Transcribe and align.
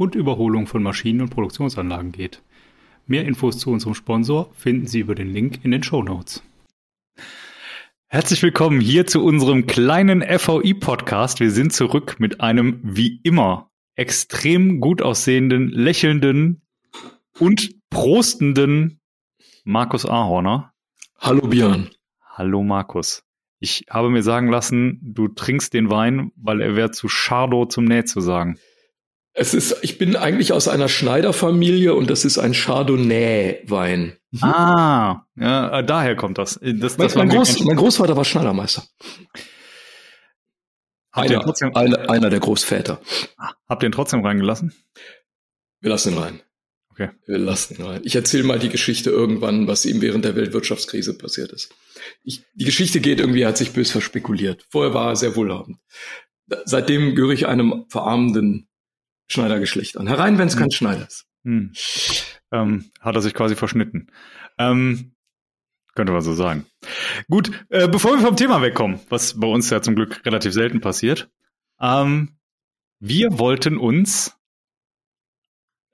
und 0.00 0.14
Überholung 0.14 0.66
von 0.66 0.82
Maschinen 0.82 1.20
und 1.20 1.28
Produktionsanlagen 1.28 2.10
geht. 2.10 2.42
Mehr 3.06 3.26
Infos 3.26 3.58
zu 3.58 3.70
unserem 3.70 3.94
Sponsor 3.94 4.50
finden 4.54 4.86
Sie 4.86 5.00
über 5.00 5.14
den 5.14 5.28
Link 5.28 5.62
in 5.62 5.72
den 5.72 5.82
Show 5.82 6.02
Notes. 6.02 6.42
Herzlich 8.06 8.42
willkommen 8.42 8.80
hier 8.80 9.06
zu 9.06 9.22
unserem 9.22 9.66
kleinen 9.66 10.22
FVI-Podcast. 10.22 11.38
Wir 11.40 11.50
sind 11.50 11.74
zurück 11.74 12.16
mit 12.18 12.40
einem 12.40 12.80
wie 12.82 13.20
immer 13.24 13.70
extrem 13.94 14.80
gut 14.80 15.02
aussehenden, 15.02 15.68
lächelnden 15.68 16.62
und 17.38 17.74
prostenden 17.90 19.00
Markus 19.64 20.06
Ahorner. 20.06 20.72
Hallo 21.18 21.46
Björn. 21.46 21.90
Hallo 22.24 22.62
Markus. 22.62 23.22
Ich 23.58 23.84
habe 23.90 24.08
mir 24.08 24.22
sagen 24.22 24.48
lassen, 24.48 24.98
du 25.02 25.28
trinkst 25.28 25.74
den 25.74 25.90
Wein, 25.90 26.32
weil 26.36 26.62
er 26.62 26.74
wäre 26.74 26.90
zu 26.90 27.06
Chardo 27.06 27.66
zum 27.66 27.84
Näh 27.84 28.06
zu 28.06 28.22
sagen. 28.22 28.58
Es 29.32 29.54
ist, 29.54 29.76
ich 29.82 29.98
bin 29.98 30.16
eigentlich 30.16 30.52
aus 30.52 30.66
einer 30.66 30.88
Schneiderfamilie 30.88 31.94
und 31.94 32.10
das 32.10 32.24
ist 32.24 32.38
ein 32.38 32.52
Chardonnay-Wein. 32.52 34.16
Mhm. 34.32 34.44
Ah, 34.44 35.26
ja, 35.36 35.78
äh, 35.78 35.84
daher 35.84 36.16
kommt 36.16 36.38
das. 36.38 36.58
das, 36.62 36.96
das 36.96 37.14
mein, 37.14 37.28
mein, 37.28 37.36
Groß, 37.36 37.60
mein, 37.64 37.76
Großvater 37.76 38.16
war 38.16 38.24
Schneidermeister. 38.24 38.84
Einer, 41.12 41.40
trotzdem, 41.42 41.74
einer, 41.74 42.10
einer 42.10 42.30
der 42.30 42.40
Großväter. 42.40 43.00
Habt 43.68 43.82
ihr 43.82 43.88
ihn 43.88 43.92
trotzdem 43.92 44.24
reingelassen? 44.24 44.72
Wir 45.80 45.90
lassen 45.90 46.12
ihn 46.12 46.18
rein. 46.18 46.40
Okay. 46.90 47.10
Wir 47.26 47.38
lassen 47.38 47.76
ihn 47.76 47.84
rein. 47.84 48.00
Ich 48.04 48.14
erzähle 48.14 48.44
mal 48.44 48.58
die 48.58 48.68
Geschichte 48.68 49.10
irgendwann, 49.10 49.66
was 49.66 49.86
ihm 49.86 50.00
während 50.02 50.24
der 50.24 50.36
Weltwirtschaftskrise 50.36 51.16
passiert 51.16 51.52
ist 51.52 51.72
ich, 52.22 52.44
die 52.54 52.64
Geschichte 52.64 53.00
geht 53.00 53.20
irgendwie, 53.20 53.42
er 53.42 53.48
hat 53.48 53.56
sich 53.56 53.72
bös 53.72 53.90
verspekuliert. 53.90 54.66
Vorher 54.70 54.94
war 54.94 55.10
er 55.10 55.16
sehr 55.16 55.36
wohlhabend. 55.36 55.78
Seitdem 56.64 57.14
gehöre 57.14 57.32
ich 57.32 57.46
einem 57.46 57.86
verarmenden 57.88 58.68
Schneidergeschlecht 59.32 59.96
an. 59.96 60.06
Herein, 60.06 60.38
wenn 60.38 60.48
es 60.48 60.54
hm. 60.54 60.60
kein 60.60 60.70
Schneider 60.70 61.06
ist. 61.06 61.26
Hm. 61.44 61.72
Ähm, 62.52 62.90
hat 63.00 63.14
er 63.14 63.22
sich 63.22 63.34
quasi 63.34 63.56
verschnitten. 63.56 64.10
Ähm, 64.58 65.12
könnte 65.94 66.12
man 66.12 66.22
so 66.22 66.34
sagen. 66.34 66.66
Gut, 67.28 67.50
äh, 67.68 67.88
bevor 67.88 68.12
wir 68.12 68.20
vom 68.20 68.36
Thema 68.36 68.62
wegkommen, 68.62 69.00
was 69.08 69.38
bei 69.38 69.46
uns 69.46 69.70
ja 69.70 69.82
zum 69.82 69.96
Glück 69.96 70.24
relativ 70.24 70.52
selten 70.52 70.80
passiert, 70.80 71.30
ähm, 71.80 72.36
wir 73.00 73.38
wollten 73.38 73.78
uns 73.78 74.36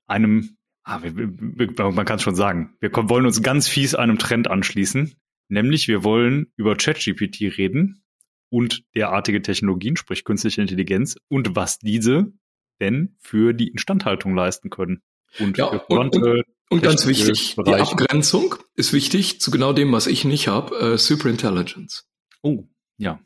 einem, 0.06 0.56
ah, 0.84 1.02
wir, 1.02 1.16
wir, 1.16 1.90
man 1.92 2.04
kann 2.04 2.16
es 2.16 2.22
schon 2.22 2.34
sagen, 2.34 2.76
wir 2.80 2.90
wollen 2.92 3.26
uns 3.26 3.42
ganz 3.42 3.68
fies 3.68 3.94
einem 3.94 4.18
Trend 4.18 4.48
anschließen, 4.48 5.14
Nämlich, 5.48 5.86
wir 5.86 6.02
wollen 6.02 6.52
über 6.56 6.76
ChatGPT 6.76 7.56
reden 7.56 8.02
und 8.48 8.82
derartige 8.94 9.42
Technologien, 9.42 9.96
sprich 9.96 10.24
künstliche 10.24 10.60
Intelligenz 10.60 11.16
und 11.28 11.54
was 11.54 11.78
diese 11.78 12.32
denn 12.80 13.16
für 13.20 13.52
die 13.52 13.68
Instandhaltung 13.68 14.34
leisten 14.34 14.70
können. 14.70 15.02
Und, 15.38 15.58
ja, 15.58 15.66
und, 15.66 16.16
und, 16.16 16.44
und 16.70 16.82
ganz 16.82 17.06
wichtig, 17.06 17.56
Bereiche. 17.56 17.84
die 17.84 17.92
Abgrenzung 17.92 18.56
ist 18.74 18.92
wichtig 18.92 19.40
zu 19.40 19.50
genau 19.50 19.72
dem, 19.72 19.92
was 19.92 20.06
ich 20.06 20.24
nicht 20.24 20.48
habe, 20.48 20.76
äh, 20.76 20.98
Superintelligence. 20.98 22.08
Oh, 22.42 22.64
ja. 22.96 23.20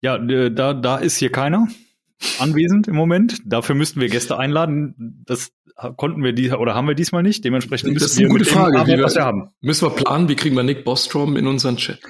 Ja, 0.00 0.18
da, 0.18 0.74
da 0.74 0.96
ist 0.96 1.16
hier 1.16 1.30
keiner 1.30 1.68
anwesend 2.38 2.88
im 2.88 2.96
Moment. 2.96 3.40
Dafür 3.44 3.74
müssten 3.74 4.00
wir 4.00 4.08
Gäste 4.08 4.38
einladen. 4.38 5.22
Das 5.26 5.52
konnten 5.96 6.22
wir 6.22 6.32
die 6.32 6.50
oder 6.50 6.74
haben 6.74 6.88
wir 6.88 6.94
diesmal 6.94 7.22
nicht. 7.22 7.44
Dementsprechend 7.44 7.92
müssen 7.92 8.04
das 8.04 8.12
ist 8.12 8.18
eine 8.18 8.28
wir 8.28 8.32
gute 8.32 8.44
Frage, 8.44 8.78
Arbeit, 8.78 8.98
wir, 8.98 9.04
was 9.04 9.14
wir 9.14 9.24
haben. 9.24 9.50
Müssen 9.60 9.86
wir 9.86 9.94
planen, 9.94 10.28
wie 10.28 10.36
kriegen 10.36 10.56
wir 10.56 10.62
Nick 10.62 10.84
Bostrom 10.84 11.36
in 11.36 11.46
unseren 11.46 11.76
Chat? 11.76 12.00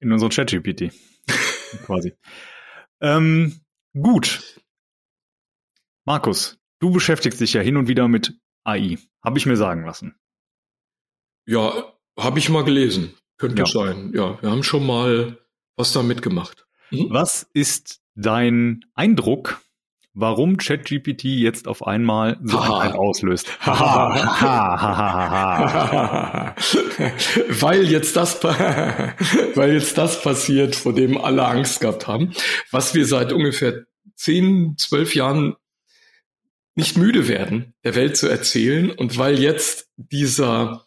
In 0.00 0.12
unseren 0.12 0.30
Chat 0.30 0.50
GPT. 0.50 0.92
quasi. 1.84 2.14
Ähm, 3.00 3.60
gut. 3.92 4.60
Markus, 6.04 6.58
du 6.78 6.90
beschäftigst 6.90 7.40
dich 7.40 7.52
ja 7.52 7.60
hin 7.60 7.76
und 7.76 7.88
wieder 7.88 8.08
mit 8.08 8.34
AI. 8.64 8.98
Habe 9.22 9.38
ich 9.38 9.46
mir 9.46 9.56
sagen 9.56 9.84
lassen. 9.84 10.14
Ja, 11.46 11.92
habe 12.18 12.38
ich 12.38 12.48
mal 12.48 12.64
gelesen. 12.64 13.14
Könnte 13.38 13.62
ja. 13.62 13.66
sein. 13.66 14.12
Ja, 14.14 14.40
wir 14.42 14.50
haben 14.50 14.62
schon 14.62 14.86
mal 14.86 15.38
was 15.76 15.92
da 15.92 16.02
mitgemacht. 16.02 16.66
Mhm. 16.90 17.06
Was 17.10 17.48
ist 17.54 18.00
dein 18.14 18.84
Eindruck, 18.94 19.62
warum 20.12 20.56
ChatGPT 20.56 21.24
jetzt 21.24 21.68
auf 21.68 21.86
einmal 21.86 22.38
so 22.42 22.58
ein 22.58 22.92
auslöst. 22.92 23.48
weil 27.60 27.88
jetzt 27.88 28.16
das, 28.16 28.42
weil 29.54 29.72
jetzt 29.72 29.96
das 29.96 30.22
passiert, 30.22 30.76
vor 30.76 30.94
dem 30.94 31.16
alle 31.18 31.46
Angst 31.46 31.80
gehabt 31.80 32.06
haben, 32.06 32.32
was 32.70 32.94
wir 32.94 33.06
seit 33.06 33.32
ungefähr 33.32 33.84
zehn, 34.16 34.76
zwölf 34.76 35.14
Jahren 35.14 35.56
nicht 36.80 36.96
müde 36.96 37.28
werden, 37.28 37.74
der 37.84 37.94
Welt 37.94 38.16
zu 38.16 38.26
erzählen 38.26 38.90
und 38.90 39.16
weil 39.18 39.38
jetzt 39.38 39.88
dieser, 39.96 40.86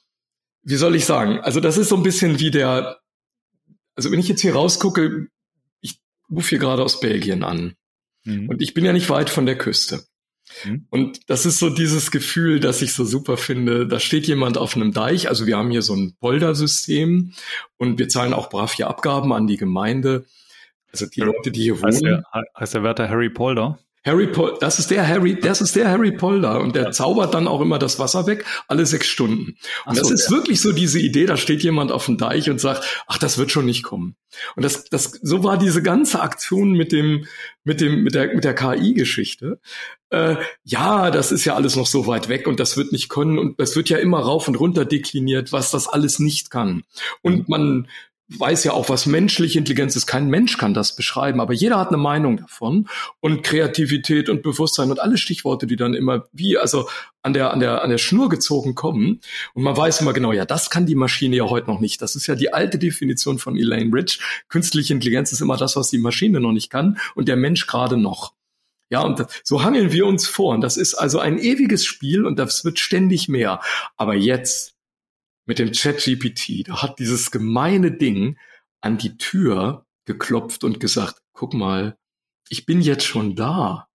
wie 0.63 0.75
soll 0.75 0.95
ich 0.95 1.05
sagen, 1.05 1.39
also 1.39 1.59
das 1.59 1.77
ist 1.77 1.89
so 1.89 1.95
ein 1.95 2.03
bisschen 2.03 2.39
wie 2.39 2.51
der, 2.51 2.99
also 3.95 4.11
wenn 4.11 4.19
ich 4.19 4.27
jetzt 4.27 4.41
hier 4.41 4.53
rausgucke, 4.53 5.27
rufe 6.29 6.49
hier 6.49 6.59
gerade 6.59 6.83
aus 6.83 6.99
Belgien 6.99 7.43
an. 7.43 7.75
Mhm. 8.25 8.49
Und 8.49 8.61
ich 8.61 8.73
bin 8.73 8.85
ja 8.85 8.93
nicht 8.93 9.09
weit 9.09 9.29
von 9.29 9.45
der 9.45 9.57
Küste. 9.57 10.03
Mhm. 10.65 10.87
Und 10.89 11.29
das 11.29 11.45
ist 11.45 11.59
so 11.59 11.69
dieses 11.69 12.11
Gefühl, 12.11 12.59
das 12.59 12.81
ich 12.81 12.93
so 12.93 13.05
super 13.05 13.37
finde. 13.37 13.87
Da 13.87 13.99
steht 13.99 14.27
jemand 14.27 14.57
auf 14.57 14.75
einem 14.75 14.91
Deich. 14.91 15.29
Also 15.29 15.45
wir 15.45 15.57
haben 15.57 15.71
hier 15.71 15.81
so 15.81 15.95
ein 15.95 16.15
Poldersystem 16.19 17.33
und 17.77 17.99
wir 17.99 18.09
zahlen 18.09 18.33
auch 18.33 18.49
brav 18.49 18.73
hier 18.73 18.87
Abgaben 18.87 19.33
an 19.33 19.47
die 19.47 19.57
Gemeinde. 19.57 20.25
Also 20.91 21.05
die 21.05 21.21
Leute, 21.21 21.51
die 21.51 21.63
hier 21.63 21.81
wohnen. 21.81 21.93
Heißt 21.93 22.03
der, 22.03 22.23
heißt 22.57 22.73
der 22.73 22.83
Wärter 22.83 23.09
Harry 23.09 23.29
Polder? 23.29 23.79
Harry 24.05 24.27
Pol 24.27 24.57
das 24.59 24.79
ist 24.79 24.91
der 24.91 25.07
Harry, 25.07 25.39
das 25.39 25.61
ist 25.61 25.75
der 25.75 25.89
Harry 25.89 26.11
Polder 26.11 26.59
und 26.59 26.75
der 26.75 26.83
ja. 26.83 26.91
zaubert 26.91 27.33
dann 27.33 27.47
auch 27.47 27.61
immer 27.61 27.79
das 27.79 27.99
Wasser 27.99 28.27
weg, 28.27 28.45
alle 28.67 28.85
sechs 28.85 29.07
Stunden. 29.07 29.57
Und 29.85 29.95
so, 29.95 30.01
das 30.01 30.11
ist 30.11 30.29
ja. 30.29 30.37
wirklich 30.37 30.61
so 30.61 30.71
diese 30.71 30.99
Idee, 30.99 31.25
da 31.25 31.37
steht 31.37 31.63
jemand 31.63 31.91
auf 31.91 32.05
dem 32.05 32.17
Deich 32.17 32.49
und 32.49 32.59
sagt, 32.59 33.03
ach, 33.07 33.17
das 33.17 33.37
wird 33.37 33.51
schon 33.51 33.65
nicht 33.65 33.83
kommen. 33.83 34.15
Und 34.55 34.63
das, 34.63 34.85
das, 34.85 35.19
so 35.21 35.43
war 35.43 35.57
diese 35.57 35.81
ganze 35.81 36.21
Aktion 36.21 36.71
mit 36.73 36.91
dem, 36.91 37.25
mit 37.63 37.81
dem, 37.81 38.03
mit 38.03 38.13
der, 38.15 38.33
mit 38.33 38.43
der 38.43 38.55
KI-Geschichte. 38.55 39.59
Äh, 40.09 40.35
ja, 40.63 41.09
das 41.11 41.31
ist 41.31 41.45
ja 41.45 41.55
alles 41.55 41.75
noch 41.75 41.87
so 41.87 42.07
weit 42.07 42.29
weg 42.29 42.47
und 42.47 42.59
das 42.59 42.77
wird 42.77 42.91
nicht 42.91 43.09
können 43.09 43.37
und 43.39 43.59
das 43.59 43.75
wird 43.75 43.89
ja 43.89 43.97
immer 43.97 44.19
rauf 44.19 44.47
und 44.47 44.55
runter 44.55 44.85
dekliniert, 44.85 45.51
was 45.51 45.71
das 45.71 45.87
alles 45.87 46.19
nicht 46.19 46.51
kann. 46.51 46.83
Und 47.21 47.39
mhm. 47.39 47.45
man 47.47 47.87
weiß 48.29 48.63
ja 48.63 48.71
auch, 48.71 48.89
was 48.89 49.05
menschliche 49.05 49.59
Intelligenz 49.59 49.95
ist. 49.95 50.07
Kein 50.07 50.27
Mensch 50.27 50.57
kann 50.57 50.73
das 50.73 50.95
beschreiben, 50.95 51.41
aber 51.41 51.53
jeder 51.53 51.77
hat 51.77 51.89
eine 51.89 51.97
Meinung 51.97 52.37
davon. 52.37 52.87
Und 53.19 53.43
Kreativität 53.43 54.29
und 54.29 54.41
Bewusstsein 54.41 54.91
und 54.91 54.99
alle 54.99 55.17
Stichworte, 55.17 55.67
die 55.67 55.75
dann 55.75 55.93
immer 55.93 56.25
wie, 56.31 56.57
also 56.57 56.89
an 57.21 57.33
der, 57.33 57.51
an 57.51 57.59
der, 57.59 57.83
an 57.83 57.89
der 57.89 57.97
Schnur 57.97 58.29
gezogen 58.29 58.75
kommen. 58.75 59.21
Und 59.53 59.63
man 59.63 59.75
weiß 59.75 60.01
immer 60.01 60.13
genau, 60.13 60.31
ja, 60.31 60.45
das 60.45 60.69
kann 60.69 60.85
die 60.85 60.95
Maschine 60.95 61.35
ja 61.35 61.49
heute 61.49 61.69
noch 61.69 61.79
nicht. 61.79 62.01
Das 62.01 62.15
ist 62.15 62.27
ja 62.27 62.35
die 62.35 62.53
alte 62.53 62.79
Definition 62.79 63.39
von 63.39 63.57
Elaine 63.57 63.93
Rich. 63.93 64.19
Künstliche 64.49 64.93
Intelligenz 64.93 65.31
ist 65.31 65.41
immer 65.41 65.57
das, 65.57 65.75
was 65.75 65.89
die 65.89 65.99
Maschine 65.99 66.39
noch 66.39 66.53
nicht 66.53 66.69
kann 66.69 66.97
und 67.15 67.27
der 67.27 67.35
Mensch 67.35 67.67
gerade 67.67 67.97
noch. 67.97 68.33
Ja, 68.89 69.01
und 69.01 69.25
so 69.43 69.63
hangeln 69.63 69.91
wir 69.91 70.05
uns 70.05 70.27
vor. 70.27 70.53
Und 70.53 70.61
das 70.61 70.77
ist 70.77 70.93
also 70.93 71.19
ein 71.19 71.39
ewiges 71.39 71.83
Spiel 71.83 72.25
und 72.25 72.37
das 72.37 72.63
wird 72.63 72.79
ständig 72.79 73.27
mehr. 73.27 73.59
Aber 73.97 74.13
jetzt 74.13 74.72
mit 75.45 75.59
dem 75.59 75.71
ChatGPT, 75.71 76.67
da 76.67 76.81
hat 76.81 76.99
dieses 76.99 77.31
gemeine 77.31 77.91
Ding 77.91 78.37
an 78.81 78.97
die 78.97 79.17
Tür 79.17 79.85
geklopft 80.05 80.63
und 80.63 80.79
gesagt, 80.79 81.21
guck 81.33 81.53
mal, 81.53 81.97
ich 82.49 82.65
bin 82.65 82.81
jetzt 82.81 83.05
schon 83.05 83.35
da. 83.35 83.87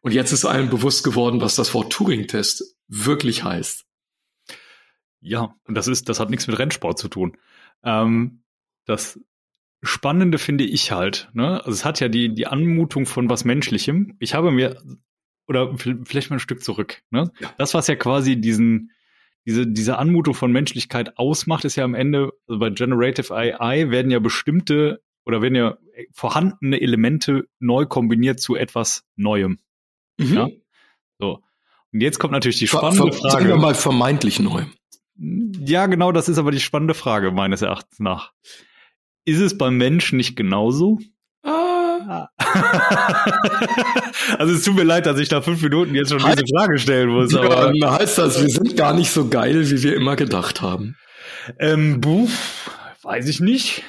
Und 0.00 0.12
jetzt 0.12 0.32
ist 0.32 0.44
allen 0.44 0.70
bewusst 0.70 1.04
geworden, 1.04 1.40
was 1.40 1.56
das 1.56 1.74
Wort 1.74 1.92
Turing-Test 1.92 2.76
wirklich 2.88 3.42
heißt. 3.42 3.86
Ja, 5.20 5.54
und 5.64 5.74
das 5.74 5.88
ist, 5.88 6.08
das 6.08 6.20
hat 6.20 6.30
nichts 6.30 6.46
mit 6.46 6.58
Rennsport 6.58 6.98
zu 6.98 7.08
tun. 7.08 7.36
Ähm, 7.84 8.42
das 8.84 9.20
Spannende 9.82 10.38
finde 10.38 10.64
ich 10.64 10.92
halt, 10.92 11.28
ne? 11.32 11.58
Also 11.58 11.72
es 11.72 11.84
hat 11.84 12.00
ja 12.00 12.08
die, 12.08 12.34
die 12.34 12.46
Anmutung 12.46 13.06
von 13.06 13.28
was 13.28 13.44
Menschlichem. 13.44 14.16
Ich 14.20 14.34
habe 14.34 14.50
mir, 14.50 14.80
oder 15.48 15.76
vielleicht 15.76 16.30
mal 16.30 16.36
ein 16.36 16.40
Stück 16.40 16.62
zurück, 16.62 17.02
ne? 17.10 17.32
Ja. 17.40 17.52
Das, 17.58 17.74
was 17.74 17.88
ja 17.88 17.96
quasi 17.96 18.40
diesen, 18.40 18.92
diese, 19.46 19.66
diese 19.66 19.98
Anmutung 19.98 20.34
von 20.34 20.52
Menschlichkeit 20.52 21.18
ausmacht, 21.18 21.64
ist 21.64 21.76
ja 21.76 21.84
am 21.84 21.94
Ende, 21.94 22.30
also 22.46 22.60
bei 22.60 22.70
Generative 22.70 23.34
AI 23.34 23.90
werden 23.90 24.10
ja 24.10 24.18
bestimmte 24.18 25.02
oder 25.24 25.42
werden 25.42 25.54
ja 25.54 25.76
vorhandene 26.12 26.80
Elemente 26.80 27.48
neu 27.58 27.86
kombiniert 27.86 28.40
zu 28.40 28.56
etwas 28.56 29.04
Neuem. 29.16 29.58
Mhm. 30.18 30.34
Ja? 30.34 30.48
So. 31.18 31.42
Und 31.92 32.00
jetzt 32.00 32.18
kommt 32.18 32.32
natürlich 32.32 32.58
die 32.58 32.68
spannende 32.68 33.12
Frage. 33.12 33.30
Sagen 33.30 33.48
wir 33.48 33.56
mal 33.56 33.74
vermeintlich 33.74 34.40
neu. 34.40 34.64
Ja, 35.16 35.86
genau, 35.86 36.10
das 36.10 36.28
ist 36.28 36.38
aber 36.38 36.50
die 36.50 36.60
spannende 36.60 36.94
Frage 36.94 37.32
meines 37.32 37.62
Erachtens 37.62 38.00
nach. 38.00 38.32
Ist 39.24 39.40
es 39.40 39.56
beim 39.58 39.76
Menschen 39.76 40.16
nicht 40.16 40.36
genauso? 40.36 40.98
Also 44.38 44.54
es 44.54 44.62
tut 44.62 44.76
mir 44.76 44.84
leid, 44.84 45.06
dass 45.06 45.18
ich 45.18 45.28
da 45.28 45.42
fünf 45.42 45.62
Minuten 45.62 45.94
jetzt 45.94 46.10
schon 46.10 46.22
heißt, 46.22 46.38
diese 46.38 46.54
Frage 46.54 46.78
stellen 46.78 47.10
muss. 47.10 47.34
Aber 47.34 47.72
ja, 47.74 47.98
heißt 47.98 48.18
das, 48.18 48.40
wir 48.40 48.48
sind 48.48 48.76
gar 48.76 48.94
nicht 48.94 49.10
so 49.10 49.28
geil, 49.28 49.70
wie 49.70 49.82
wir 49.82 49.96
immer 49.96 50.16
gedacht 50.16 50.62
haben. 50.62 50.96
Ähm, 51.58 52.00
buh, 52.00 52.28
weiß 53.02 53.28
ich 53.28 53.40
nicht. 53.40 53.82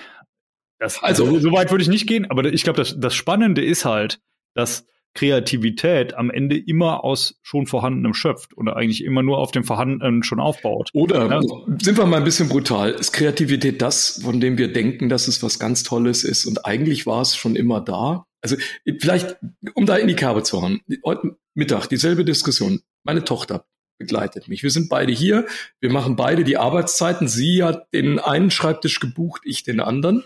Das, 0.79 1.01
also, 1.01 1.39
so 1.39 1.51
weit 1.51 1.71
würde 1.71 1.83
ich 1.83 1.89
nicht 1.89 2.07
gehen, 2.07 2.29
aber 2.29 2.45
ich 2.45 2.63
glaube, 2.63 2.77
das, 2.77 2.99
das 2.99 3.15
Spannende 3.15 3.63
ist 3.63 3.85
halt, 3.85 4.19
dass 4.53 4.85
Kreativität 5.13 6.15
am 6.15 6.29
Ende 6.29 6.57
immer 6.57 7.03
aus 7.03 7.39
schon 7.41 7.67
vorhandenem 7.67 8.13
schöpft 8.13 8.57
oder 8.57 8.75
eigentlich 8.75 9.03
immer 9.03 9.23
nur 9.23 9.37
auf 9.37 9.51
dem 9.51 9.63
Vorhandenen 9.63 10.23
schon 10.23 10.39
aufbaut. 10.39 10.89
Oder 10.93 11.29
ja. 11.29 11.41
sind 11.81 11.97
wir 11.97 12.05
mal 12.05 12.17
ein 12.17 12.23
bisschen 12.23 12.49
brutal, 12.49 12.91
ist 12.91 13.13
Kreativität 13.13 13.81
das, 13.81 14.21
von 14.23 14.39
dem 14.39 14.57
wir 14.57 14.73
denken, 14.73 15.09
dass 15.09 15.27
es 15.27 15.43
was 15.43 15.59
ganz 15.59 15.83
Tolles 15.83 16.23
ist 16.23 16.45
und 16.45 16.65
eigentlich 16.65 17.05
war 17.05 17.21
es 17.21 17.35
schon 17.35 17.55
immer 17.55 17.81
da? 17.81 18.25
Also 18.41 18.57
vielleicht, 18.99 19.37
um 19.73 19.85
da 19.85 19.95
in 19.95 20.07
die 20.07 20.15
Kerbe 20.15 20.43
zu 20.43 20.61
hauen, 20.61 20.81
heute 21.05 21.37
Mittag 21.53 21.87
dieselbe 21.87 22.25
Diskussion. 22.25 22.81
Meine 23.03 23.23
Tochter 23.23 23.65
begleitet 24.03 24.47
mich. 24.47 24.63
Wir 24.63 24.69
sind 24.69 24.89
beide 24.89 25.11
hier. 25.11 25.45
Wir 25.79 25.91
machen 25.91 26.15
beide 26.15 26.43
die 26.43 26.57
Arbeitszeiten. 26.57 27.27
Sie 27.27 27.63
hat 27.63 27.91
den 27.93 28.19
einen 28.19 28.51
Schreibtisch 28.51 28.99
gebucht, 28.99 29.41
ich 29.45 29.63
den 29.63 29.79
anderen. 29.79 30.23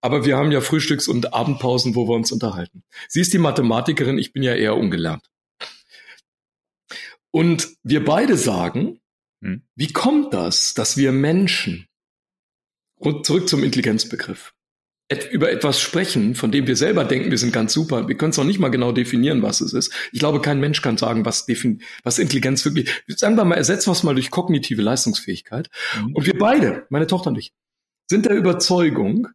Aber 0.00 0.24
wir 0.24 0.36
haben 0.36 0.52
ja 0.52 0.60
Frühstücks- 0.60 1.08
und 1.08 1.34
Abendpausen, 1.34 1.94
wo 1.94 2.08
wir 2.08 2.14
uns 2.14 2.32
unterhalten. 2.32 2.84
Sie 3.08 3.20
ist 3.20 3.32
die 3.32 3.38
Mathematikerin, 3.38 4.18
ich 4.18 4.32
bin 4.32 4.42
ja 4.42 4.54
eher 4.54 4.76
ungelernt. 4.76 5.28
Und 7.30 7.68
wir 7.82 8.04
beide 8.04 8.36
sagen, 8.36 9.00
hm. 9.42 9.62
wie 9.74 9.92
kommt 9.92 10.32
das, 10.32 10.74
dass 10.74 10.96
wir 10.96 11.12
Menschen, 11.12 11.86
und 12.98 13.26
zurück 13.26 13.48
zum 13.48 13.62
Intelligenzbegriff, 13.62 14.54
über 15.30 15.52
etwas 15.52 15.80
sprechen, 15.80 16.34
von 16.34 16.50
dem 16.50 16.66
wir 16.66 16.76
selber 16.76 17.04
denken, 17.04 17.30
wir 17.30 17.38
sind 17.38 17.52
ganz 17.52 17.72
super. 17.72 18.08
Wir 18.08 18.16
können 18.16 18.30
es 18.30 18.36
noch 18.36 18.44
nicht 18.44 18.58
mal 18.58 18.70
genau 18.70 18.90
definieren, 18.90 19.42
was 19.42 19.60
es 19.60 19.72
ist. 19.72 19.92
Ich 20.12 20.18
glaube, 20.18 20.40
kein 20.40 20.58
Mensch 20.58 20.82
kann 20.82 20.96
sagen, 20.96 21.24
was, 21.24 21.46
was 22.02 22.18
Intelligenz 22.18 22.64
wirklich. 22.64 22.90
Sagen 23.06 23.36
wir 23.36 23.44
mal, 23.44 23.54
ersetzen 23.54 23.88
wir 23.88 23.92
es 23.92 24.02
mal 24.02 24.14
durch 24.14 24.30
kognitive 24.30 24.82
Leistungsfähigkeit. 24.82 25.70
Mhm. 26.00 26.14
Und 26.14 26.26
wir 26.26 26.36
beide, 26.36 26.86
meine 26.90 27.06
Tochter 27.06 27.30
und 27.30 27.38
ich, 27.38 27.52
sind 28.08 28.26
der 28.26 28.36
Überzeugung, 28.36 29.28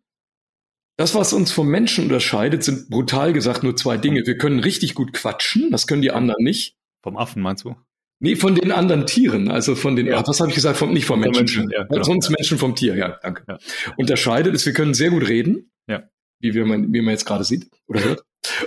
das, 0.97 1.15
was 1.15 1.33
uns 1.33 1.51
vom 1.51 1.67
Menschen 1.67 2.03
unterscheidet, 2.03 2.63
sind 2.63 2.89
brutal 2.89 3.33
gesagt 3.33 3.63
nur 3.63 3.75
zwei 3.75 3.97
Dinge. 3.97 4.25
Wir 4.25 4.37
können 4.37 4.59
richtig 4.59 4.93
gut 4.93 5.13
quatschen, 5.13 5.71
das 5.71 5.87
können 5.87 6.01
die 6.01 6.11
anderen 6.11 6.43
nicht. 6.43 6.75
Vom 7.01 7.17
Affen 7.17 7.41
meinst 7.41 7.63
du? 7.63 7.75
Nee, 8.23 8.35
von 8.35 8.53
den 8.53 8.71
anderen 8.71 9.07
Tieren, 9.07 9.49
also 9.49 9.73
von 9.73 9.95
den, 9.95 10.05
ja. 10.05 10.25
was 10.27 10.39
habe 10.39 10.49
ich 10.49 10.55
gesagt, 10.55 10.77
vom, 10.77 10.93
nicht 10.93 11.07
vom 11.07 11.19
Menschen. 11.19 11.39
Menschen 11.39 11.71
ja, 11.71 11.85
genau. 11.85 12.03
Sonst 12.03 12.29
Menschen 12.29 12.59
vom 12.59 12.75
Tier, 12.75 12.95
ja, 12.95 13.17
danke. 13.23 13.43
Ja. 13.47 13.57
Unterscheidet 13.97 14.53
ist, 14.53 14.63
wir 14.63 14.73
können 14.73 14.93
sehr 14.93 15.09
gut 15.09 15.27
reden, 15.27 15.71
ja. 15.87 16.03
wie, 16.39 16.53
wir, 16.53 16.65
wie 16.65 17.01
man 17.01 17.09
jetzt 17.09 17.25
gerade 17.25 17.43
sieht 17.43 17.67
oder 17.87 18.03
hört. 18.03 18.23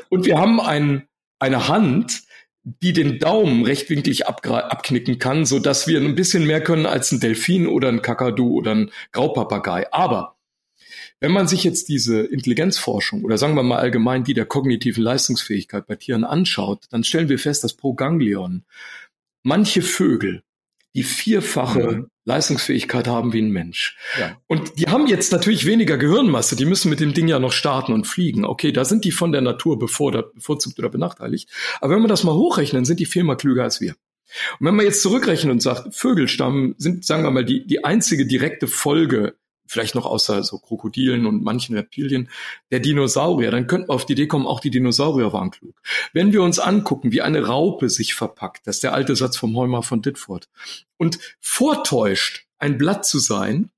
Und 0.09 0.27
wir 0.27 0.39
haben 0.39 0.61
ein, 0.61 1.07
eine 1.39 1.69
Hand, 1.69 2.25
die 2.65 2.93
den 2.93 3.21
Daumen 3.21 3.65
rechtwinklig 3.65 4.27
abknicken 4.27 5.21
kann, 5.21 5.47
so 5.47 5.61
dass 5.61 5.87
wir 5.87 6.01
ein 6.01 6.17
bisschen 6.17 6.49
mehr 6.49 6.61
können 6.61 6.87
als 6.87 7.13
ein 7.13 7.21
Delfin 7.21 7.69
oder 7.69 7.89
ein 7.91 8.03
Kakadu 8.03 8.55
oder 8.55 8.75
ein 8.75 8.91
Graupapagei. 9.13 9.87
Aber 9.93 10.35
wenn 11.21 11.31
man 11.31 11.47
sich 11.47 11.63
jetzt 11.63 11.89
diese 11.89 12.23
Intelligenzforschung 12.23 13.23
oder 13.23 13.39
sagen 13.39 13.55
wir 13.55 13.63
mal 13.63 13.79
allgemein 13.79 14.25
die 14.25 14.35
der 14.35 14.47
kognitiven 14.47 15.05
Leistungsfähigkeit 15.05 15.87
bei 15.87 15.95
Tieren 15.95 16.25
anschaut, 16.25 16.87
dann 16.91 17.05
stellen 17.05 17.29
wir 17.29 17.39
fest, 17.39 17.63
dass 17.63 17.75
pro 17.75 17.95
Ganglion 17.95 18.65
manche 19.45 19.83
Vögel 19.83 20.43
die 20.97 21.05
vierfache 21.05 21.93
mhm. 21.93 22.07
Leistungsfähigkeit 22.25 23.07
haben 23.07 23.33
wie 23.33 23.43
ein 23.43 23.51
Mensch. 23.51 23.97
Ja. 24.19 24.37
Und 24.47 24.79
die 24.79 24.87
haben 24.87 25.07
jetzt 25.07 25.33
natürlich 25.33 25.67
weniger 25.67 25.99
Gehirnmasse, 25.99 26.57
die 26.57 26.65
müssen 26.65 26.89
mit 26.89 27.01
dem 27.01 27.15
Ding 27.15 27.29
ja 27.29 27.39
noch 27.39 27.53
starten 27.53 27.93
und 27.93 28.07
fliegen. 28.07 28.45
Okay, 28.45 28.73
da 28.73 28.85
sind 28.85 29.05
die 29.05 29.13
von 29.13 29.33
der 29.33 29.43
Natur 29.43 29.79
bevorzugt 29.79 30.79
oder 30.79 30.89
benachteiligt. 30.89 31.51
Aber 31.81 31.95
wenn 31.95 32.01
man 32.01 32.09
das 32.09 32.25
mal 32.25 32.35
hochrechnen, 32.35 32.85
sind 32.85 33.01
die 33.01 33.07
viermal 33.07 33.37
klüger 33.37 33.65
als 33.65 33.81
wir. 33.81 33.95
Und 34.59 34.67
wenn 34.67 34.75
man 34.75 34.87
jetzt 34.87 35.03
zurückrechnet 35.03 35.53
und 35.53 35.61
sagt, 35.61 35.95
Vögelstammen 35.95 36.75
sind, 36.79 37.05
sagen 37.05 37.25
wir 37.25 37.31
mal, 37.31 37.45
die, 37.45 37.67
die 37.67 37.85
einzige 37.85 38.27
direkte 38.27 38.67
Folge 38.67 39.35
vielleicht 39.67 39.95
noch 39.95 40.07
außer 40.07 40.43
so 40.43 40.59
Krokodilen 40.59 41.27
und 41.27 41.43
manchen 41.43 41.77
Reptilien, 41.77 42.29
der 42.71 42.81
Dinosaurier, 42.81 43.51
dann 43.51 43.67
könnten 43.67 43.89
wir 43.89 43.95
auf 43.95 44.07
die 44.07 44.13
Idee 44.13 44.27
kommen, 44.27 44.47
auch 44.47 44.61
die 44.61 44.71
Dinosaurier 44.71 45.33
waren 45.33 45.51
klug. 45.51 45.81
Wenn 46.13 46.33
wir 46.33 46.43
uns 46.43 46.59
angucken, 46.59 47.13
wie 47.13 47.23
eine 47.23 47.47
Raupe 47.47 47.89
sich 47.89 48.15
verpackt, 48.15 48.67
das 48.67 48.77
ist 48.77 48.85
der 48.85 48.95
alte 48.95 49.17
Satz 49.17 49.37
vom 49.37 49.57
Heumer 49.57 49.83
von 49.83 50.03
Ditford, 50.03 50.49
und 50.97 51.19
vortäuscht, 51.41 52.47
ein 52.59 52.79
Blatt 52.79 53.05
zu 53.05 53.19
sein, 53.19 53.71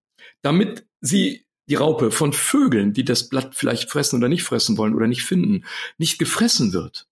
damit 0.42 0.86
sie 1.00 1.44
die 1.68 1.74
Raupe 1.74 2.10
von 2.10 2.32
Vögeln, 2.32 2.92
die 2.92 3.04
das 3.04 3.28
Blatt 3.28 3.54
vielleicht 3.54 3.90
fressen 3.90 4.16
oder 4.16 4.28
nicht 4.28 4.44
fressen 4.44 4.78
wollen 4.78 4.94
oder 4.94 5.08
nicht 5.08 5.22
finden, 5.22 5.64
nicht 5.98 6.18
gefressen 6.18 6.72
wird. 6.72 7.08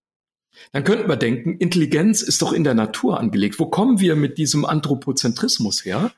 Dann 0.71 0.83
könnten 0.83 1.09
wir 1.09 1.17
denken, 1.17 1.57
Intelligenz 1.57 2.21
ist 2.21 2.41
doch 2.41 2.53
in 2.53 2.63
der 2.63 2.73
Natur 2.73 3.19
angelegt. 3.19 3.59
Wo 3.59 3.65
kommen 3.65 3.99
wir 3.99 4.15
mit 4.15 4.37
diesem 4.37 4.65
Anthropozentrismus 4.65 5.83
her? 5.83 6.13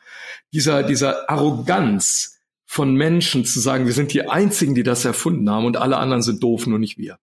Dieser, 0.54 0.84
dieser 0.84 1.30
Arroganz, 1.30 2.37
von 2.68 2.94
Menschen 2.94 3.46
zu 3.46 3.60
sagen, 3.60 3.86
wir 3.86 3.94
sind 3.94 4.14
die 4.14 4.28
Einzigen, 4.28 4.76
die 4.76 4.84
das 4.84 5.06
erfunden 5.06 5.50
haben 5.50 5.66
und 5.66 5.78
alle 5.78 5.98
anderen 5.98 6.22
sind 6.22 6.44
doof, 6.44 6.68
nur 6.68 6.80
nicht 6.80 6.98
wir. 6.98 7.18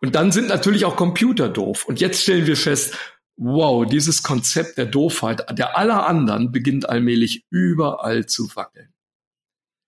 Und 0.00 0.14
dann 0.14 0.30
sind 0.30 0.48
natürlich 0.48 0.84
auch 0.84 0.94
Computer 0.94 1.48
doof. 1.48 1.86
Und 1.86 2.00
jetzt 2.00 2.22
stellen 2.22 2.46
wir 2.46 2.56
fest, 2.56 2.96
wow, 3.36 3.86
dieses 3.86 4.22
Konzept 4.22 4.76
der 4.76 4.86
Doofheit 4.86 5.46
der 5.56 5.78
aller 5.78 6.06
anderen 6.06 6.52
beginnt 6.52 6.88
allmählich 6.88 7.44
überall 7.50 8.26
zu 8.26 8.54
wackeln. 8.54 8.92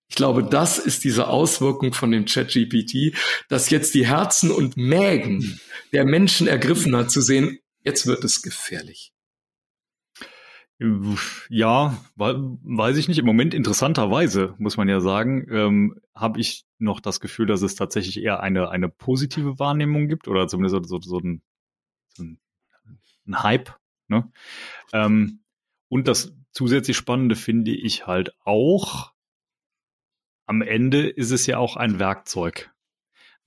Ich 0.09 0.15
glaube, 0.15 0.43
das 0.43 0.77
ist 0.77 1.03
diese 1.03 1.27
Auswirkung 1.27 1.93
von 1.93 2.11
dem 2.11 2.25
ChatGPT, 2.25 3.15
dass 3.47 3.69
jetzt 3.69 3.93
die 3.93 4.07
Herzen 4.07 4.51
und 4.51 4.75
Mägen 4.75 5.61
der 5.93 6.05
Menschen 6.05 6.47
ergriffen 6.47 6.95
hat, 6.95 7.11
zu 7.11 7.21
sehen, 7.21 7.59
jetzt 7.83 8.07
wird 8.07 8.23
es 8.23 8.41
gefährlich. 8.41 9.13
Ja, 11.49 12.03
weiß 12.17 12.97
ich 12.97 13.07
nicht. 13.07 13.19
Im 13.19 13.25
Moment 13.25 13.53
interessanterweise, 13.53 14.55
muss 14.57 14.77
man 14.77 14.89
ja 14.89 14.99
sagen, 14.99 15.45
ähm, 15.51 16.01
habe 16.15 16.39
ich 16.39 16.65
noch 16.79 16.99
das 16.99 17.19
Gefühl, 17.19 17.45
dass 17.45 17.61
es 17.61 17.75
tatsächlich 17.75 18.21
eher 18.23 18.39
eine, 18.39 18.69
eine 18.69 18.89
positive 18.89 19.59
Wahrnehmung 19.59 20.07
gibt 20.07 20.27
oder 20.27 20.47
zumindest 20.47 20.73
so, 20.73 20.99
so, 20.99 20.99
so, 20.99 21.19
ein, 21.19 21.43
so 22.15 22.23
ein, 22.23 22.39
Hype. 23.31 23.77
Ne? 24.07 24.31
Ähm, 24.91 25.41
und 25.87 26.07
das 26.07 26.33
zusätzlich 26.51 26.97
Spannende 26.97 27.35
finde 27.35 27.71
ich 27.71 28.07
halt 28.07 28.33
auch, 28.43 29.13
am 30.47 30.63
Ende 30.63 31.07
ist 31.07 31.29
es 31.29 31.45
ja 31.45 31.59
auch 31.59 31.75
ein 31.75 31.99
Werkzeug. 31.99 32.73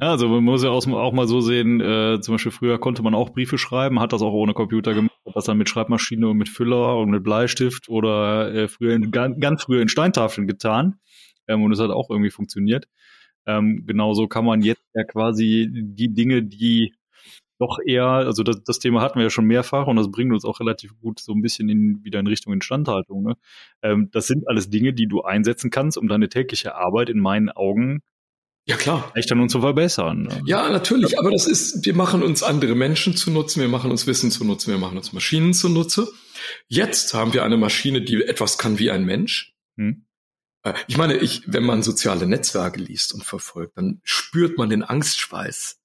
Ja, 0.00 0.10
also 0.10 0.28
man 0.28 0.42
muss 0.42 0.64
ja 0.64 0.70
auch, 0.70 1.12
mal 1.12 1.28
so 1.28 1.40
sehen, 1.40 1.80
äh, 1.80 2.20
zum 2.20 2.34
Beispiel 2.34 2.50
früher 2.50 2.78
konnte 2.78 3.02
man 3.02 3.14
auch 3.14 3.30
Briefe 3.30 3.58
schreiben, 3.58 4.00
hat 4.00 4.12
das 4.12 4.22
auch 4.22 4.32
ohne 4.32 4.52
Computer 4.52 4.92
gemacht, 4.92 5.16
hat 5.24 5.36
das 5.36 5.44
dann 5.44 5.56
mit 5.56 5.68
Schreibmaschine 5.68 6.28
und 6.28 6.36
mit 6.36 6.48
Füller 6.48 6.98
und 6.98 7.10
mit 7.10 7.22
Bleistift 7.22 7.88
oder 7.88 8.52
äh, 8.52 8.68
früher 8.68 8.94
in, 8.94 9.12
ganz, 9.12 9.38
ganz 9.38 9.62
früher 9.62 9.80
in 9.80 9.88
Steintafeln 9.88 10.48
getan. 10.48 10.98
Ähm, 11.46 11.62
und 11.62 11.72
es 11.72 11.78
hat 11.78 11.90
auch 11.90 12.10
irgendwie 12.10 12.30
funktioniert. 12.30 12.86
Ähm, 13.46 13.84
genauso 13.86 14.26
kann 14.26 14.44
man 14.44 14.62
jetzt 14.62 14.82
ja 14.94 15.04
quasi 15.04 15.68
die 15.72 16.12
Dinge, 16.12 16.42
die 16.42 16.94
doch 17.58 17.78
eher, 17.86 18.06
also 18.06 18.42
das, 18.42 18.64
das 18.64 18.80
Thema 18.80 19.00
hatten 19.00 19.16
wir 19.18 19.24
ja 19.24 19.30
schon 19.30 19.46
mehrfach 19.46 19.86
und 19.86 19.96
das 19.96 20.10
bringt 20.10 20.32
uns 20.32 20.44
auch 20.44 20.58
relativ 20.60 20.98
gut 21.00 21.20
so 21.20 21.32
ein 21.32 21.42
bisschen 21.42 21.68
in, 21.68 22.02
wieder 22.04 22.18
in 22.20 22.26
Richtung 22.26 22.52
Instandhaltung. 22.52 23.22
Ne? 23.22 23.36
Ähm, 23.82 24.08
das 24.12 24.26
sind 24.26 24.48
alles 24.48 24.70
Dinge, 24.70 24.92
die 24.92 25.06
du 25.06 25.22
einsetzen 25.22 25.70
kannst, 25.70 25.96
um 25.98 26.08
deine 26.08 26.28
tägliche 26.28 26.74
Arbeit 26.74 27.10
in 27.10 27.20
meinen 27.20 27.50
Augen 27.50 28.02
ja, 28.66 28.76
klar. 28.76 29.12
Echt 29.14 29.30
an 29.30 29.40
uns 29.40 29.52
zu 29.52 29.60
verbessern. 29.60 30.22
Ne? 30.22 30.42
Ja, 30.46 30.70
natürlich. 30.70 31.18
Aber 31.18 31.30
das 31.30 31.46
ist, 31.46 31.84
wir 31.84 31.94
machen 31.94 32.22
uns 32.22 32.42
andere 32.42 32.74
Menschen 32.74 33.14
zu 33.14 33.30
nutzen, 33.30 33.60
wir 33.60 33.68
machen 33.68 33.90
uns 33.90 34.06
Wissen 34.06 34.30
zu 34.30 34.44
nutzen, 34.44 34.70
wir 34.70 34.78
machen 34.78 34.96
uns 34.96 35.12
Maschinen 35.12 35.52
zu 35.52 35.68
Nutze. 35.68 36.10
Jetzt 36.66 37.12
haben 37.12 37.34
wir 37.34 37.44
eine 37.44 37.58
Maschine, 37.58 38.00
die 38.00 38.22
etwas 38.22 38.56
kann 38.56 38.78
wie 38.78 38.90
ein 38.90 39.04
Mensch. 39.04 39.54
Hm. 39.76 40.06
Äh, 40.62 40.72
ich 40.86 40.96
meine, 40.96 41.18
ich, 41.18 41.42
wenn 41.46 41.64
man 41.64 41.82
soziale 41.82 42.26
Netzwerke 42.26 42.80
liest 42.80 43.12
und 43.12 43.22
verfolgt, 43.22 43.76
dann 43.76 44.00
spürt 44.02 44.56
man 44.56 44.70
den 44.70 44.82
Angstschweiß, 44.82 45.78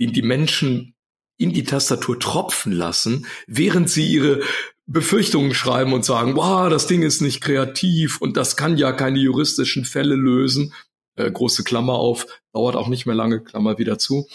den 0.00 0.12
die 0.12 0.22
Menschen 0.22 0.96
in 1.36 1.52
die 1.52 1.62
Tastatur 1.62 2.18
tropfen 2.18 2.72
lassen, 2.72 3.26
während 3.46 3.88
sie 3.88 4.08
ihre 4.08 4.42
Befürchtungen 4.86 5.54
schreiben 5.54 5.92
und 5.92 6.04
sagen, 6.04 6.34
wow, 6.34 6.68
das 6.68 6.88
Ding 6.88 7.02
ist 7.02 7.20
nicht 7.20 7.40
kreativ 7.40 8.20
und 8.20 8.36
das 8.36 8.56
kann 8.56 8.76
ja 8.76 8.90
keine 8.90 9.20
juristischen 9.20 9.84
Fälle 9.84 10.16
lösen 10.16 10.74
äh, 11.18 11.30
große 11.30 11.64
Klammer 11.64 11.94
auf, 11.94 12.26
dauert 12.52 12.76
auch 12.76 12.88
nicht 12.88 13.06
mehr 13.06 13.14
lange, 13.14 13.42
Klammer 13.42 13.78
wieder 13.78 13.98
zu. 13.98 14.26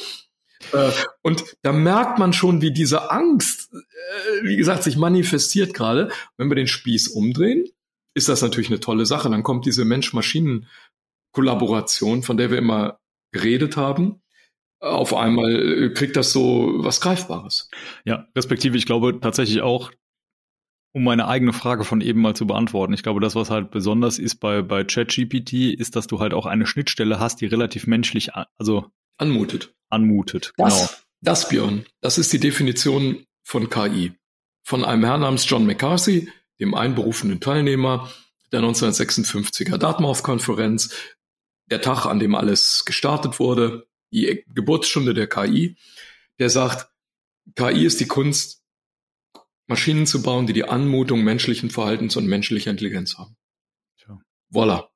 Äh, 0.72 0.92
und 1.22 1.44
da 1.62 1.72
merkt 1.72 2.18
man 2.20 2.34
schon, 2.34 2.62
wie 2.62 2.72
diese 2.72 3.12
Angst, 3.12 3.72
äh, 3.74 4.44
wie 4.44 4.58
gesagt, 4.58 4.84
sich 4.84 4.98
manifestiert 4.98 5.74
gerade. 5.74 6.12
Wenn 6.38 6.50
wir 6.50 6.56
den 6.56 6.68
Spieß 6.68 7.08
umdrehen, 7.10 7.68
ist 8.14 8.30
das 8.30 8.42
natürlich 8.42 8.70
eine 8.70 8.80
tolle 8.80 9.06
Sache. 9.06 9.30
Dann 9.30 9.44
kommt 9.44 9.66
diese 9.66 9.84
Mensch-Maschinen-Kollaboration, 9.86 12.24
von 12.24 12.38
der 12.38 12.52
wir 12.52 12.58
immer 12.58 13.00
geredet 13.32 13.78
haben. 13.78 14.22
auf 14.80 15.14
einmal 15.14 15.92
kriegt 15.94 16.16
das 16.18 16.34
so 16.34 16.74
was 16.76 17.02
Greifbares. 17.02 17.70
Ja, 18.06 18.28
respektive, 18.36 18.78
ich 18.78 18.86
glaube 18.86 19.20
tatsächlich 19.22 19.62
auch, 19.62 19.92
um 20.94 21.04
meine 21.04 21.28
eigene 21.28 21.54
Frage 21.54 21.84
von 21.84 22.02
eben 22.02 22.22
mal 22.22 22.36
zu 22.36 22.46
beantworten. 22.48 22.94
Ich 22.94 23.04
glaube, 23.04 23.20
das, 23.20 23.36
was 23.36 23.50
halt 23.50 23.72
besonders 23.72 24.20
ist 24.20 24.36
bei, 24.36 24.62
bei 24.62 24.84
ChatGPT, 24.84 25.74
ist, 25.74 25.96
dass 25.96 26.08
du 26.08 26.20
halt 26.20 26.34
auch 26.34 26.46
eine 26.46 26.68
Schnittstelle 26.68 27.20
hast, 27.20 27.42
die 27.42 27.48
relativ 27.48 27.88
menschlich, 27.88 28.32
also 28.58 28.86
anmutet. 29.18 29.74
Anmutet, 29.90 30.54
das, 30.58 30.74
genau. 30.74 30.90
Das, 31.22 31.50
Björn, 31.50 31.86
das 32.02 32.18
ist 32.18 32.32
die 32.32 32.40
Definition 32.40 33.26
von 33.44 33.70
KI. 33.70 34.14
Von 34.64 34.86
einem 34.86 35.04
Herrn 35.04 35.22
namens 35.22 35.50
John 35.50 35.66
McCarthy, 35.66 36.30
dem 36.60 36.76
einberufenen 36.76 37.40
Teilnehmer 37.40 38.10
der 38.52 38.62
1956er 38.62 39.78
Dartmouth-Konferenz, 39.78 40.96
der 41.72 41.82
Tag, 41.82 42.06
an 42.06 42.20
dem 42.20 42.36
alles 42.36 42.86
gestartet 42.86 43.40
wurde, 43.40 43.88
die 44.12 44.46
Geburtsstunde 44.54 45.16
der 45.16 45.28
KI, 45.28 45.76
der 46.38 46.52
sagt, 46.52 46.88
KI 47.56 47.86
ist 47.86 48.00
die 48.00 48.08
Kunst, 48.08 48.63
Maschinen 49.68 50.06
zu 50.06 50.22
bauen, 50.22 50.48
die 50.48 50.54
die 50.54 50.66
Anmutung 50.66 51.24
menschlichen 51.24 51.70
Verhaltens 51.70 52.16
und 52.16 52.28
menschlicher 52.28 52.72
Intelligenz 52.72 53.18
haben. 53.18 53.36
Tja. 53.98 54.20
Voila. 54.50 54.90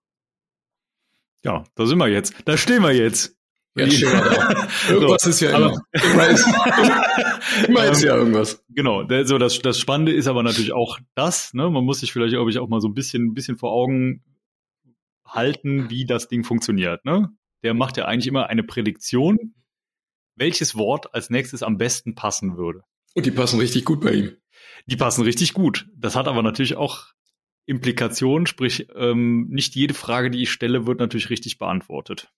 Ja, 1.44 1.64
da 1.76 1.86
sind 1.86 1.98
wir 1.98 2.08
jetzt. 2.08 2.34
Da 2.46 2.58
stehen 2.58 2.84
wir 2.84 2.94
jetzt. 2.94 3.38
Jetzt 3.76 3.98
stehen 3.98 4.12
wir 4.12 4.22
da. 4.22 4.68
Irgendwas 4.90 5.22
so, 5.22 5.30
ist 5.30 5.40
ja 5.40 5.56
immer. 5.56 5.82
immer 5.94 6.28
ist, 6.28 6.48
immer 7.68 7.86
ist 7.86 8.02
ja 8.02 8.16
irgendwas. 8.18 8.64
Genau. 8.70 9.08
So 9.24 9.38
das, 9.38 9.60
das 9.60 9.80
Spannende 9.80 10.14
ist 10.14 10.28
aber 10.28 10.44
natürlich 10.44 10.74
auch 10.74 11.00
das. 11.16 11.54
Ne? 11.54 11.70
Man 11.70 11.86
muss 11.86 12.00
sich 12.00 12.12
vielleicht, 12.12 12.34
glaube 12.34 12.50
ich, 12.50 12.58
auch 12.58 12.68
mal 12.68 12.82
so 12.82 12.88
ein 12.88 12.94
bisschen, 12.94 13.28
ein 13.28 13.34
bisschen 13.34 13.58
vor 13.58 13.72
Augen 13.72 14.24
halten, 15.26 15.90
wie 15.90 16.06
das 16.06 16.28
Ding 16.28 16.44
funktioniert. 16.44 17.06
Ne? 17.06 17.30
Der 17.64 17.74
macht 17.74 17.98
ja 17.98 18.06
eigentlich 18.06 18.28
immer 18.28 18.48
eine 18.48 18.64
Prädiktion, 18.64 19.54
welches 20.36 20.76
Wort 20.76 21.14
als 21.14 21.30
nächstes 21.30 21.64
am 21.64 21.78
besten 21.78 22.16
passen 22.16 22.58
würde. 22.58 22.82
Und 23.14 23.26
die 23.26 23.32
passen 23.32 23.60
richtig 23.60 23.86
gut 23.86 24.02
bei 24.02 24.14
ihm. 24.14 24.38
Die 24.88 24.96
passen 24.96 25.24
richtig 25.24 25.53
gut. 25.53 25.88
Das 25.96 26.15
hat 26.15 26.27
aber 26.27 26.41
natürlich 26.41 26.75
auch 26.75 27.06
Implikationen, 27.65 28.48
sprich, 28.48 28.88
ähm, 28.96 29.48
nicht 29.50 29.75
jede 29.75 29.94
Frage, 29.94 30.32
die 30.32 30.41
ich 30.41 30.51
stelle, 30.51 30.88
wird 30.88 31.00
natürlich 31.00 31.29
richtig 31.29 31.58
beantwortet. 31.58 32.32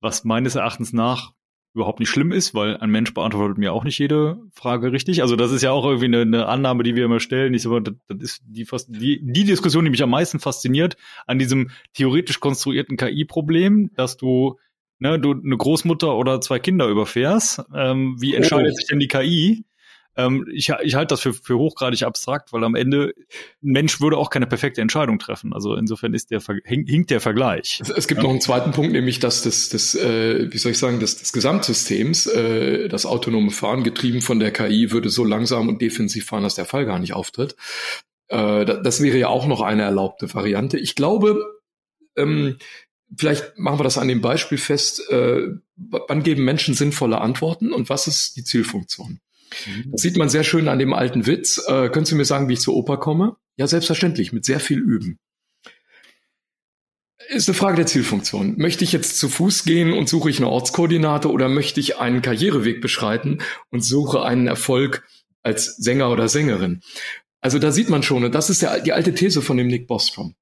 Was 0.00 0.24
meines 0.24 0.54
Erachtens 0.54 0.92
nach 0.92 1.32
überhaupt 1.74 1.98
nicht 1.98 2.08
schlimm 2.08 2.30
ist, 2.30 2.54
weil 2.54 2.76
ein 2.76 2.90
Mensch 2.90 3.12
beantwortet 3.12 3.58
mir 3.58 3.72
auch 3.72 3.82
nicht 3.82 3.98
jede 3.98 4.38
Frage 4.52 4.92
richtig. 4.92 5.22
Also 5.22 5.34
das 5.34 5.50
ist 5.50 5.62
ja 5.62 5.72
auch 5.72 5.84
irgendwie 5.84 6.04
eine, 6.04 6.20
eine 6.20 6.46
Annahme, 6.46 6.84
die 6.84 6.94
wir 6.94 7.04
immer 7.04 7.18
stellen. 7.18 7.52
Ich 7.52 7.62
sage, 7.62 7.82
das, 7.82 7.94
das 8.06 8.18
ist 8.20 8.42
die, 8.46 8.64
die, 8.86 9.20
die 9.20 9.44
Diskussion, 9.44 9.84
die 9.84 9.90
mich 9.90 10.02
am 10.02 10.10
meisten 10.10 10.38
fasziniert 10.38 10.96
an 11.26 11.40
diesem 11.40 11.70
theoretisch 11.94 12.38
konstruierten 12.38 12.96
KI-Problem, 12.96 13.90
dass 13.96 14.16
du 14.16 14.56
ne, 15.00 15.18
du 15.18 15.32
eine 15.32 15.56
Großmutter 15.56 16.14
oder 16.16 16.40
zwei 16.40 16.60
Kinder 16.60 16.86
überfährst. 16.86 17.64
Ähm, 17.74 18.16
wie 18.20 18.34
entscheidet 18.34 18.72
oh. 18.72 18.76
sich 18.76 18.86
denn 18.86 19.00
die 19.00 19.08
KI? 19.08 19.64
Ähm, 20.16 20.46
ich, 20.52 20.70
ich 20.82 20.94
halte 20.94 21.14
das 21.14 21.20
für, 21.20 21.32
für 21.32 21.58
hochgradig 21.58 22.02
abstrakt, 22.02 22.52
weil 22.52 22.62
am 22.64 22.74
Ende 22.74 23.14
ein 23.62 23.72
Mensch 23.72 24.00
würde 24.00 24.16
auch 24.16 24.30
keine 24.30 24.46
perfekte 24.46 24.80
Entscheidung 24.80 25.18
treffen. 25.18 25.52
Also 25.52 25.74
insofern 25.74 26.14
ist 26.14 26.30
der 26.30 26.40
hinkt 26.64 27.10
der 27.10 27.20
Vergleich. 27.20 27.80
Es, 27.82 27.90
es 27.90 28.08
gibt 28.08 28.18
ja. 28.18 28.24
noch 28.24 28.30
einen 28.30 28.40
zweiten 28.40 28.72
Punkt, 28.72 28.92
nämlich 28.92 29.18
dass 29.18 29.42
das, 29.42 29.68
das 29.68 29.94
äh, 29.94 30.52
wie 30.52 30.58
soll 30.58 30.72
ich 30.72 30.78
sagen, 30.78 31.00
das, 31.00 31.16
des 31.16 31.32
Gesamtsystems, 31.32 32.26
äh, 32.26 32.88
das 32.88 33.06
autonome 33.06 33.50
Fahren 33.50 33.82
getrieben 33.82 34.22
von 34.22 34.38
der 34.38 34.52
KI 34.52 34.92
würde 34.92 35.10
so 35.10 35.24
langsam 35.24 35.68
und 35.68 35.82
defensiv 35.82 36.26
fahren, 36.26 36.42
dass 36.42 36.54
der 36.54 36.66
Fall 36.66 36.86
gar 36.86 36.98
nicht 36.98 37.14
auftritt. 37.14 37.56
Äh, 38.28 38.64
das 38.64 39.02
wäre 39.02 39.18
ja 39.18 39.28
auch 39.28 39.46
noch 39.46 39.60
eine 39.60 39.82
erlaubte 39.82 40.32
Variante. 40.32 40.78
Ich 40.78 40.94
glaube, 40.94 41.60
ähm, 42.16 42.58
vielleicht 43.16 43.58
machen 43.58 43.78
wir 43.78 43.84
das 43.84 43.98
an 43.98 44.08
dem 44.08 44.20
Beispiel 44.20 44.58
fest, 44.58 45.08
äh, 45.10 45.48
wann 45.76 46.22
geben 46.22 46.44
Menschen 46.44 46.74
sinnvolle 46.74 47.20
Antworten 47.20 47.72
und 47.72 47.88
was 47.88 48.06
ist 48.06 48.36
die 48.36 48.44
Zielfunktion? 48.44 49.20
Das 49.86 50.02
sieht 50.02 50.16
man 50.16 50.28
sehr 50.28 50.44
schön 50.44 50.68
an 50.68 50.78
dem 50.78 50.92
alten 50.92 51.26
Witz. 51.26 51.62
Äh, 51.66 51.88
können 51.88 52.06
Sie 52.06 52.14
mir 52.14 52.24
sagen, 52.24 52.48
wie 52.48 52.54
ich 52.54 52.60
zur 52.60 52.74
Oper 52.74 52.96
komme? 52.96 53.36
Ja, 53.56 53.66
selbstverständlich, 53.66 54.32
mit 54.32 54.44
sehr 54.44 54.60
viel 54.60 54.78
Üben. 54.78 55.18
Ist 57.28 57.48
eine 57.48 57.54
Frage 57.54 57.76
der 57.76 57.86
Zielfunktion. 57.86 58.58
Möchte 58.58 58.84
ich 58.84 58.92
jetzt 58.92 59.18
zu 59.18 59.28
Fuß 59.28 59.64
gehen 59.64 59.92
und 59.92 60.08
suche 60.08 60.28
ich 60.28 60.38
eine 60.38 60.48
Ortskoordinate 60.48 61.30
oder 61.30 61.48
möchte 61.48 61.80
ich 61.80 61.98
einen 61.98 62.22
Karriereweg 62.22 62.80
beschreiten 62.80 63.38
und 63.70 63.82
suche 63.82 64.22
einen 64.22 64.46
Erfolg 64.46 65.06
als 65.42 65.76
Sänger 65.76 66.10
oder 66.10 66.28
Sängerin? 66.28 66.82
Also 67.40 67.58
da 67.58 67.72
sieht 67.72 67.88
man 67.88 68.02
schon, 68.02 68.24
und 68.24 68.34
das 68.34 68.50
ist 68.50 68.62
der, 68.62 68.80
die 68.80 68.92
alte 68.92 69.14
These 69.14 69.42
von 69.42 69.56
dem 69.56 69.68
Nick 69.68 69.86
Bostrom, 69.86 70.34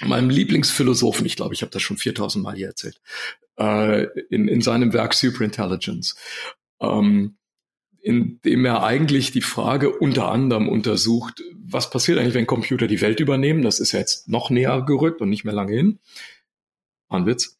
meinem 0.00 0.30
Lieblingsphilosophen, 0.30 1.26
ich 1.26 1.36
glaube, 1.36 1.54
ich 1.54 1.62
habe 1.62 1.70
das 1.70 1.82
schon 1.82 1.96
4000 1.96 2.42
Mal 2.42 2.56
hier 2.56 2.68
erzählt, 2.68 3.00
äh, 3.58 4.04
in, 4.30 4.48
in 4.48 4.60
seinem 4.60 4.92
Werk 4.92 5.14
Superintelligence. 5.14 6.16
Ähm, 6.80 7.36
in 8.06 8.40
dem 8.44 8.64
er 8.64 8.84
eigentlich 8.84 9.32
die 9.32 9.42
Frage 9.42 9.90
unter 9.90 10.30
anderem 10.30 10.68
untersucht, 10.68 11.42
was 11.58 11.90
passiert 11.90 12.20
eigentlich, 12.20 12.34
wenn 12.34 12.46
Computer 12.46 12.86
die 12.86 13.00
Welt 13.00 13.18
übernehmen? 13.18 13.62
Das 13.62 13.80
ist 13.80 13.90
ja 13.90 13.98
jetzt 13.98 14.28
noch 14.28 14.48
näher 14.48 14.82
gerückt 14.82 15.20
und 15.20 15.28
nicht 15.28 15.44
mehr 15.44 15.52
lange 15.52 15.74
hin. 15.74 15.98
Ein 17.08 17.26
Witz. 17.26 17.58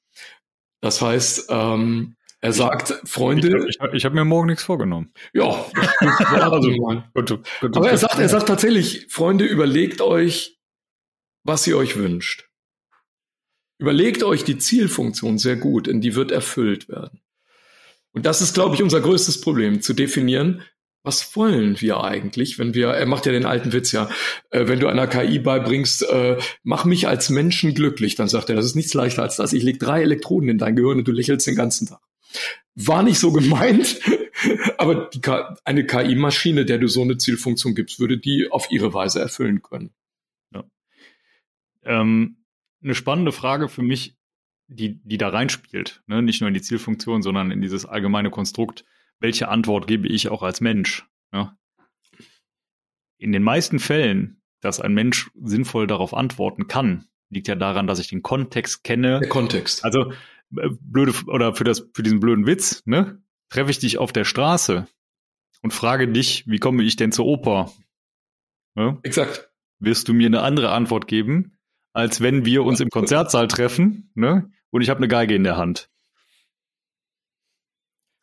Das 0.80 1.02
heißt, 1.02 1.48
ähm, 1.50 2.14
er 2.40 2.52
sagt, 2.52 2.94
Freunde. 3.04 3.66
Ich, 3.68 3.80
ich, 3.80 3.92
ich 3.92 4.04
habe 4.04 4.14
mir 4.14 4.24
morgen 4.24 4.46
nichts 4.46 4.62
vorgenommen. 4.62 5.12
Ja, 5.34 5.66
also, 5.98 6.70
gut, 7.12 7.42
gut, 7.60 7.76
aber 7.76 7.90
er 7.90 7.98
sagt, 7.98 8.20
er 8.20 8.28
sagt 8.28 8.46
tatsächlich, 8.46 9.08
Freunde, 9.08 9.46
überlegt 9.46 10.00
euch, 10.00 10.60
was 11.42 11.66
ihr 11.66 11.76
euch 11.76 11.96
wünscht. 11.96 12.48
Überlegt 13.78 14.22
euch 14.22 14.44
die 14.44 14.58
Zielfunktion 14.58 15.38
sehr 15.38 15.56
gut, 15.56 15.88
denn 15.88 16.00
die 16.00 16.14
wird 16.14 16.30
erfüllt 16.30 16.88
werden. 16.88 17.15
Und 18.16 18.25
das 18.25 18.40
ist, 18.40 18.54
glaube 18.54 18.75
ich, 18.75 18.82
unser 18.82 19.02
größtes 19.02 19.42
Problem, 19.42 19.82
zu 19.82 19.92
definieren, 19.92 20.62
was 21.02 21.37
wollen 21.37 21.78
wir 21.82 22.02
eigentlich, 22.02 22.58
wenn 22.58 22.73
wir, 22.73 22.88
er 22.88 23.04
macht 23.04 23.26
ja 23.26 23.32
den 23.32 23.44
alten 23.44 23.75
Witz 23.75 23.92
ja, 23.92 24.08
äh, 24.49 24.66
wenn 24.66 24.80
du 24.80 24.88
einer 24.88 25.06
KI 25.06 25.38
beibringst, 25.38 26.02
äh, 26.08 26.38
mach 26.62 26.87
mich 26.87 27.06
als 27.08 27.28
Menschen 27.28 27.75
glücklich, 27.75 28.14
dann 28.14 28.28
sagt 28.28 28.49
er, 28.49 28.56
das 28.56 28.64
ist 28.64 28.75
nichts 28.75 28.94
leichter 28.94 29.23
als 29.23 29.37
das. 29.37 29.52
Ich 29.52 29.62
leg 29.62 29.78
drei 29.78 30.00
Elektroden 30.00 30.49
in 30.49 30.56
dein 30.56 30.76
Gehirn 30.76 30.96
und 30.96 31.06
du 31.06 31.12
lächelst 31.12 31.46
den 31.46 31.56
ganzen 31.56 31.88
Tag. 31.88 32.00
War 32.75 33.02
nicht 33.02 33.18
so 33.18 33.32
gemeint, 33.32 34.00
aber 34.78 35.11
eine 35.64 35.85
KI-Maschine, 35.85 36.64
der 36.64 36.78
du 36.78 36.88
so 36.88 37.02
eine 37.02 37.18
Zielfunktion 37.18 37.75
gibst, 37.75 38.00
würde 38.00 38.16
die 38.16 38.49
auf 38.50 38.70
ihre 38.70 38.94
Weise 38.94 39.20
erfüllen 39.20 39.61
können. 39.61 39.90
Ja. 40.54 40.64
Ähm, 41.85 42.38
eine 42.82 42.94
spannende 42.94 43.32
Frage 43.32 43.68
für 43.68 43.82
mich 43.82 44.15
die, 44.68 45.00
die 45.04 45.18
da 45.18 45.28
reinspielt. 45.28 46.02
Ne? 46.06 46.23
Nicht 46.23 46.40
nur 46.40 46.49
in 46.49 46.54
die 46.54 46.62
Zielfunktion, 46.62 47.23
sondern 47.23 47.50
in 47.50 47.61
dieses 47.61 47.87
allgemeine 47.87 48.30
Konstrukt, 48.30 48.85
welche 49.20 49.49
Antwort 49.49 49.87
gebe 49.87 50.08
ich 50.08 50.28
auch 50.28 50.42
als 50.42 50.61
Mensch? 50.61 51.06
Ne? 51.32 51.56
In 53.18 53.32
den 53.32 53.42
meisten 53.42 53.78
Fällen, 53.78 54.42
dass 54.61 54.80
ein 54.80 54.94
Mensch 54.94 55.30
sinnvoll 55.40 55.87
darauf 55.87 56.14
antworten 56.14 56.66
kann, 56.68 57.06
liegt 57.30 57.49
ja 57.49 57.54
daran, 57.54 57.87
dass 57.87 57.99
ich 57.99 58.08
den 58.08 58.23
Kontext 58.23 58.85
kenne. 58.85 59.20
Der 59.20 59.28
Kontext. 59.28 59.85
Also 59.85 60.12
äh, 60.56 60.68
blöde 60.80 61.12
oder 61.26 61.54
für 61.54 61.64
das 61.64 61.88
für 61.94 62.02
diesen 62.02 62.20
blöden 62.20 62.46
Witz, 62.46 62.82
ne? 62.87 63.23
Treffe 63.49 63.70
ich 63.70 63.78
dich 63.78 63.99
auf 63.99 64.12
der 64.12 64.25
Straße 64.25 64.88
und 65.62 65.73
frage 65.73 66.08
dich, 66.08 66.44
wie 66.49 66.58
komme 66.58 66.82
ich 66.82 66.96
denn 66.96 67.12
zur 67.12 67.26
Oper? 67.26 67.73
Ne? 68.75 68.99
Exakt. 69.02 69.50
Wirst 69.78 70.08
du 70.08 70.14
mir 70.14 70.26
eine 70.26 70.42
andere 70.42 70.73
Antwort 70.73 71.06
geben, 71.06 71.56
als 71.92 72.20
wenn 72.20 72.44
wir 72.44 72.64
uns 72.64 72.80
im 72.80 72.90
Konzertsaal 72.90 73.46
treffen, 73.46 74.11
ne? 74.14 74.50
Und 74.70 74.82
ich 74.82 74.90
habe 74.90 74.99
eine 74.99 75.08
Geige 75.08 75.35
in 75.35 75.44
der 75.44 75.56
Hand. 75.56 75.90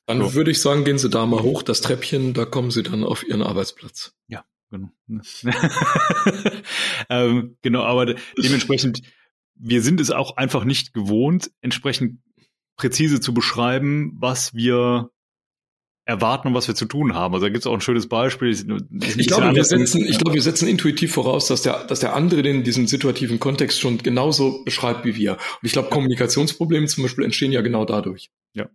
Dann 0.06 0.20
so. 0.20 0.34
würde 0.34 0.52
ich 0.52 0.62
sagen, 0.62 0.84
gehen 0.84 0.98
Sie 0.98 1.10
da 1.10 1.26
mal 1.26 1.42
hoch, 1.42 1.64
das 1.64 1.82
Treppchen, 1.82 2.34
da 2.34 2.46
kommen 2.46 2.72
Sie 2.72 2.84
dann 2.84 3.04
auf 3.04 3.26
Ihren 3.26 3.42
Arbeitsplatz. 3.42 4.14
Ja, 4.28 4.44
genau. 4.70 4.90
ähm, 7.10 7.58
genau, 7.62 7.84
aber 7.84 8.16
dementsprechend, 8.38 9.02
wir 9.56 9.82
sind 9.82 10.02
es 10.02 10.12
auch 10.12 10.36
einfach 10.36 10.66
nicht 10.66 10.94
gewohnt, 10.94 11.52
entsprechend 11.62 12.20
präzise 12.76 13.22
zu 13.22 13.34
beschreiben, 13.34 14.14
was 14.20 14.54
wir 14.54 15.13
erwarten 16.06 16.50
und 16.50 16.54
was 16.54 16.68
wir 16.68 16.76
zu 16.76 16.86
tun 16.86 17.16
haben. 17.16 17.34
Also 17.34 17.46
da 17.46 17.50
gibt 17.50 17.64
es 17.64 17.68
auch 17.68 17.74
ein 17.74 17.82
schönes 17.82 18.08
Beispiel. 18.08 18.50
Ich 18.50 19.28
glaube, 19.28 19.56
wir 19.56 19.64
setzen, 19.64 20.06
ich 20.06 20.18
glaube, 20.18 20.34
wir 20.34 20.42
setzen 20.42 20.68
intuitiv 20.68 21.14
voraus, 21.14 21.48
dass 21.48 21.62
der, 21.62 21.86
dass 21.86 22.02
der 22.02 22.14
andere 22.14 22.42
den 22.42 22.64
diesen 22.64 22.88
situativen 22.88 23.40
Kontext 23.40 23.80
schon 23.80 23.98
genauso 24.00 24.64
beschreibt 24.66 25.06
wie 25.06 25.16
wir. 25.16 25.34
Und 25.34 25.64
ich 25.64 25.72
glaube, 25.72 25.90
Kommunikationsprobleme 25.90 26.88
zum 26.88 27.04
Beispiel 27.04 27.24
entstehen 27.24 27.52
ja 27.52 27.62
genau 27.62 27.86
dadurch. 27.86 28.32
Ja, 28.54 28.70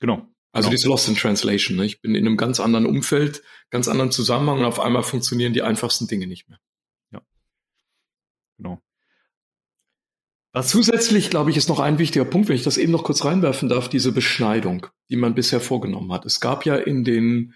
genau. 0.00 0.26
Also 0.50 0.68
genau. 0.68 0.70
dieses 0.70 0.86
Lost 0.86 1.08
in 1.08 1.16
Translation. 1.16 1.76
Ne? 1.76 1.84
Ich 1.86 2.00
bin 2.00 2.14
in 2.14 2.26
einem 2.26 2.36
ganz 2.36 2.60
anderen 2.60 2.86
Umfeld, 2.86 3.42
ganz 3.70 3.88
anderen 3.88 4.10
Zusammenhang 4.10 4.58
und 4.58 4.64
auf 4.64 4.80
einmal 4.80 5.02
funktionieren 5.02 5.52
die 5.52 5.62
einfachsten 5.62 6.06
Dinge 6.06 6.26
nicht 6.26 6.48
mehr. 6.48 6.58
Ja. 7.12 7.22
Genau. 8.56 8.80
Was 10.54 10.68
zusätzlich, 10.68 11.30
glaube 11.30 11.50
ich, 11.50 11.56
ist 11.56 11.68
noch 11.68 11.80
ein 11.80 11.98
wichtiger 11.98 12.24
Punkt, 12.24 12.48
wenn 12.48 12.54
ich 12.54 12.62
das 12.62 12.78
eben 12.78 12.92
noch 12.92 13.02
kurz 13.02 13.24
reinwerfen 13.24 13.68
darf, 13.68 13.88
diese 13.88 14.12
Beschneidung, 14.12 14.86
die 15.10 15.16
man 15.16 15.34
bisher 15.34 15.60
vorgenommen 15.60 16.12
hat. 16.12 16.24
Es 16.24 16.38
gab 16.38 16.64
ja 16.64 16.76
in 16.76 17.02
den, 17.02 17.54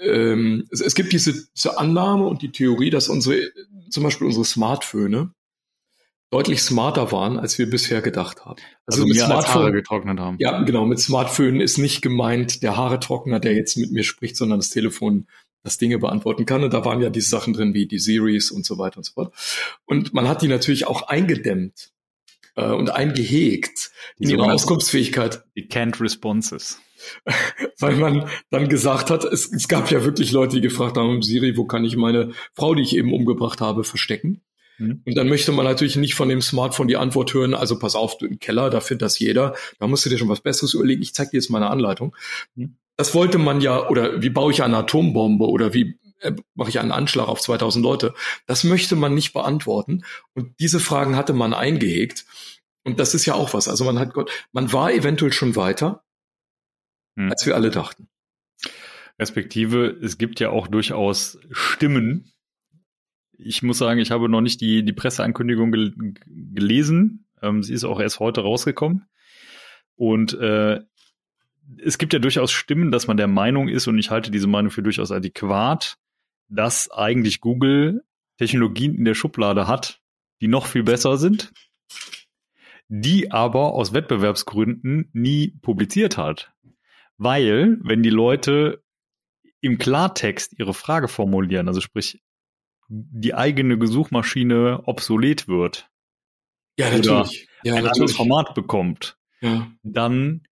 ähm, 0.00 0.66
es, 0.70 0.80
es 0.80 0.94
gibt 0.94 1.12
diese, 1.12 1.34
diese 1.54 1.78
Annahme 1.78 2.26
und 2.26 2.40
die 2.40 2.50
Theorie, 2.50 2.88
dass 2.88 3.10
unsere, 3.10 3.50
zum 3.90 4.02
Beispiel 4.02 4.26
unsere 4.26 4.46
Smartphone, 4.46 5.34
deutlich 6.30 6.62
smarter 6.62 7.12
waren, 7.12 7.38
als 7.38 7.58
wir 7.58 7.68
bisher 7.68 8.00
gedacht 8.00 8.46
haben. 8.46 8.62
Also, 8.86 9.02
also 9.02 9.06
mit 9.06 9.18
Smartphone 9.18 9.62
Haare 9.64 9.72
getrocknet 9.72 10.18
haben. 10.18 10.38
Ja, 10.40 10.62
genau. 10.62 10.86
Mit 10.86 11.00
Smartphone 11.00 11.60
ist 11.60 11.76
nicht 11.76 12.00
gemeint 12.00 12.62
der 12.62 12.78
Haaretrockner, 12.78 13.40
der 13.40 13.52
jetzt 13.52 13.76
mit 13.76 13.92
mir 13.92 14.04
spricht, 14.04 14.38
sondern 14.38 14.58
das 14.58 14.70
Telefon, 14.70 15.26
das 15.62 15.76
Dinge 15.76 15.98
beantworten 15.98 16.46
kann. 16.46 16.64
Und 16.64 16.72
da 16.72 16.86
waren 16.86 17.02
ja 17.02 17.10
diese 17.10 17.28
Sachen 17.28 17.52
drin 17.52 17.74
wie 17.74 17.86
die 17.86 17.98
Series 17.98 18.50
und 18.50 18.64
so 18.64 18.78
weiter 18.78 18.96
und 18.96 19.04
so 19.04 19.12
fort. 19.12 19.34
Und 19.84 20.14
man 20.14 20.26
hat 20.26 20.40
die 20.40 20.48
natürlich 20.48 20.86
auch 20.86 21.02
eingedämmt 21.02 21.92
äh, 22.56 22.70
und 22.70 22.90
eingehegt 22.90 23.90
in 24.18 24.30
ihrer 24.30 24.52
Auskunftsfähigkeit. 24.52 25.44
Die 25.56 25.68
Canned 25.68 26.00
Responses. 26.00 26.80
Weil 27.78 27.96
man 27.96 28.28
dann 28.50 28.68
gesagt 28.68 29.10
hat, 29.10 29.24
es, 29.24 29.52
es 29.52 29.68
gab 29.68 29.90
ja 29.90 30.04
wirklich 30.04 30.32
Leute, 30.32 30.56
die 30.56 30.62
gefragt 30.62 30.96
haben, 30.96 31.22
Siri, 31.22 31.56
wo 31.56 31.64
kann 31.64 31.84
ich 31.84 31.96
meine 31.96 32.32
Frau, 32.54 32.74
die 32.74 32.82
ich 32.82 32.96
eben 32.96 33.12
umgebracht 33.12 33.60
habe, 33.60 33.84
verstecken? 33.84 34.42
Mhm. 34.78 35.02
Und 35.04 35.16
dann 35.16 35.28
möchte 35.28 35.52
man 35.52 35.64
natürlich 35.64 35.96
nicht 35.96 36.14
von 36.14 36.28
dem 36.28 36.42
Smartphone 36.42 36.88
die 36.88 36.96
Antwort 36.96 37.34
hören, 37.34 37.54
also 37.54 37.78
pass 37.78 37.96
auf, 37.96 38.18
du 38.18 38.26
im 38.26 38.38
Keller, 38.38 38.70
da 38.70 38.80
findet 38.80 39.02
das 39.02 39.18
jeder, 39.18 39.54
da 39.78 39.86
musst 39.86 40.06
du 40.06 40.10
dir 40.10 40.18
schon 40.18 40.28
was 40.28 40.40
Besseres 40.40 40.74
überlegen, 40.74 41.02
ich 41.02 41.14
zeig 41.14 41.30
dir 41.30 41.38
jetzt 41.38 41.50
meine 41.50 41.70
Anleitung. 41.70 42.16
Mhm. 42.54 42.76
Das 42.96 43.14
wollte 43.14 43.38
man 43.38 43.60
ja, 43.60 43.88
oder 43.88 44.22
wie 44.22 44.30
baue 44.30 44.52
ich 44.52 44.62
eine 44.62 44.76
Atombombe 44.76 45.48
oder 45.48 45.72
wie 45.74 45.98
mache 46.54 46.70
ich 46.70 46.78
einen 46.78 46.92
Anschlag 46.92 47.28
auf 47.28 47.40
2000 47.40 47.82
Leute? 47.82 48.14
Das 48.46 48.64
möchte 48.64 48.96
man 48.96 49.14
nicht 49.14 49.32
beantworten. 49.32 50.04
Und 50.34 50.58
diese 50.60 50.80
Fragen 50.80 51.16
hatte 51.16 51.32
man 51.32 51.54
eingehegt. 51.54 52.24
Und 52.84 52.98
das 53.00 53.14
ist 53.14 53.26
ja 53.26 53.34
auch 53.34 53.54
was. 53.54 53.68
Also 53.68 53.84
man 53.84 53.98
hat 53.98 54.12
Gott, 54.12 54.30
man 54.52 54.72
war 54.72 54.92
eventuell 54.92 55.32
schon 55.32 55.56
weiter, 55.56 56.04
mhm. 57.14 57.30
als 57.30 57.46
wir 57.46 57.54
alle 57.54 57.70
dachten. 57.70 58.08
Respektive, 59.18 59.86
es 60.02 60.18
gibt 60.18 60.40
ja 60.40 60.50
auch 60.50 60.66
durchaus 60.68 61.38
Stimmen, 61.50 62.32
ich 63.44 63.62
muss 63.62 63.78
sagen, 63.78 64.00
ich 64.00 64.10
habe 64.10 64.28
noch 64.28 64.40
nicht 64.40 64.60
die, 64.60 64.84
die 64.84 64.92
Presseankündigung 64.92 65.72
gel 65.72 65.94
gelesen. 66.26 67.26
Ähm, 67.40 67.62
sie 67.62 67.74
ist 67.74 67.84
auch 67.84 68.00
erst 68.00 68.20
heute 68.20 68.42
rausgekommen. 68.42 69.06
Und 69.96 70.34
äh, 70.34 70.80
es 71.78 71.98
gibt 71.98 72.12
ja 72.12 72.18
durchaus 72.18 72.52
Stimmen, 72.52 72.90
dass 72.90 73.06
man 73.06 73.16
der 73.16 73.28
Meinung 73.28 73.68
ist, 73.68 73.86
und 73.86 73.98
ich 73.98 74.10
halte 74.10 74.30
diese 74.30 74.46
Meinung 74.46 74.70
für 74.70 74.82
durchaus 74.82 75.10
adäquat, 75.10 75.96
dass 76.52 76.90
eigentlich 76.90 77.40
Google 77.40 78.04
Technologien 78.38 78.94
in 78.94 79.04
der 79.04 79.14
Schublade 79.14 79.66
hat, 79.66 80.00
die 80.40 80.48
noch 80.48 80.66
viel 80.66 80.82
besser 80.82 81.16
sind, 81.16 81.52
die 82.88 83.30
aber 83.30 83.72
aus 83.72 83.92
Wettbewerbsgründen 83.92 85.08
nie 85.12 85.56
publiziert 85.62 86.18
hat. 86.18 86.52
Weil, 87.16 87.78
wenn 87.82 88.02
die 88.02 88.10
Leute 88.10 88.82
im 89.60 89.78
Klartext 89.78 90.58
ihre 90.58 90.74
Frage 90.74 91.08
formulieren, 91.08 91.68
also 91.68 91.80
sprich 91.80 92.20
die 92.88 93.34
eigene 93.34 93.86
Suchmaschine 93.86 94.82
obsolet 94.84 95.48
wird. 95.48 95.88
Ja, 96.76 96.90
natürlich. 96.90 97.48
Ja, 97.62 97.74
ein 97.74 97.84
natürlich. 97.84 97.92
anderes 97.92 98.16
Format 98.16 98.54
bekommt. 98.54 99.16
Ja. 99.40 99.70
Dann 99.82 100.42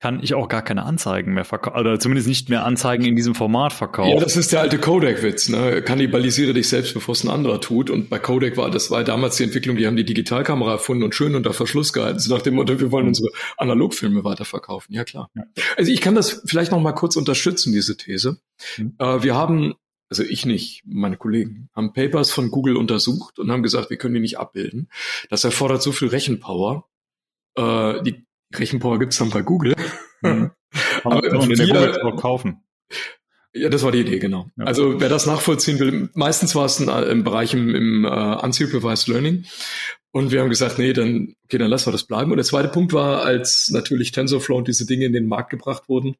kann 0.00 0.22
ich 0.22 0.34
auch 0.34 0.48
gar 0.48 0.62
keine 0.62 0.84
Anzeigen 0.84 1.34
mehr 1.34 1.44
verkaufen, 1.44 1.78
oder 1.78 2.00
zumindest 2.00 2.26
nicht 2.26 2.48
mehr 2.48 2.64
Anzeigen 2.64 3.04
in 3.04 3.16
diesem 3.16 3.34
Format 3.34 3.72
verkaufen. 3.72 4.10
Ja, 4.10 4.20
das 4.20 4.36
ist 4.36 4.50
der 4.50 4.60
alte 4.60 4.78
Codec-Witz, 4.78 5.50
ne? 5.50 5.82
Kannibalisiere 5.82 6.54
dich 6.54 6.68
selbst, 6.68 6.94
bevor 6.94 7.12
es 7.12 7.22
ein 7.22 7.28
anderer 7.28 7.60
tut. 7.60 7.90
Und 7.90 8.08
bei 8.08 8.18
Codec 8.18 8.56
war, 8.56 8.70
das 8.70 8.90
war 8.90 9.04
damals 9.04 9.36
die 9.36 9.44
Entwicklung, 9.44 9.76
die 9.76 9.86
haben 9.86 9.96
die 9.96 10.04
Digitalkamera 10.04 10.72
erfunden 10.72 11.04
und 11.04 11.14
schön 11.14 11.34
unter 11.34 11.52
Verschluss 11.52 11.92
gehalten. 11.92 12.18
So 12.18 12.34
nach 12.34 12.42
dem 12.42 12.54
Motto, 12.54 12.80
wir 12.80 12.90
wollen 12.90 13.08
unsere 13.08 13.28
Analogfilme 13.58 14.24
weiterverkaufen. 14.24 14.94
Ja, 14.94 15.04
klar. 15.04 15.30
Ja. 15.34 15.44
Also 15.76 15.92
ich 15.92 16.00
kann 16.00 16.14
das 16.14 16.42
vielleicht 16.46 16.72
noch 16.72 16.80
mal 16.80 16.92
kurz 16.92 17.16
unterstützen, 17.16 17.72
diese 17.72 17.96
These. 17.96 18.40
Mhm. 18.78 18.94
Äh, 18.98 19.22
wir 19.22 19.34
haben 19.34 19.74
also 20.08 20.24
ich 20.24 20.44
nicht, 20.44 20.82
meine 20.86 21.16
Kollegen, 21.16 21.68
haben 21.72 21.92
Papers 21.92 22.32
von 22.32 22.50
Google 22.50 22.76
untersucht 22.76 23.38
und 23.38 23.52
haben 23.52 23.62
gesagt, 23.62 23.90
wir 23.90 23.96
können 23.96 24.14
die 24.14 24.20
nicht 24.20 24.40
abbilden. 24.40 24.88
Das 25.28 25.44
erfordert 25.44 25.82
so 25.82 25.92
viel 25.92 26.08
Rechenpower. 26.08 26.88
Äh, 27.54 28.02
die 28.02 28.26
Rechenpower 28.54 28.98
gibt's 28.98 29.18
dann 29.18 29.30
bei 29.30 29.42
Google. 29.42 29.74
Mhm. 30.22 30.50
Aber 31.04 31.22
wir, 31.22 32.16
kaufen. 32.16 32.62
Ja, 33.52 33.68
das 33.68 33.82
war 33.82 33.90
die 33.90 34.00
Idee, 34.00 34.20
genau. 34.20 34.46
Ja. 34.56 34.64
Also 34.64 35.00
wer 35.00 35.08
das 35.08 35.26
nachvollziehen 35.26 35.80
will, 35.80 36.08
meistens 36.14 36.54
war 36.54 36.66
es 36.66 36.78
im 36.78 37.24
Bereich 37.24 37.52
im, 37.52 37.74
im 37.74 38.04
uh, 38.04 38.40
Unsupervised 38.44 39.08
Learning. 39.08 39.44
Und 40.12 40.32
wir 40.32 40.40
haben 40.40 40.50
gesagt, 40.50 40.78
nee, 40.78 40.92
dann, 40.92 41.34
okay, 41.44 41.58
dann 41.58 41.70
lassen 41.70 41.86
wir 41.86 41.92
das 41.92 42.04
bleiben. 42.04 42.30
Und 42.30 42.36
der 42.36 42.44
zweite 42.44 42.68
Punkt 42.68 42.92
war, 42.92 43.22
als 43.22 43.70
natürlich 43.70 44.10
TensorFlow 44.12 44.56
und 44.56 44.68
diese 44.68 44.86
Dinge 44.86 45.06
in 45.06 45.12
den 45.12 45.26
Markt 45.26 45.50
gebracht 45.50 45.88
wurden, 45.88 46.16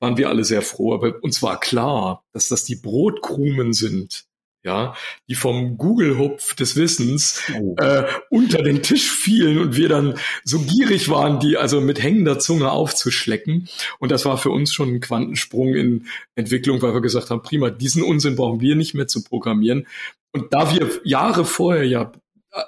waren 0.00 0.16
wir 0.16 0.28
alle 0.28 0.44
sehr 0.44 0.62
froh. 0.62 0.94
Aber 0.94 1.14
uns 1.22 1.42
war 1.42 1.58
klar, 1.60 2.24
dass 2.32 2.48
das 2.48 2.64
die 2.64 2.76
Brotkrumen 2.76 3.72
sind, 3.72 4.24
ja, 4.68 4.94
die 5.28 5.34
vom 5.34 5.78
Google-Hupf 5.78 6.54
des 6.54 6.76
Wissens 6.76 7.42
oh. 7.58 7.74
äh, 7.78 8.04
unter 8.28 8.62
den 8.62 8.82
Tisch 8.82 9.10
fielen 9.10 9.58
und 9.58 9.76
wir 9.76 9.88
dann 9.88 10.18
so 10.44 10.58
gierig 10.58 11.08
waren, 11.08 11.40
die 11.40 11.56
also 11.56 11.80
mit 11.80 12.02
hängender 12.02 12.38
Zunge 12.38 12.70
aufzuschlecken. 12.70 13.66
Und 13.98 14.12
das 14.12 14.26
war 14.26 14.36
für 14.36 14.50
uns 14.50 14.74
schon 14.74 14.90
ein 14.90 15.00
Quantensprung 15.00 15.74
in 15.74 16.06
Entwicklung, 16.34 16.82
weil 16.82 16.92
wir 16.92 17.00
gesagt 17.00 17.30
haben, 17.30 17.40
prima, 17.40 17.70
diesen 17.70 18.02
Unsinn 18.02 18.36
brauchen 18.36 18.60
wir 18.60 18.76
nicht 18.76 18.92
mehr 18.92 19.06
zu 19.06 19.24
programmieren. 19.24 19.86
Und 20.32 20.52
da 20.52 20.70
wir 20.70 21.00
Jahre 21.02 21.46
vorher 21.46 21.84
ja 21.84 22.12
äh, 22.52 22.60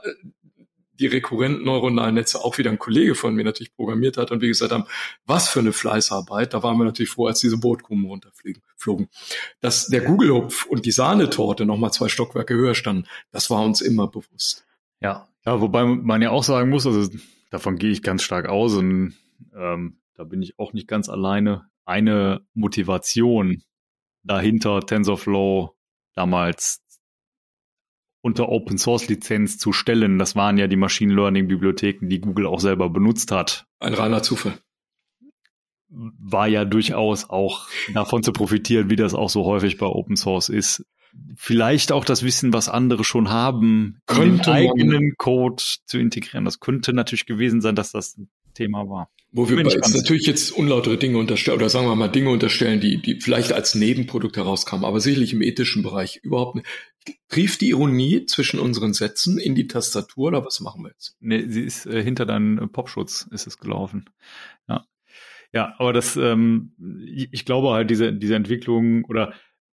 die 1.00 1.06
rekurrenten 1.06 1.64
neuronalen 1.64 2.14
Netze 2.14 2.44
auch 2.44 2.58
wieder 2.58 2.70
ein 2.70 2.78
Kollege 2.78 3.14
von 3.14 3.34
mir 3.34 3.44
natürlich 3.44 3.74
programmiert 3.74 4.18
hat 4.18 4.30
und 4.30 4.42
wie 4.42 4.48
gesagt 4.48 4.72
haben, 4.72 4.84
was 5.26 5.48
für 5.48 5.60
eine 5.60 5.72
Fleißarbeit. 5.72 6.52
Da 6.54 6.62
waren 6.62 6.76
wir 6.76 6.84
natürlich 6.84 7.10
froh, 7.10 7.26
als 7.26 7.40
diese 7.40 7.58
Bootkunden 7.58 8.06
runterfliegen, 8.06 8.62
flogen. 8.76 9.08
Dass 9.60 9.88
der 9.88 10.02
Google-Hupf 10.02 10.66
und 10.66 10.84
die 10.84 10.92
Sahnetorte 10.92 11.64
nochmal 11.64 11.92
zwei 11.92 12.08
Stockwerke 12.08 12.54
höher 12.54 12.74
standen, 12.74 13.06
das 13.32 13.50
war 13.50 13.64
uns 13.64 13.80
immer 13.80 14.08
bewusst. 14.08 14.66
Ja, 15.00 15.26
ja, 15.46 15.60
wobei 15.60 15.84
man 15.84 16.20
ja 16.20 16.30
auch 16.30 16.44
sagen 16.44 16.68
muss, 16.68 16.86
also 16.86 17.10
davon 17.50 17.76
gehe 17.76 17.90
ich 17.90 18.02
ganz 18.02 18.22
stark 18.22 18.46
aus 18.46 18.74
und 18.74 19.14
ähm, 19.56 19.96
da 20.14 20.24
bin 20.24 20.42
ich 20.42 20.58
auch 20.58 20.74
nicht 20.74 20.86
ganz 20.86 21.08
alleine. 21.08 21.66
Eine 21.86 22.42
Motivation 22.52 23.62
dahinter 24.22 24.80
TensorFlow 24.80 25.74
damals 26.14 26.82
unter 28.22 28.48
Open 28.48 28.78
Source 28.78 29.08
Lizenz 29.08 29.58
zu 29.58 29.72
stellen. 29.72 30.18
Das 30.18 30.36
waren 30.36 30.58
ja 30.58 30.66
die 30.66 30.76
Machine 30.76 31.14
Learning 31.14 31.48
Bibliotheken, 31.48 32.08
die 32.08 32.20
Google 32.20 32.46
auch 32.46 32.60
selber 32.60 32.90
benutzt 32.90 33.32
hat. 33.32 33.66
Ein 33.78 33.94
reiner 33.94 34.22
Zufall. 34.22 34.54
War 35.88 36.46
ja 36.46 36.64
durchaus 36.64 37.28
auch 37.28 37.68
davon 37.92 38.22
zu 38.22 38.32
profitieren, 38.32 38.90
wie 38.90 38.96
das 38.96 39.14
auch 39.14 39.30
so 39.30 39.44
häufig 39.44 39.78
bei 39.78 39.86
Open 39.86 40.16
Source 40.16 40.48
ist. 40.48 40.84
Vielleicht 41.34 41.90
auch 41.90 42.04
das 42.04 42.22
Wissen, 42.22 42.52
was 42.52 42.68
andere 42.68 43.02
schon 43.02 43.30
haben, 43.30 43.98
könnte 44.06 44.50
in 44.50 44.56
den 44.56 44.70
eigenen 44.70 45.14
Code 45.16 45.62
zu 45.84 45.98
integrieren. 45.98 46.44
Das 46.44 46.60
könnte 46.60 46.92
natürlich 46.92 47.26
gewesen 47.26 47.60
sein, 47.60 47.74
dass 47.74 47.90
das 47.90 48.20
Thema 48.54 48.88
war. 48.88 49.10
Wo 49.32 49.48
wir 49.48 49.62
jetzt 49.62 49.94
natürlich 49.94 50.26
jetzt 50.26 50.50
unlautere 50.50 50.96
Dinge 50.96 51.18
unterstellen, 51.18 51.56
oder 51.56 51.68
sagen 51.68 51.86
wir 51.86 51.94
mal 51.94 52.08
Dinge 52.08 52.30
unterstellen, 52.30 52.80
die, 52.80 53.00
die 53.00 53.20
vielleicht 53.20 53.52
als 53.52 53.76
Nebenprodukt 53.76 54.36
herauskamen, 54.36 54.84
aber 54.84 55.00
sicherlich 55.00 55.32
im 55.32 55.42
ethischen 55.42 55.84
Bereich 55.84 56.16
überhaupt 56.22 56.56
nicht. 56.56 56.66
Trief 57.28 57.56
die 57.56 57.70
Ironie 57.70 58.26
zwischen 58.26 58.58
unseren 58.58 58.92
Sätzen 58.92 59.38
in 59.38 59.54
die 59.54 59.68
Tastatur 59.68 60.28
oder 60.28 60.44
was 60.44 60.60
machen 60.60 60.82
wir 60.82 60.90
jetzt? 60.90 61.16
Nee, 61.20 61.46
sie 61.48 61.62
ist 61.62 61.86
äh, 61.86 62.02
hinter 62.02 62.26
deinem 62.26 62.70
Popschutz 62.72 63.28
ist 63.30 63.46
es 63.46 63.58
gelaufen. 63.58 64.10
Ja. 64.68 64.84
Ja, 65.52 65.74
aber 65.78 65.92
das, 65.92 66.16
ähm, 66.16 66.74
ich, 67.06 67.28
ich 67.32 67.44
glaube 67.44 67.70
halt, 67.70 67.90
diese, 67.90 68.12
diese 68.12 68.34
Entwicklung 68.34 69.04
oder 69.04 69.32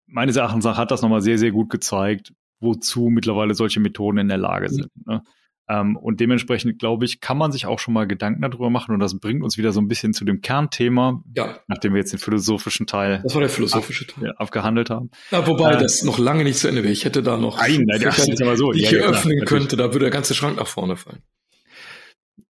meines 0.05 0.35
Erachtens 0.35 0.65
hat 0.65 0.91
das 0.91 1.01
nochmal 1.01 1.21
sehr, 1.21 1.37
sehr 1.37 1.51
gut 1.51 1.69
gezeigt, 1.69 2.33
wozu 2.59 3.09
mittlerweile 3.09 3.53
solche 3.53 3.79
Methoden 3.79 4.19
in 4.19 4.27
der 4.27 4.37
Lage 4.37 4.69
sind. 4.69 4.89
Ne? 5.05 5.23
Ähm, 5.71 5.95
und 5.95 6.19
dementsprechend, 6.19 6.79
glaube 6.79 7.05
ich, 7.05 7.21
kann 7.21 7.37
man 7.37 7.53
sich 7.53 7.65
auch 7.65 7.79
schon 7.79 7.93
mal 7.93 8.05
Gedanken 8.05 8.41
darüber 8.41 8.69
machen. 8.69 8.93
Und 8.93 8.99
das 8.99 9.17
bringt 9.17 9.41
uns 9.41 9.57
wieder 9.57 9.71
so 9.71 9.79
ein 9.79 9.87
bisschen 9.87 10.13
zu 10.13 10.25
dem 10.25 10.41
Kernthema, 10.41 11.23
ja. 11.33 11.59
nachdem 11.67 11.93
wir 11.93 11.99
jetzt 11.99 12.11
den 12.11 12.19
philosophischen 12.19 12.87
Teil, 12.87 13.21
das 13.23 13.33
war 13.35 13.39
der 13.39 13.49
philosophische 13.49 14.05
ab, 14.09 14.15
Teil. 14.15 14.33
abgehandelt 14.35 14.89
haben. 14.89 15.11
Ja, 15.31 15.47
wobei 15.47 15.75
äh, 15.75 15.77
das 15.77 16.03
noch 16.03 16.19
lange 16.19 16.43
nicht 16.43 16.59
zu 16.59 16.67
Ende 16.67 16.83
wäre. 16.83 16.91
Ich 16.91 17.05
hätte 17.05 17.23
da 17.23 17.37
noch 17.37 17.57
nein, 17.57 17.83
nein, 17.85 18.01
das 18.01 18.27
ist 18.27 18.41
aber 18.41 18.57
so. 18.57 18.73
die 18.73 18.81
ich 18.81 18.91
ja, 18.91 18.99
öffnen 18.99 19.37
klar, 19.37 19.45
könnte, 19.45 19.77
da 19.77 19.93
würde 19.93 19.99
der 19.99 20.09
ganze 20.09 20.33
Schrank 20.35 20.57
nach 20.57 20.67
vorne 20.67 20.97
fallen. 20.97 21.21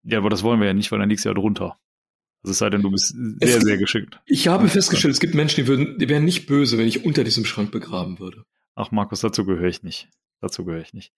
Ja, 0.03 0.17
aber 0.17 0.31
das 0.31 0.41
wollen 0.41 0.59
wir 0.59 0.65
ja 0.65 0.73
nicht, 0.73 0.91
weil 0.91 0.97
dann 0.97 1.09
liegst 1.09 1.25
du 1.25 1.29
ja 1.29 1.35
drunter. 1.35 1.77
Also 2.43 2.53
es 2.53 2.57
sei 2.57 2.71
denn, 2.71 2.81
du 2.81 2.89
bist 2.89 3.09
sehr, 3.09 3.57
es, 3.57 3.63
sehr 3.63 3.77
geschickt. 3.77 4.19
Ich 4.25 4.47
habe 4.47 4.67
festgestellt, 4.67 5.13
es 5.13 5.19
gibt 5.19 5.35
Menschen, 5.35 5.63
die 5.63 5.67
würden, 5.67 5.99
die 5.99 6.09
wären 6.09 6.25
nicht 6.25 6.47
böse, 6.47 6.79
wenn 6.79 6.87
ich 6.87 7.05
unter 7.05 7.23
diesem 7.23 7.45
Schrank 7.45 7.69
begraben 7.69 8.17
würde. 8.17 8.45
Ach, 8.73 8.89
Markus, 8.89 9.21
dazu 9.21 9.45
gehöre 9.45 9.67
ich 9.67 9.83
nicht. 9.83 10.09
Dazu 10.39 10.65
gehöre 10.65 10.81
ich 10.81 10.95
nicht. 10.95 11.13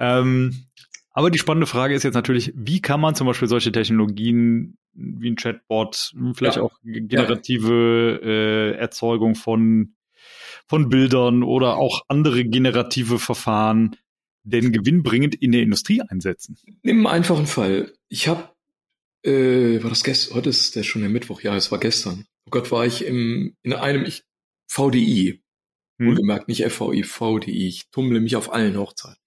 Ähm, 0.00 0.66
aber 1.14 1.30
die 1.30 1.38
spannende 1.38 1.68
Frage 1.68 1.94
ist 1.94 2.02
jetzt 2.02 2.14
natürlich, 2.14 2.52
wie 2.56 2.82
kann 2.82 3.00
man 3.00 3.14
zum 3.14 3.28
Beispiel 3.28 3.46
solche 3.46 3.70
Technologien 3.70 4.76
wie 4.94 5.30
ein 5.30 5.36
Chatbot, 5.36 6.12
vielleicht 6.34 6.56
ja. 6.56 6.62
auch 6.62 6.72
generative 6.82 8.20
äh, 8.22 8.78
Erzeugung 8.78 9.36
von, 9.36 9.94
von 10.66 10.88
Bildern 10.88 11.44
oder 11.44 11.76
auch 11.76 12.02
andere 12.08 12.44
generative 12.44 13.20
Verfahren 13.20 13.96
denn 14.42 14.72
gewinnbringend 14.72 15.36
in 15.36 15.52
der 15.52 15.62
Industrie 15.62 16.02
einsetzen? 16.02 16.58
Nimm 16.82 17.06
einen 17.06 17.16
einfachen 17.16 17.46
Fall. 17.46 17.92
Ich 18.08 18.26
habe, 18.26 18.50
äh, 19.22 19.80
war 19.82 19.90
das 19.90 20.02
gestern, 20.02 20.34
heute 20.34 20.50
ist 20.50 20.74
der 20.74 20.82
schon 20.82 21.02
der 21.02 21.10
Mittwoch, 21.10 21.40
ja, 21.42 21.54
es 21.54 21.70
war 21.70 21.78
gestern. 21.78 22.26
Oh 22.46 22.50
Gott, 22.50 22.72
war 22.72 22.86
ich 22.86 23.04
im, 23.04 23.56
in 23.62 23.72
einem 23.72 24.04
ich, 24.04 24.24
VDI, 24.66 25.42
hm. 25.98 26.08
wohlgemerkt 26.08 26.48
nicht 26.48 26.64
FVI, 26.64 27.04
VDI. 27.04 27.68
Ich 27.68 27.90
tummle 27.90 28.20
mich 28.20 28.34
auf 28.34 28.52
allen 28.52 28.76
Hochzeiten. 28.76 29.23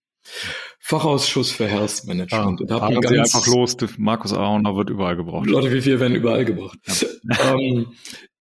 Fachausschuss 0.80 1.52
für 1.52 1.68
Health 1.68 2.06
Management. 2.06 2.32
Ja, 2.32 2.46
und 2.46 2.72
da 2.72 3.22
einfach 3.22 3.46
los. 3.48 3.76
Markus 3.98 4.34
Ahorner 4.34 4.76
wird 4.76 4.90
überall 4.90 5.16
gebraucht. 5.16 5.48
Leute 5.48 5.72
wie 5.74 5.84
wir 5.84 6.00
werden 6.00 6.16
überall 6.16 6.46
gebraucht. 6.46 6.80
Ja. 6.86 7.54
ähm, 7.56 7.88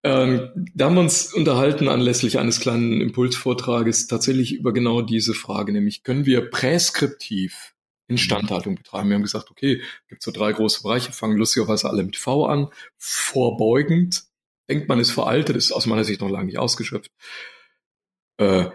ähm, 0.05 0.68
da 0.75 0.85
haben 0.87 0.94
wir 0.94 1.01
uns 1.01 1.35
unterhalten 1.35 1.88
anlässlich 1.88 2.38
eines 2.38 2.61
kleinen 2.61 3.01
Impulsvortrages 3.01 4.07
tatsächlich 4.07 4.55
über 4.55 4.72
genau 4.72 5.03
diese 5.03 5.35
Frage, 5.35 5.72
nämlich 5.72 6.05
können 6.05 6.27
wir 6.27 6.49
präskriptiv 6.49 7.75
Instandhaltung 8.09 8.77
betreiben? 8.77 9.09
Wir 9.09 9.16
haben 9.16 9.22
gesagt, 9.22 9.51
okay, 9.51 9.83
gibt 10.09 10.22
so 10.22 10.31
drei 10.31 10.53
große 10.53 10.83
Bereiche, 10.83 11.12
fangen 11.12 11.37
lustigerweise 11.37 11.90
alle 11.90 12.05
mit 12.05 12.16
V 12.16 12.46
an. 12.46 12.68
Vorbeugend, 12.96 14.25
denkt 14.70 14.88
man 14.88 15.01
ist 15.01 15.11
veraltet, 15.11 15.57
ist 15.57 15.72
aus 15.72 15.87
meiner 15.87 16.05
Sicht 16.05 16.20
noch 16.20 16.31
lange 16.31 16.46
nicht 16.46 16.59
ausgeschöpft. 16.59 17.11
Äh, 18.38 18.66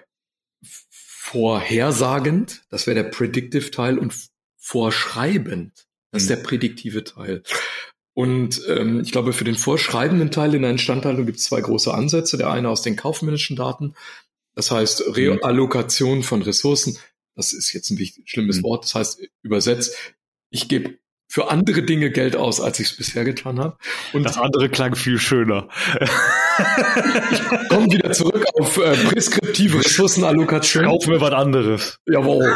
vorhersagend, 1.32 2.64
das 2.70 2.88
wäre 2.88 3.04
der 3.04 3.10
Predictive 3.10 3.72
Teil 3.72 3.98
und 3.98 4.14
vorschreibend, 4.58 5.88
das 6.12 6.24
ist 6.24 6.30
mhm. 6.30 6.36
der 6.36 6.44
prädiktive 6.44 7.04
Teil. 7.04 7.44
Und 8.14 8.62
ähm, 8.68 9.00
ich 9.00 9.14
glaube, 9.14 9.32
für 9.32 9.46
den 9.46 9.56
vorschreibenden 9.56 10.32
Teil 10.32 10.54
in 10.54 10.64
der 10.64 10.72
Instandhaltung 10.72 11.26
gibt 11.26 11.38
es 11.38 11.46
zwei 11.46 11.62
große 11.62 11.94
Ansätze. 11.94 12.38
Der 12.38 12.52
eine 12.52 12.68
aus 12.68 12.82
den 12.82 12.98
kaufmännischen 12.98 13.56
Daten, 13.56 13.96
das 14.54 14.72
heißt 14.72 15.08
mhm. 15.08 15.14
Reallokation 15.14 16.24
von 16.24 16.42
Ressourcen. 16.42 16.98
Das 17.36 17.54
ist 17.54 17.72
jetzt 17.72 17.90
ein 17.90 18.10
schlimmes 18.26 18.58
mhm. 18.58 18.64
Wort. 18.64 18.84
Das 18.84 18.96
heißt 18.96 19.22
übersetzt, 19.42 19.96
ich 20.50 20.68
gebe 20.68 20.98
für 21.32 21.50
andere 21.50 21.82
Dinge 21.82 22.12
Geld 22.12 22.36
aus, 22.36 22.60
als 22.60 22.78
ich 22.82 22.88
es 22.88 22.98
bisher 22.98 23.24
getan 23.24 23.58
habe. 23.58 23.78
Und 24.12 24.24
das 24.24 24.38
andere 24.38 24.68
klang 24.68 24.96
viel 24.96 25.18
schöner. 25.18 25.70
ich 27.32 27.70
komme 27.70 27.90
wieder 27.90 28.12
zurück 28.12 28.46
auf 28.60 28.76
äh, 28.76 28.98
preskriptive 29.08 29.80
Ressourcenallokation. 29.80 30.84
Kauf 30.84 31.08
mir 31.08 31.22
was 31.22 31.32
anderes. 31.32 32.00
Jawohl. 32.06 32.54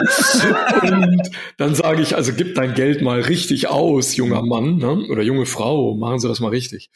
Und 0.81 1.31
dann 1.55 1.73
sage 1.73 2.01
ich, 2.01 2.17
also 2.17 2.33
gib 2.33 2.55
dein 2.55 2.73
Geld 2.73 3.01
mal 3.01 3.21
richtig 3.21 3.69
aus, 3.69 4.17
junger 4.17 4.41
Mann 4.41 4.75
ne? 4.75 5.07
oder 5.09 5.23
junge 5.23 5.45
Frau, 5.45 5.95
machen 5.95 6.19
Sie 6.19 6.27
das 6.27 6.41
mal 6.41 6.49
richtig. 6.49 6.89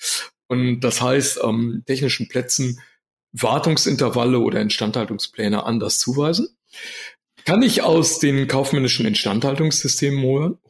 Und 0.49 0.81
das 0.81 1.01
heißt, 1.01 1.39
ähm, 1.45 1.83
technischen 1.85 2.27
Plätzen 2.27 2.81
Wartungsintervalle 3.31 4.39
oder 4.39 4.59
Instandhaltungspläne 4.59 5.63
anders 5.63 5.97
zuweisen. 5.97 6.49
Kann 7.45 7.61
ich 7.61 7.81
aus 7.81 8.19
den 8.19 8.47
kaufmännischen 8.47 9.05
Instandhaltungssystemen 9.05 10.21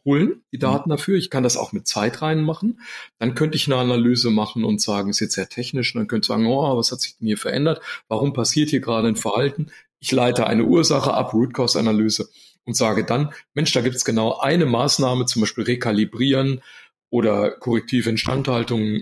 holen, 0.06 0.42
die 0.52 0.58
mhm. 0.58 0.62
Daten 0.62 0.90
dafür. 0.90 1.18
Ich 1.18 1.30
kann 1.30 1.44
das 1.44 1.58
auch 1.58 1.72
mit 1.72 1.88
Zeit 1.88 2.22
reinmachen. 2.22 2.82
Dann 3.18 3.36
könnte 3.36 3.56
ich 3.56 3.68
eine 3.68 3.78
Analyse 3.78 4.30
machen 4.30 4.64
und 4.64 4.82
sagen, 4.82 5.10
ist 5.10 5.20
jetzt 5.20 5.36
sehr 5.36 5.50
technisch. 5.50 5.94
Und 5.94 6.00
dann 6.00 6.08
könnte 6.08 6.26
ich 6.26 6.28
sagen, 6.28 6.48
oh, 6.48 6.78
was 6.78 6.92
hat 6.92 7.02
sich 7.02 7.18
denn 7.18 7.28
hier 7.28 7.38
verändert? 7.38 7.82
Warum 8.08 8.34
passiert 8.34 8.70
hier 8.70 8.82
gerade 8.82 9.08
ein 9.08 9.16
Verhalten? 9.16 9.72
Ich 10.00 10.12
leite 10.12 10.48
eine 10.48 10.64
Ursache 10.64 11.14
ab, 11.14 11.34
Root 11.34 11.54
Cause 11.54 11.78
Analyse 11.78 12.30
und 12.66 12.76
sage 12.76 13.04
dann, 13.04 13.34
Mensch, 13.54 13.72
da 13.74 13.82
gibt 13.82 13.96
es 13.96 14.06
genau 14.06 14.38
eine 14.38 14.66
Maßnahme, 14.66 15.26
zum 15.26 15.42
Beispiel 15.42 15.66
rekalibrieren 15.66 16.62
oder 17.10 17.52
korrektive 17.52 18.10
Instandhaltung, 18.10 19.02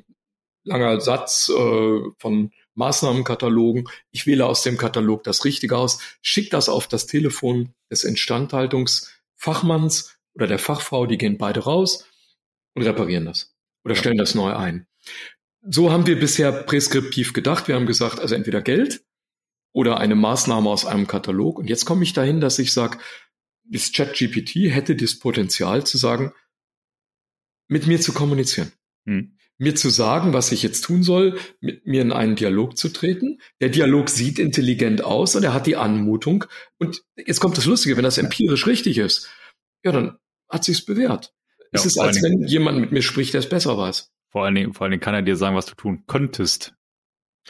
langer 0.64 1.02
Satz 1.02 1.50
äh, 1.50 2.00
von 2.18 2.52
Maßnahmenkatalogen. 2.78 3.90
Ich 4.12 4.28
wähle 4.28 4.46
aus 4.46 4.64
dem 4.64 4.78
Katalog 4.78 5.24
das 5.24 5.44
Richtige 5.44 5.78
aus, 5.78 6.00
schicke 6.22 6.52
das 6.52 6.70
auf 6.70 6.88
das 6.88 7.08
Telefon 7.08 7.74
des 7.92 8.04
Instandhaltungsfachmanns 8.04 10.18
oder 10.34 10.48
der 10.48 10.60
Fachfrau, 10.60 11.08
die 11.08 11.18
gehen 11.18 11.38
beide 11.38 11.62
raus 11.62 12.06
und 12.76 12.84
reparieren 12.84 13.26
das 13.26 13.54
oder 13.84 13.96
stellen 13.96 14.18
das 14.18 14.36
neu 14.36 14.54
ein. 14.54 14.88
So 15.62 15.92
haben 15.92 16.08
wir 16.08 16.20
bisher 16.20 16.52
preskriptiv 16.52 17.34
gedacht. 17.34 17.68
Wir 17.68 17.76
haben 17.76 17.88
gesagt, 17.88 18.20
also 18.20 18.36
entweder 18.36 18.62
Geld 18.62 19.04
oder 19.74 19.98
eine 19.98 20.16
Maßnahme 20.16 20.70
aus 20.70 20.86
einem 20.86 21.08
Katalog. 21.08 21.60
Und 21.60 21.70
jetzt 21.70 21.86
komme 21.86 22.04
ich 22.04 22.14
dahin, 22.14 22.40
dass 22.40 22.60
ich 22.60 22.72
sage, 22.74 23.00
das 23.64 23.92
ChatGPT 23.92 24.72
hätte 24.72 24.96
das 24.96 25.20
Potenzial 25.20 25.86
zu 25.86 25.98
sagen, 25.98 26.32
mit 27.68 27.88
mir 27.88 28.00
zu 28.00 28.14
kommunizieren. 28.14 28.72
Hm 29.06 29.37
mir 29.58 29.76
zu 29.76 29.90
sagen, 29.90 30.34
was 30.34 30.52
ich 30.52 30.62
jetzt 30.64 30.82
tun 30.82 31.04
soll, 31.04 31.40
mit 31.60 31.86
mir 31.86 32.02
in 32.02 32.12
einen 32.12 32.36
Dialog 32.36 32.78
zu 32.78 32.90
treten. 32.90 33.40
Der 33.60 33.70
Dialog 33.70 34.10
sieht 34.10 34.40
intelligent 34.40 35.04
aus 35.04 35.36
und 35.36 35.44
er 35.44 35.54
hat 35.54 35.66
die 35.66 35.76
Anmutung. 35.76 36.46
Und 36.78 37.04
jetzt 37.16 37.40
kommt 37.40 37.58
das 37.58 37.66
Lustige, 37.66 37.98
wenn 37.98 38.04
das 38.04 38.18
empirisch 38.18 38.68
richtig 38.68 38.98
ist, 38.98 39.30
ja, 39.84 39.92
dann 39.92 40.18
hat 40.50 40.64
sich's 40.64 40.86
bewährt. 40.86 41.34
Ja, 41.60 41.68
es 41.74 41.86
ist, 41.86 41.98
als 41.98 42.22
wenn 42.22 42.44
jemand 42.48 42.80
mit 42.80 42.92
mir 42.92 43.02
spricht, 43.02 43.34
der 43.34 43.40
es 43.40 43.50
besser 43.50 43.78
weiß. 43.78 44.12
Vor 44.30 44.46
allen 44.46 44.56
Dingen, 44.56 44.74
vor 44.74 44.84
allen 44.84 44.92
Dingen 44.92 45.02
kann 45.02 45.16
er 45.16 45.22
dir 45.22 45.36
sagen, 45.36 45.56
was 45.56 45.66
du 45.66 45.76
tun 45.76 46.04
könntest. 46.08 46.76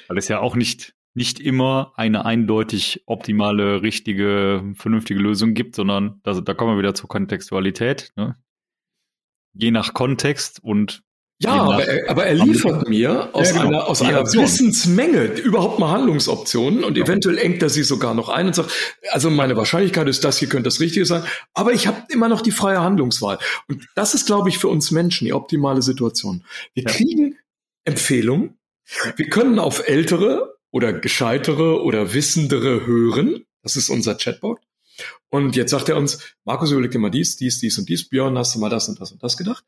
Weil 0.08 0.18
es 0.18 0.28
ja 0.28 0.40
auch 0.40 0.56
nicht, 0.56 0.96
nicht 1.14 1.40
immer 1.40 1.94
eine 1.96 2.26
eindeutig 2.26 3.04
optimale, 3.06 3.82
richtige, 3.82 4.74
vernünftige 4.76 5.20
Lösung 5.20 5.54
gibt, 5.54 5.76
sondern 5.76 6.22
da, 6.24 6.40
da 6.40 6.54
kommen 6.54 6.76
wir 6.76 6.80
wieder 6.80 6.96
zur 6.96 7.10
Kontextualität. 7.10 8.12
Ne? 8.16 8.38
Je 9.54 9.72
nach 9.72 9.94
Kontext 9.94 10.64
und 10.64 11.04
ja, 11.40 11.52
aber 11.52 11.86
er, 11.86 12.10
aber 12.10 12.26
er 12.26 12.34
liefert 12.34 12.90
mir 12.90 13.30
aus 13.34 13.50
ja, 13.52 13.58
genau. 13.58 13.68
einer, 13.68 13.88
aus 13.88 14.02
einer 14.02 14.26
Wissensmenge 14.26 15.26
überhaupt 15.26 15.78
mal 15.78 15.92
Handlungsoptionen 15.92 16.84
und 16.84 16.98
ja. 16.98 17.04
eventuell 17.04 17.38
engt 17.38 17.62
er 17.62 17.70
sie 17.70 17.84
sogar 17.84 18.16
noch 18.16 18.30
ein 18.30 18.48
und 18.48 18.56
sagt, 18.56 18.72
also 19.12 19.30
meine 19.30 19.56
Wahrscheinlichkeit 19.56 20.08
ist, 20.08 20.24
das 20.24 20.40
hier 20.40 20.50
könnte 20.50 20.64
das 20.64 20.80
Richtige 20.80 21.06
sein, 21.06 21.24
aber 21.54 21.74
ich 21.74 21.86
habe 21.86 22.04
immer 22.10 22.28
noch 22.28 22.42
die 22.42 22.52
freie 22.52 22.82
Handlungswahl. 22.82 23.38
Und 23.68 23.88
das 23.94 24.16
ist, 24.16 24.26
glaube 24.26 24.50
ich, 24.50 24.58
für 24.58 24.68
uns 24.68 24.90
Menschen 24.90 25.26
die 25.26 25.34
optimale 25.34 25.84
Situation. 25.84 26.44
Wir 26.74 26.84
ja. 26.84 26.90
kriegen 26.90 27.38
Empfehlungen, 27.86 28.58
wir 29.16 29.30
können 29.30 29.60
auf 29.60 29.88
ältere 29.88 30.56
oder 30.72 30.92
gescheitere 30.92 31.84
oder 31.84 32.14
wissendere 32.14 32.88
hören. 32.88 33.46
Das 33.62 33.76
ist 33.76 33.90
unser 33.90 34.16
Chatbot. 34.16 34.60
Und 35.30 35.56
jetzt 35.56 35.72
sagt 35.72 35.90
er 35.90 35.98
uns, 35.98 36.36
Markus, 36.46 36.72
überleg 36.72 36.92
dir 36.92 37.00
mal 37.00 37.10
dies, 37.10 37.38
dies, 37.38 37.60
dies 37.60 37.78
und 37.78 37.90
dies. 37.90 38.08
Björn, 38.08 38.38
hast 38.38 38.56
du 38.56 38.60
mal 38.60 38.70
das 38.70 38.88
und 38.90 39.00
das 39.00 39.12
und 39.12 39.22
das 39.24 39.38
gedacht? 39.38 39.66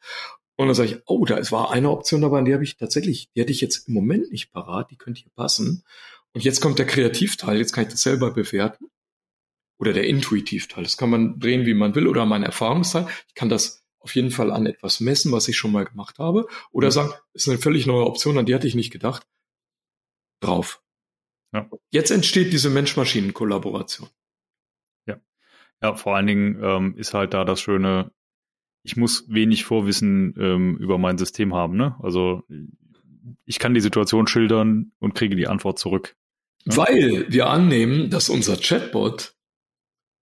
Und 0.56 0.68
dann 0.68 0.76
sage 0.76 0.90
ich, 0.90 1.02
oh, 1.06 1.24
da 1.26 1.40
war 1.52 1.72
eine 1.72 1.90
Option 1.90 2.22
dabei, 2.22 2.42
die 2.42 2.54
habe 2.54 2.64
ich 2.64 2.76
tatsächlich, 2.78 3.30
die 3.34 3.42
hätte 3.42 3.52
ich 3.52 3.62
jetzt 3.62 3.88
im 3.88 3.94
Moment 3.94 4.32
nicht 4.32 4.52
parat, 4.52 4.92
die 4.92 4.98
könnte 4.98 5.22
hier 5.22 5.32
passen. 5.34 5.84
Und 6.34 6.44
jetzt 6.44 6.60
kommt 6.60 6.80
der 6.80 6.86
Kreativteil, 6.86 7.58
jetzt 7.58 7.72
kann 7.72 7.86
ich 7.86 7.92
das 7.92 8.02
selber 8.02 8.32
bewerten. 8.32 8.88
Oder 9.78 9.94
der 9.94 10.08
Intuitivteil, 10.08 10.84
das 10.84 10.98
kann 10.98 11.10
man 11.10 11.40
drehen, 11.40 11.66
wie 11.66 11.74
man 11.74 11.96
will, 11.96 12.08
oder 12.08 12.26
mein 12.26 12.44
Erfahrungsteil. 12.44 13.08
Ich 13.28 13.36
kann 13.36 13.48
das 13.48 13.86
auf 14.00 14.14
jeden 14.16 14.32
Fall 14.32 14.52
an 14.52 14.66
etwas 14.66 15.00
messen, 15.00 15.32
was 15.32 15.48
ich 15.48 15.58
schon 15.58 15.72
mal 15.72 15.86
gemacht 15.86 16.20
habe. 16.20 16.48
Oder 16.72 16.88
mhm. 16.88 16.92
sagen, 16.92 17.14
ist 17.34 17.48
eine 17.48 17.58
völlig 17.58 17.86
neue 17.86 18.06
Option, 18.06 18.38
an 18.38 18.46
die 18.46 18.54
hatte 18.54 18.68
ich 18.68 18.76
nicht 18.76 18.92
gedacht. 18.92 19.26
Drauf. 20.42 20.82
Ja. 21.54 21.70
Jetzt 21.92 22.12
entsteht 22.12 22.54
diese 22.54 22.70
Mensch-Maschinen-Kollaboration. 22.70 24.10
Ja. 25.82 25.96
Vor 25.96 26.16
allen 26.16 26.28
Dingen 26.28 26.60
ähm, 26.62 26.96
ist 26.98 27.14
halt 27.14 27.34
da 27.34 27.46
das 27.46 27.62
Schöne, 27.62 28.12
ich 28.84 28.98
muss 28.98 29.26
wenig 29.30 29.66
Vorwissen 29.66 30.34
ähm, 30.38 30.78
über 30.78 30.98
mein 30.98 31.18
System 31.18 31.54
haben. 31.54 31.78
Ne? 31.78 31.96
Also 32.02 32.44
ich 33.46 33.60
kann 33.60 33.74
die 33.74 33.82
Situation 33.82 34.28
schildern 34.28 34.92
und 35.00 35.16
kriege 35.16 35.36
die 35.36 35.48
Antwort 35.48 35.80
zurück. 35.80 36.16
Ne? 36.66 36.78
Weil 36.78 37.26
wir 37.30 37.50
annehmen, 37.50 38.10
dass 38.10 38.30
unser 38.30 38.58
Chatbot 38.58 39.34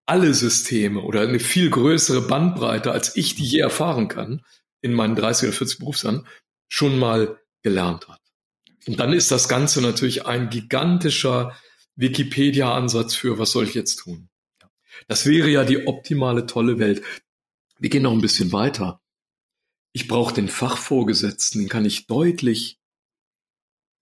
alle 0.05 0.33
Systeme 0.33 1.01
oder 1.01 1.21
eine 1.21 1.39
viel 1.39 1.69
größere 1.69 2.21
Bandbreite, 2.21 2.91
als 2.91 3.15
ich 3.15 3.35
die 3.35 3.45
je 3.45 3.59
erfahren 3.59 4.07
kann, 4.07 4.41
in 4.81 4.93
meinen 4.93 5.15
30 5.15 5.49
oder 5.49 5.57
40 5.57 5.79
Berufsjahren, 5.79 6.27
schon 6.69 6.97
mal 6.97 7.39
gelernt 7.61 8.07
hat. 8.07 8.21
Und 8.87 8.99
dann 8.99 9.11
ist 9.11 9.31
das 9.31 9.49
Ganze 9.49 9.81
natürlich 9.81 10.25
ein 10.25 10.49
gigantischer 10.49 11.55
Wikipedia-Ansatz 11.95 13.15
für, 13.15 13.37
was 13.37 13.51
soll 13.51 13.65
ich 13.65 13.73
jetzt 13.73 13.97
tun? 13.97 14.29
Das 15.07 15.25
wäre 15.25 15.49
ja 15.49 15.63
die 15.63 15.87
optimale, 15.87 16.45
tolle 16.45 16.79
Welt. 16.79 17.03
Wir 17.79 17.89
gehen 17.89 18.03
noch 18.03 18.11
ein 18.11 18.21
bisschen 18.21 18.51
weiter. 18.51 19.01
Ich 19.93 20.07
brauche 20.07 20.33
den 20.33 20.47
Fachvorgesetzten, 20.47 21.61
den 21.61 21.69
kann 21.69 21.85
ich 21.85 22.07
deutlich 22.07 22.79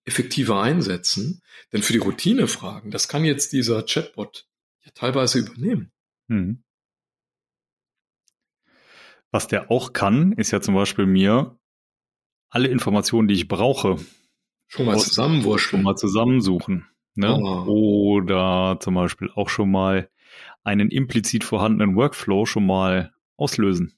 effektiver 0.05 0.61
einsetzen, 0.61 1.41
denn 1.73 1.81
für 1.81 1.93
die 1.93 1.99
Routinefragen, 1.99 2.91
das 2.91 3.07
kann 3.07 3.25
jetzt 3.25 3.53
dieser 3.53 3.83
Chatbot 3.83 4.47
ja 4.83 4.91
teilweise 4.93 5.39
übernehmen. 5.39 5.91
Hm. 6.29 6.63
Was 9.31 9.47
der 9.47 9.71
auch 9.71 9.93
kann, 9.93 10.31
ist 10.33 10.51
ja 10.51 10.61
zum 10.61 10.75
Beispiel 10.75 11.05
mir 11.05 11.59
alle 12.49 12.69
Informationen, 12.69 13.27
die 13.27 13.33
ich 13.33 13.47
brauche, 13.47 13.97
schon 14.67 14.85
mal 14.85 14.97
zusammenwurschteln. 14.97 15.81
Schon 15.81 15.83
mal 15.83 15.95
zusammensuchen. 15.95 16.87
Ne? 17.15 17.33
Oh. 17.33 17.65
Oder 17.67 18.77
zum 18.79 18.95
Beispiel 18.95 19.29
auch 19.31 19.49
schon 19.49 19.71
mal 19.71 20.09
einen 20.65 20.89
implizit 20.89 21.43
vorhandenen 21.43 21.95
Workflow 21.95 22.45
schon 22.45 22.65
mal 22.65 23.13
auslösen, 23.37 23.97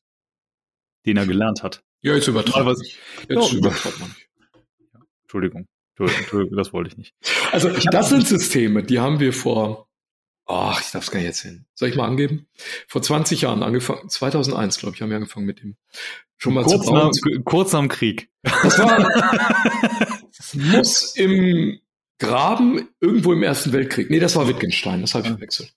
den 1.06 1.18
er 1.18 1.26
gelernt 1.26 1.64
hat. 1.64 1.84
Ja, 2.02 2.14
jetzt 2.14 2.28
übertreibt 2.28 2.66
man. 2.66 2.76
Jetzt 2.76 3.52
ja, 3.52 3.58
übertreibt 3.58 4.00
man. 4.00 4.16
Entschuldigung. 5.24 5.66
Entschuldigung, 5.98 6.56
das 6.58 6.74
wollte 6.74 6.92
ich 6.92 6.98
nicht. 6.98 7.16
Also 7.52 7.70
das 7.70 8.10
sind 8.10 8.28
Systeme, 8.28 8.84
die 8.84 9.00
haben 9.00 9.20
wir 9.20 9.34
vor, 9.34 9.90
ach, 10.46 10.80
ich 10.82 10.92
darf 10.92 11.06
es 11.06 11.12
gar 11.12 11.20
nicht 11.20 11.28
erzählen. 11.28 11.66
Soll 11.74 11.90
ich 11.90 11.96
mal 11.96 12.06
angeben? 12.06 12.48
Vor 12.88 13.02
20 13.02 13.42
Jahren 13.42 13.64
angefangen, 13.64 14.10
2001, 14.10 14.78
glaube 14.78 14.96
ich, 14.96 15.02
haben 15.02 15.10
wir 15.10 15.18
angefangen 15.18 15.48
mit 15.48 15.62
dem. 15.62 15.76
Schon 16.38 16.54
mal 16.54 16.64
kurz, 16.64 16.86
nach, 16.88 17.10
kurz 17.46 17.74
am 17.74 17.88
Krieg. 17.88 18.30
Das 18.44 18.78
war, 18.78 19.00
das 20.38 20.54
muss 20.54 21.16
im 21.16 21.80
Graben 22.20 22.90
irgendwo 23.00 23.34
im 23.34 23.42
Ersten 23.42 23.74
Weltkrieg. 23.74 24.12
Nee, 24.12 24.20
das 24.20 24.36
war 24.36 24.48
Wittgenstein, 24.48 25.02
das 25.02 25.16
habe 25.16 25.26
ich 25.26 25.32
verwechselt. 25.32 25.74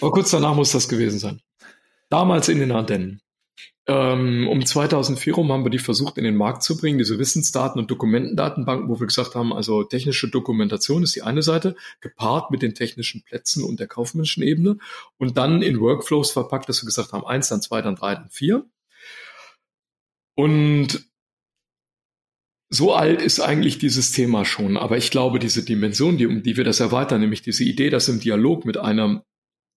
Aber 0.00 0.12
kurz 0.12 0.30
danach 0.30 0.54
muss 0.54 0.72
das 0.72 0.88
gewesen 0.88 1.18
sein. 1.18 1.40
Damals 2.10 2.48
in 2.48 2.58
den 2.58 2.72
Ardennen. 2.72 3.22
Ähm, 3.86 4.46
um 4.48 4.64
2004 4.64 5.34
rum 5.34 5.50
haben 5.50 5.64
wir 5.64 5.70
die 5.70 5.80
versucht 5.80 6.16
in 6.16 6.22
den 6.22 6.36
Markt 6.36 6.62
zu 6.62 6.76
bringen, 6.76 6.98
diese 6.98 7.18
Wissensdaten- 7.18 7.80
und 7.80 7.90
Dokumentendatenbanken, 7.90 8.88
wo 8.88 9.00
wir 9.00 9.08
gesagt 9.08 9.34
haben, 9.34 9.52
also 9.52 9.82
technische 9.82 10.28
Dokumentation 10.28 11.02
ist 11.02 11.16
die 11.16 11.22
eine 11.22 11.42
Seite, 11.42 11.74
gepaart 12.00 12.52
mit 12.52 12.62
den 12.62 12.74
technischen 12.76 13.22
Plätzen 13.24 13.64
und 13.64 13.80
der 13.80 13.88
kaufmännischen 13.88 14.44
Ebene 14.44 14.78
und 15.18 15.36
dann 15.36 15.62
in 15.62 15.80
Workflows 15.80 16.30
verpackt, 16.30 16.68
dass 16.68 16.82
wir 16.82 16.86
gesagt 16.86 17.12
haben, 17.12 17.26
eins, 17.26 17.48
dann 17.48 17.60
zwei, 17.60 17.82
dann 17.82 17.96
drei, 17.96 18.14
dann 18.14 18.30
vier. 18.30 18.64
Und 20.36 21.08
so 22.68 22.94
alt 22.94 23.20
ist 23.20 23.40
eigentlich 23.40 23.78
dieses 23.78 24.12
Thema 24.12 24.44
schon, 24.44 24.76
aber 24.76 24.96
ich 24.96 25.10
glaube, 25.10 25.40
diese 25.40 25.64
Dimension, 25.64 26.18
die, 26.18 26.26
um 26.26 26.42
die 26.44 26.56
wir 26.56 26.64
das 26.64 26.78
erweitern, 26.78 27.20
nämlich 27.20 27.42
diese 27.42 27.64
Idee, 27.64 27.90
das 27.90 28.08
im 28.08 28.20
Dialog 28.20 28.64
mit 28.64 28.78
einer 28.78 29.24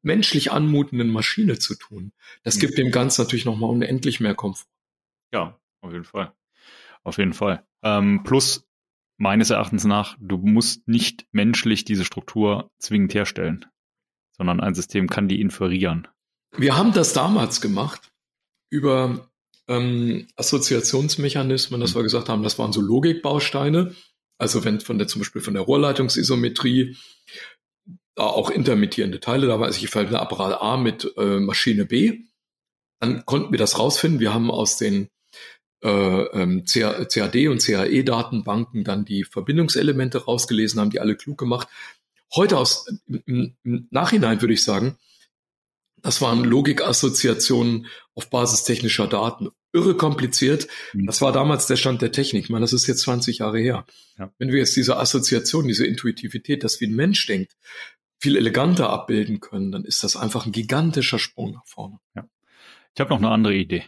menschlich 0.05 0.51
anmutenden 0.51 1.09
Maschine 1.09 1.57
zu 1.59 1.75
tun. 1.75 2.13
Das 2.43 2.55
mhm. 2.55 2.59
gibt 2.61 2.77
dem 2.77 2.91
Ganzen 2.91 3.21
natürlich 3.21 3.45
nochmal 3.45 3.71
unendlich 3.71 4.19
mehr 4.19 4.35
Komfort. 4.35 4.67
Ja, 5.33 5.59
auf 5.81 5.91
jeden 5.91 6.05
Fall. 6.05 6.31
Auf 7.03 7.17
jeden 7.17 7.33
Fall. 7.33 7.65
Ähm, 7.83 8.23
plus, 8.23 8.67
meines 9.17 9.49
Erachtens 9.49 9.83
nach, 9.83 10.15
du 10.19 10.37
musst 10.37 10.87
nicht 10.87 11.25
menschlich 11.31 11.85
diese 11.85 12.05
Struktur 12.05 12.71
zwingend 12.79 13.13
herstellen, 13.13 13.65
sondern 14.37 14.59
ein 14.59 14.75
System 14.75 15.09
kann 15.09 15.27
die 15.27 15.41
inferieren. 15.41 16.07
Wir 16.57 16.77
haben 16.77 16.93
das 16.93 17.13
damals 17.13 17.59
gemacht 17.59 18.11
über 18.69 19.29
ähm, 19.67 20.27
Assoziationsmechanismen, 20.35 21.79
dass 21.79 21.93
mhm. 21.93 21.99
wir 21.99 22.03
gesagt 22.03 22.29
haben, 22.29 22.43
das 22.43 22.59
waren 22.59 22.73
so 22.73 22.81
Logikbausteine. 22.81 23.95
Also 24.37 24.63
wenn 24.63 24.81
von 24.81 24.97
der 24.97 25.07
zum 25.07 25.21
Beispiel 25.21 25.41
von 25.41 25.53
der 25.53 25.63
Rohrleitungsisometrie 25.63 26.97
auch 28.15 28.49
intermittierende 28.49 29.19
Teile 29.19 29.47
da 29.47 29.59
war. 29.59 29.67
Also 29.67 29.83
ich 29.83 29.89
verbinde 29.89 30.19
Apparat 30.19 30.61
A 30.61 30.77
mit 30.77 31.11
äh, 31.17 31.39
Maschine 31.39 31.85
B. 31.85 32.23
Dann 32.99 33.25
konnten 33.25 33.51
wir 33.51 33.59
das 33.59 33.77
rausfinden. 33.77 34.19
Wir 34.19 34.33
haben 34.33 34.49
aus 34.49 34.77
den 34.77 35.09
äh, 35.83 35.89
ähm, 35.89 36.63
CAD 36.65 37.47
und 37.49 37.61
CAE-Datenbanken 37.61 38.83
dann 38.83 39.05
die 39.05 39.23
Verbindungselemente 39.23 40.25
rausgelesen, 40.25 40.79
haben 40.79 40.89
die 40.89 40.99
alle 40.99 41.15
klug 41.15 41.37
gemacht. 41.37 41.67
Heute 42.33 42.57
aus 42.57 42.87
im, 43.07 43.55
im 43.63 43.87
Nachhinein 43.91 44.41
würde 44.41 44.53
ich 44.53 44.63
sagen, 44.63 44.97
das 46.01 46.21
waren 46.21 46.43
Logikassoziationen 46.43 47.87
auf 48.13 48.29
Basis 48.29 48.63
technischer 48.63 49.07
Daten. 49.07 49.49
Irre 49.73 49.97
kompliziert. 49.97 50.67
Mhm. 50.93 51.07
Das 51.07 51.21
war 51.21 51.31
damals 51.31 51.67
der 51.67 51.75
Stand 51.75 52.01
der 52.01 52.11
Technik. 52.11 52.45
Ich 52.45 52.49
meine, 52.49 52.63
das 52.63 52.73
ist 52.73 52.87
jetzt 52.87 53.01
20 53.01 53.39
Jahre 53.39 53.59
her. 53.59 53.85
Ja. 54.17 54.31
Wenn 54.37 54.51
wir 54.51 54.59
jetzt 54.59 54.75
diese 54.75 54.97
Assoziation, 54.97 55.67
diese 55.67 55.85
Intuitivität, 55.85 56.63
dass 56.63 56.79
wie 56.79 56.87
ein 56.87 56.95
Mensch 56.95 57.25
denkt, 57.25 57.55
viel 58.19 58.37
eleganter 58.37 58.89
abbilden 58.89 59.39
können, 59.39 59.71
dann 59.71 59.83
ist 59.83 60.03
das 60.03 60.15
einfach 60.15 60.45
ein 60.45 60.51
gigantischer 60.51 61.19
Sprung 61.19 61.51
nach 61.51 61.65
vorne. 61.65 61.99
Ja. 62.15 62.25
Ich 62.93 62.99
habe 63.01 63.09
noch 63.09 63.17
eine 63.17 63.29
andere 63.29 63.55
Idee. 63.55 63.83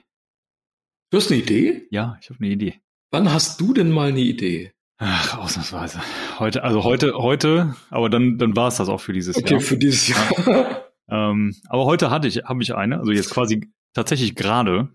Du 1.09 1.17
hast 1.17 1.31
eine 1.31 1.39
Idee? 1.41 1.87
Ja, 1.89 2.17
ich 2.21 2.29
habe 2.29 2.39
eine 2.39 2.49
Idee. 2.49 2.81
Wann 3.11 3.31
hast 3.31 3.61
du 3.61 3.73
denn 3.73 3.91
mal 3.91 4.09
eine 4.09 4.19
Idee? 4.19 4.73
Ach, 4.97 5.37
ausnahmsweise. 5.37 6.01
Heute, 6.39 6.63
also 6.63 6.83
heute, 6.83 7.13
heute, 7.13 7.75
aber 7.89 8.09
dann, 8.09 8.37
dann 8.37 8.55
war 8.55 8.67
es 8.67 8.77
das 8.77 8.89
auch 8.89 8.99
für 8.99 9.13
dieses 9.13 9.37
okay, 9.37 9.51
Jahr. 9.51 9.59
Okay, 9.59 9.65
für 9.65 9.77
dieses 9.77 10.07
Jahr. 10.07 10.83
ähm, 11.09 11.55
aber 11.69 11.85
heute 11.85 12.09
hatte 12.09 12.27
ich, 12.27 12.43
habe 12.43 12.63
ich 12.63 12.75
eine, 12.75 12.99
also 12.99 13.11
jetzt 13.11 13.29
quasi 13.29 13.71
tatsächlich 13.93 14.35
gerade. 14.35 14.89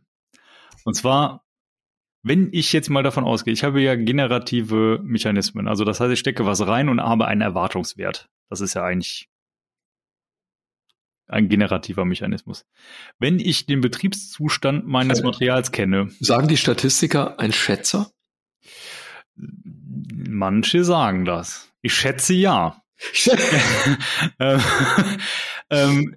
Und 0.85 0.95
zwar, 0.95 1.45
wenn 2.23 2.49
ich 2.53 2.73
jetzt 2.73 2.91
mal 2.91 3.03
davon 3.03 3.25
ausgehe, 3.25 3.55
ich 3.55 3.65
habe 3.65 3.81
ja 3.81 3.95
generative 3.95 5.01
Mechanismen, 5.03 5.69
also 5.69 5.85
das 5.85 6.01
heißt, 6.01 6.13
ich 6.13 6.19
stecke 6.19 6.47
was 6.47 6.67
rein 6.67 6.89
und 6.89 7.01
habe 7.01 7.27
einen 7.27 7.41
Erwartungswert. 7.41 8.29
Das 8.53 8.61
ist 8.61 8.75
ja 8.75 8.85
eigentlich 8.85 9.31
ein 11.27 11.49
generativer 11.49 12.05
Mechanismus. 12.05 12.67
Wenn 13.19 13.39
ich 13.39 13.65
den 13.65 13.81
Betriebszustand 13.81 14.87
meines 14.87 15.21
äh, 15.21 15.23
Materials 15.23 15.73
kenne. 15.73 16.11
Sagen 16.21 16.49
die 16.49 16.59
Statistiker 16.59 17.41
ein 17.41 17.55
Schätzer? 17.55 18.13
Manche 19.35 20.85
sagen 20.85 21.25
das. 21.25 21.73
Ich 21.81 21.95
schätze 21.95 22.35
ja. 22.35 22.83
Ähm, 24.39 24.61
ähm, 25.71 26.17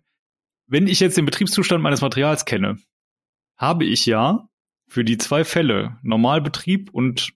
wenn 0.68 0.88
ich 0.88 1.00
jetzt 1.00 1.16
den 1.16 1.26
Betriebszustand 1.26 1.82
meines 1.82 2.02
Materials 2.02 2.44
kenne, 2.44 2.80
habe 3.56 3.86
ich 3.86 4.06
ja 4.06 4.50
für 4.90 5.06
die 5.06 5.18
zwei 5.18 5.46
Fälle 5.46 6.00
Normalbetrieb 6.04 6.90
und 6.94 7.32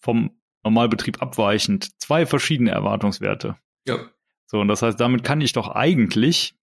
vom 0.00 0.38
Normalbetrieb 0.64 1.22
abweichend 1.22 1.98
zwei 1.98 2.26
verschiedene 2.26 2.72
Erwartungswerte. 2.72 3.56
Ja. 3.86 4.10
So, 4.46 4.60
und 4.60 4.68
das 4.68 4.82
heißt, 4.82 5.00
damit 5.00 5.24
kann 5.24 5.40
ich 5.40 5.52
doch 5.52 5.68
eigentlich 5.68 6.54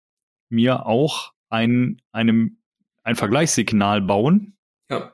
mir 0.50 0.86
auch 0.86 1.34
ein, 1.50 2.02
einem, 2.12 2.58
ein 3.04 3.16
Vergleichssignal 3.16 4.02
bauen, 4.02 4.58
ja. 4.90 5.14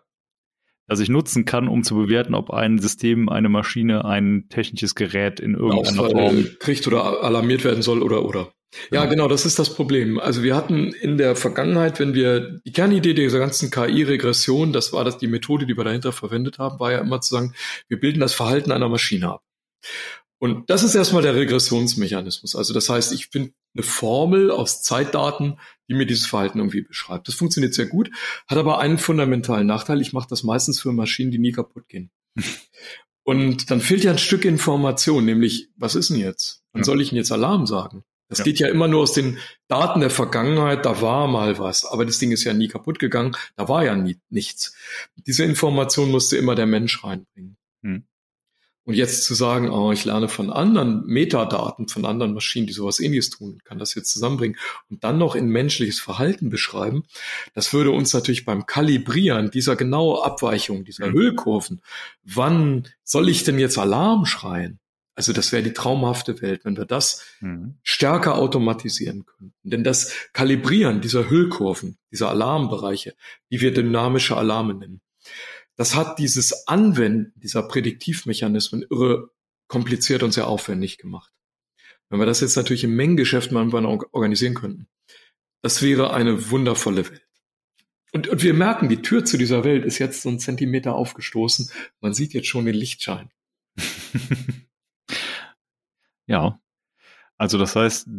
das 0.88 1.00
ich 1.00 1.10
nutzen 1.10 1.45
kann, 1.45 1.67
um 1.67 1.84
zu 1.84 1.95
bewerten, 1.95 2.36
ob 2.36 2.52
ein 2.52 2.80
System, 2.80 3.30
eine 3.30 3.50
Maschine, 3.50 4.06
ein 4.06 4.48
technisches 4.50 4.95
Gerät 4.95 5.39
in 5.39 5.56
irgendeiner 5.56 6.10
Form 6.10 6.48
kriegt 6.60 6.86
oder 6.88 7.24
alarmiert 7.24 7.63
werden 7.63 7.82
soll 7.82 8.02
oder 8.04 8.24
oder. 8.24 8.52
Ja, 8.91 9.06
genau, 9.06 9.28
das 9.28 9.45
ist 9.48 9.58
das 9.58 9.74
Problem. 9.74 10.19
Also 10.19 10.43
wir 10.43 10.56
hatten 10.56 10.93
in 10.93 11.17
der 11.17 11.36
Vergangenheit, 11.36 12.00
wenn 12.00 12.13
wir 12.13 12.60
die 12.63 12.72
Kernidee 12.72 13.15
dieser 13.15 13.39
ganzen 13.39 13.72
KI-Regression, 13.72 14.74
das 14.74 14.93
war 14.93 15.04
das 15.04 15.17
die 15.17 15.28
Methode, 15.28 15.65
die 15.65 15.76
wir 15.76 15.84
dahinter 15.84 16.12
verwendet 16.12 16.60
haben, 16.60 16.80
war 16.80 16.91
ja 16.91 17.00
immer 17.00 17.19
zu 17.19 17.34
sagen, 17.34 17.56
wir 17.88 18.00
bilden 18.00 18.19
das 18.19 18.36
Verhalten 18.36 18.72
einer 18.72 18.88
Maschine 18.88 19.32
ab. 19.32 19.43
Und 20.39 20.69
das 20.69 20.84
ist 20.84 20.95
erstmal 20.95 21.21
der 21.21 21.36
Regressionsmechanismus. 21.36 22.56
Also 22.56 22.73
das 22.73 22.89
heißt, 22.89 23.12
ich 23.12 23.28
finde 23.28 23.52
eine 23.75 23.84
Formel 23.84 24.52
aus 24.52 24.82
Zeitdaten, 24.82 25.60
die 25.89 25.93
mir 25.93 26.06
dieses 26.06 26.28
Verhalten 26.28 26.60
irgendwie 26.60 26.82
beschreibt. 26.82 27.28
Das 27.28 27.36
funktioniert 27.36 27.73
sehr 27.73 27.88
gut, 27.88 28.10
hat 28.47 28.58
aber 28.58 28.80
einen 28.80 28.97
fundamentalen 28.97 29.67
Nachteil. 29.67 29.99
Ich 30.02 30.13
mache 30.13 30.30
das 30.30 30.43
meistens 30.43 30.80
für 30.80 30.93
Maschinen, 30.93 31.32
die 31.32 31.39
nie 31.39 31.52
kaputt 31.52 31.88
gehen. 31.89 32.10
Und 33.23 33.69
dann 33.69 33.82
fehlt 33.82 34.04
ja 34.04 34.12
ein 34.12 34.17
Stück 34.17 34.45
Information, 34.45 35.25
nämlich, 35.25 35.69
was 35.75 35.93
ist 35.93 36.10
denn 36.10 36.17
jetzt? 36.17 36.63
Wann 36.71 36.82
ja. 36.82 36.86
soll 36.86 37.02
ich 37.02 37.10
denn 37.10 37.17
jetzt 37.17 37.32
Alarm 37.32 37.67
sagen? 37.67 38.04
Das 38.30 38.39
ja. 38.39 38.43
geht 38.45 38.60
ja 38.60 38.69
immer 38.69 38.88
nur 38.88 39.02
aus 39.02 39.13
den 39.13 39.39
Daten 39.67 39.99
der 39.99 40.10
Vergangenheit, 40.10 40.86
da 40.86 41.02
war 41.02 41.28
mal 41.28 41.60
was, 41.60 41.86
aber 41.86 42.06
das 42.06 42.19
Ding 42.19 42.32
ist 42.32 42.43
ja 42.43 42.54
nie 42.54 42.67
kaputt 42.67 42.99
gegangen, 42.99 43.36
da 43.56 43.67
war 43.67 43.84
ja 43.84 43.95
nie, 43.95 44.17
nichts. 44.30 44.75
Diese 45.15 45.43
Information 45.43 46.12
musste 46.12 46.38
immer 46.38 46.56
der 46.56 46.67
Mensch 46.67 47.04
reinbringen. 47.04 47.58
Hm. 47.84 48.06
Und 48.86 48.96
jetzt 48.96 49.24
zu 49.26 49.36
sagen, 49.36 49.70
oh, 49.70 49.92
ich 49.92 50.06
lerne 50.06 50.30
von 50.30 50.50
anderen 50.50 51.06
Metadaten, 51.06 51.88
von 51.88 52.06
anderen 52.06 52.34
Maschinen, 52.34 52.65
die 52.65 52.74
sowas 52.74 53.00
ähnliches 53.00 53.30
tun, 53.30 53.60
kann 53.63 53.78
das 53.78 53.94
jetzt 53.94 54.12
zusammenbringen 54.12 54.58
und 54.89 55.04
dann 55.04 55.20
noch 55.20 55.36
in 55.36 55.48
menschliches 55.48 56.00
Verhalten 56.00 56.50
beschreiben, 56.50 57.04
das 57.54 57.72
würde 57.72 57.92
uns 57.92 58.13
natürlich 58.13 58.46
beim 58.46 58.65
Kalibrieren 58.65 59.52
dieser 59.52 59.76
genaue 59.76 60.26
Abweichung, 60.26 60.86
dieser 60.86 61.08
mhm. 61.08 61.13
Höhlkurven, 61.13 61.82
wann 62.24 62.88
soll 63.04 63.30
ich 63.30 63.44
denn 63.44 63.60
jetzt 63.60 63.78
Alarm 63.78 64.26
schreien? 64.26 64.80
Also 65.20 65.34
das 65.34 65.52
wäre 65.52 65.63
die 65.63 65.74
traumhafte 65.74 66.42
Welt, 66.42 66.63
wenn 66.63 66.78
wir 66.78 66.86
das 66.86 67.26
mhm. 67.42 67.76
stärker 67.84 68.36
automatisieren 68.36 69.26
könnten. 69.26 69.54
Denn 69.63 69.84
das 69.84 70.15
Kalibrieren 70.32 71.02
dieser 71.02 71.30
Hüllkurven, 71.30 71.98
dieser 72.10 72.30
Alarmbereiche, 72.30 73.15
die 73.52 73.60
wir 73.60 73.74
dynamische 73.74 74.38
Alarme 74.38 74.76
nennen, 74.76 75.02
das 75.80 75.96
hat 75.96 76.20
dieses 76.20 76.68
Anwenden 76.68 77.32
dieser 77.39 77.63
Prädiktivmechanismen 77.63 78.86
irre 78.89 79.30
kompliziert 79.70 80.24
und 80.24 80.34
sehr 80.34 80.48
aufwendig 80.48 80.98
gemacht. 80.98 81.32
Wenn 82.10 82.20
wir 82.20 82.26
das 82.26 82.42
jetzt 82.42 82.58
natürlich 82.58 82.84
im 82.84 82.98
Mengengeschäft 82.98 83.54
mal 83.54 83.74
organisieren 84.12 84.56
könnten, 84.56 84.89
das 85.62 85.82
wäre 85.82 86.13
eine 86.13 86.52
wundervolle 86.52 87.10
Welt. 87.10 87.26
Und, 88.12 88.28
und 88.28 88.44
wir 88.44 88.54
merken, 88.54 88.89
die 88.89 89.02
Tür 89.02 89.24
zu 89.24 89.38
dieser 89.38 89.63
Welt 89.63 89.86
ist 89.86 90.00
jetzt 90.00 90.22
so 90.22 90.28
ein 90.28 90.39
Zentimeter 90.39 90.96
aufgestoßen. 90.96 91.72
Man 92.02 92.13
sieht 92.13 92.34
jetzt 92.34 92.48
schon 92.48 92.65
den 92.65 92.76
Lichtschein. 92.76 93.32
ja. 96.28 96.60
Also 97.38 97.58
das 97.58 97.78
heißt, 97.78 98.10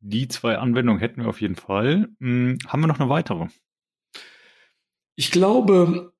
die 0.00 0.28
zwei 0.28 0.56
Anwendungen 0.56 1.00
hätten 1.00 1.20
wir 1.20 1.28
auf 1.28 1.42
jeden 1.42 1.56
Fall. 1.56 2.08
Hm, 2.20 2.56
haben 2.66 2.80
wir 2.80 2.86
noch 2.86 3.00
eine 3.00 3.10
weitere? 3.10 3.48
Ich 5.14 5.30
glaube, 5.30 6.13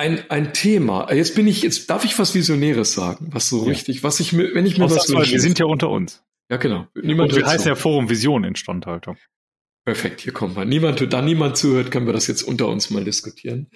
ein, 0.00 0.30
ein 0.30 0.54
Thema. 0.54 1.12
Jetzt 1.12 1.34
bin 1.34 1.46
ich, 1.46 1.62
jetzt 1.62 1.90
darf 1.90 2.04
ich 2.04 2.18
was 2.18 2.34
Visionäres 2.34 2.94
sagen, 2.94 3.28
was 3.32 3.48
so 3.48 3.64
ja. 3.64 3.68
richtig, 3.68 4.02
was 4.02 4.18
ich 4.18 4.32
mir, 4.32 4.54
wenn 4.54 4.64
ich 4.64 4.78
mir 4.78 4.86
Aus 4.86 4.96
was 4.96 5.08
wünsche. 5.10 5.32
Wir 5.32 5.40
sind 5.40 5.58
ja 5.58 5.66
unter 5.66 5.90
uns. 5.90 6.24
Ja, 6.50 6.56
genau. 6.56 6.88
Niemand 6.94 7.32
Und 7.32 7.38
wir 7.38 7.46
heißen 7.46 7.68
ja 7.68 7.74
Forum 7.74 8.08
Vision 8.08 8.44
Instandhaltung. 8.44 9.18
Perfekt, 9.84 10.22
hier 10.22 10.32
kommen 10.32 10.56
wir. 10.56 10.64
Niemand, 10.64 11.12
da 11.12 11.22
niemand 11.22 11.58
zuhört, 11.58 11.90
können 11.90 12.06
wir 12.06 12.12
das 12.14 12.26
jetzt 12.26 12.42
unter 12.42 12.68
uns 12.68 12.90
mal 12.90 13.04
diskutieren. 13.04 13.70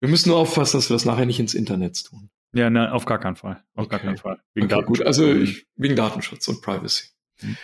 Wir 0.00 0.08
müssen 0.08 0.30
nur 0.30 0.38
aufpassen, 0.38 0.76
dass 0.76 0.90
wir 0.90 0.94
das 0.94 1.04
nachher 1.04 1.24
nicht 1.24 1.38
ins 1.38 1.54
Internet 1.54 2.04
tun. 2.04 2.30
Ja, 2.52 2.68
ne, 2.68 2.92
auf 2.92 3.04
gar 3.04 3.20
keinen 3.20 3.36
Fall. 3.36 3.62
Auf 3.74 3.86
okay. 3.86 3.90
gar 3.90 4.00
keinen 4.00 4.16
Fall. 4.16 4.40
Wegen 4.54 4.66
okay, 4.66 4.74
Datenschutz. 4.74 4.98
Gut, 4.98 5.06
also 5.06 5.32
ich, 5.32 5.66
wegen 5.76 5.96
Datenschutz 5.96 6.48
und 6.48 6.62
Privacy. 6.62 7.06
Hm. 7.40 7.56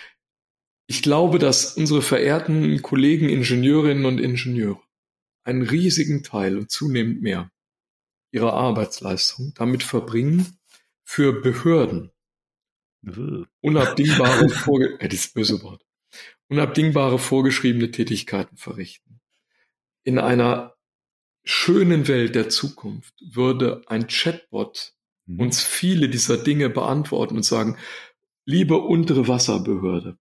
Ich 0.87 1.03
glaube, 1.03 1.38
dass 1.38 1.76
unsere 1.76 2.03
verehrten 2.03 2.83
Kollegen 2.83 3.29
Ingenieurinnen 3.29 4.05
und 4.05 4.20
Ingenieure 4.20 4.81
einen 5.44 5.62
riesigen 5.62 6.22
Teil 6.22 6.57
und 6.57 6.70
zunehmend 6.70 7.22
mehr 7.22 7.50
ihrer 8.33 8.53
Arbeitsleistung 8.53 9.53
damit 9.55 9.83
verbringen, 9.83 10.59
für 11.03 11.40
Behörden 11.40 12.12
unabdingbare 13.61 14.49
Vorge 14.49 15.01
äh, 15.01 15.09
dieses 15.09 15.29
böse 15.29 15.62
Wort, 15.62 15.85
unabdingbare 16.49 17.19
vorgeschriebene 17.19 17.90
Tätigkeiten 17.90 18.57
verrichten. 18.57 19.21
In 20.05 20.19
einer 20.19 20.77
schönen 21.45 22.09
Welt 22.09 22.35
der 22.35 22.49
Zukunft 22.49 23.14
würde 23.21 23.83
ein 23.87 24.07
Chatbot 24.07 24.95
mhm. 25.27 25.40
uns 25.40 25.62
viele 25.62 26.09
dieser 26.09 26.37
Dinge 26.37 26.69
beantworten 26.69 27.37
und 27.37 27.45
sagen, 27.45 27.79
liebe 28.45 28.79
untere 28.79 29.29
Wasserbehörde, 29.29 30.19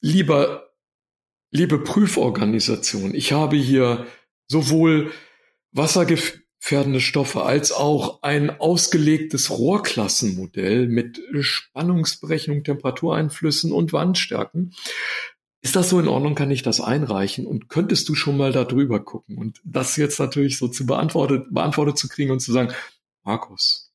lieber, 0.00 0.70
liebe 1.50 1.78
Prüforganisation, 1.78 3.14
ich 3.14 3.32
habe 3.32 3.56
hier 3.56 4.06
sowohl 4.48 5.12
wassergefährdende 6.66 7.00
Stoffe 7.00 7.42
als 7.44 7.72
auch 7.72 8.22
ein 8.22 8.50
ausgelegtes 8.50 9.50
Rohrklassenmodell 9.50 10.88
mit 10.88 11.20
Spannungsberechnung, 11.40 12.64
Temperatureinflüssen 12.64 13.72
und 13.72 13.92
Wandstärken. 13.92 14.74
Ist 15.62 15.76
das 15.76 15.88
so 15.88 15.98
in 15.98 16.08
Ordnung? 16.08 16.34
Kann 16.34 16.50
ich 16.50 16.62
das 16.62 16.80
einreichen? 16.80 17.46
Und 17.46 17.68
könntest 17.68 18.08
du 18.08 18.14
schon 18.14 18.36
mal 18.36 18.52
da 18.52 18.64
drüber 18.64 19.00
gucken? 19.00 19.38
Und 19.38 19.60
das 19.64 19.96
jetzt 19.96 20.18
natürlich 20.18 20.58
so 20.58 20.68
zu 20.68 20.86
beantwortet, 20.86 21.46
beantwortet 21.50 21.98
zu 21.98 22.08
kriegen 22.08 22.30
und 22.30 22.40
zu 22.40 22.52
sagen, 22.52 22.72
Markus, 23.24 23.92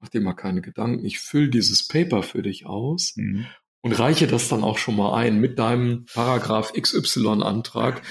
mach 0.00 0.08
dir 0.08 0.20
mal 0.20 0.34
keine 0.34 0.60
Gedanken. 0.60 1.04
Ich 1.04 1.20
fülle 1.20 1.50
dieses 1.50 1.86
Paper 1.86 2.22
für 2.22 2.42
dich 2.42 2.66
aus 2.66 3.14
mhm. 3.16 3.46
und 3.82 3.92
reiche 3.92 4.26
das 4.26 4.48
dann 4.48 4.64
auch 4.64 4.78
schon 4.78 4.96
mal 4.96 5.14
ein 5.14 5.40
mit 5.40 5.58
deinem 5.58 6.06
Paragraph 6.12 6.72
XY-Antrag 6.72 8.02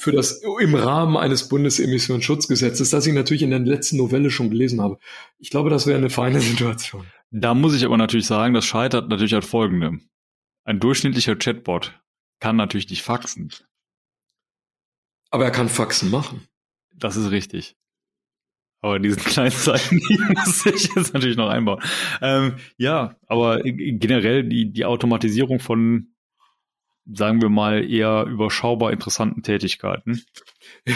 für 0.00 0.12
das 0.12 0.42
im 0.60 0.74
Rahmen 0.74 1.16
eines 1.16 1.48
Bundesemissionsschutzgesetzes, 1.48 2.90
das 2.90 3.06
ich 3.06 3.12
natürlich 3.12 3.42
in 3.42 3.50
der 3.50 3.60
letzten 3.60 3.98
Novelle 3.98 4.30
schon 4.30 4.50
gelesen 4.50 4.80
habe. 4.80 4.98
Ich 5.38 5.50
glaube, 5.50 5.70
das 5.70 5.86
wäre 5.86 5.98
eine 5.98 6.10
feine 6.10 6.40
Situation. 6.40 7.06
Da 7.30 7.54
muss 7.54 7.74
ich 7.74 7.84
aber 7.84 7.96
natürlich 7.96 8.26
sagen, 8.26 8.54
das 8.54 8.64
scheitert 8.64 9.08
natürlich 9.08 9.34
an 9.34 9.42
folgendem. 9.42 10.08
Ein 10.64 10.80
durchschnittlicher 10.80 11.36
Chatbot 11.36 12.00
kann 12.40 12.56
natürlich 12.56 12.88
nicht 12.88 13.02
faxen. 13.02 13.52
Aber 15.30 15.44
er 15.44 15.50
kann 15.50 15.68
Faxen 15.68 16.10
machen. 16.10 16.48
Das 16.94 17.16
ist 17.16 17.30
richtig. 17.30 17.76
Aber 18.82 18.98
diesen 18.98 19.22
kleinen 19.24 19.52
Zeichen, 19.52 19.98
die 19.98 20.18
muss 20.34 20.66
ich 20.66 20.94
jetzt 20.94 21.12
natürlich 21.12 21.36
noch 21.36 21.48
einbauen. 21.48 21.82
Ähm, 22.22 22.56
ja, 22.78 23.16
aber 23.26 23.60
generell 23.62 24.44
die, 24.44 24.72
die 24.72 24.84
Automatisierung 24.84 25.60
von, 25.60 26.09
sagen 27.06 27.40
wir 27.42 27.48
mal, 27.48 27.88
eher 27.88 28.24
überschaubar 28.24 28.92
interessanten 28.92 29.42
Tätigkeiten. 29.42 30.22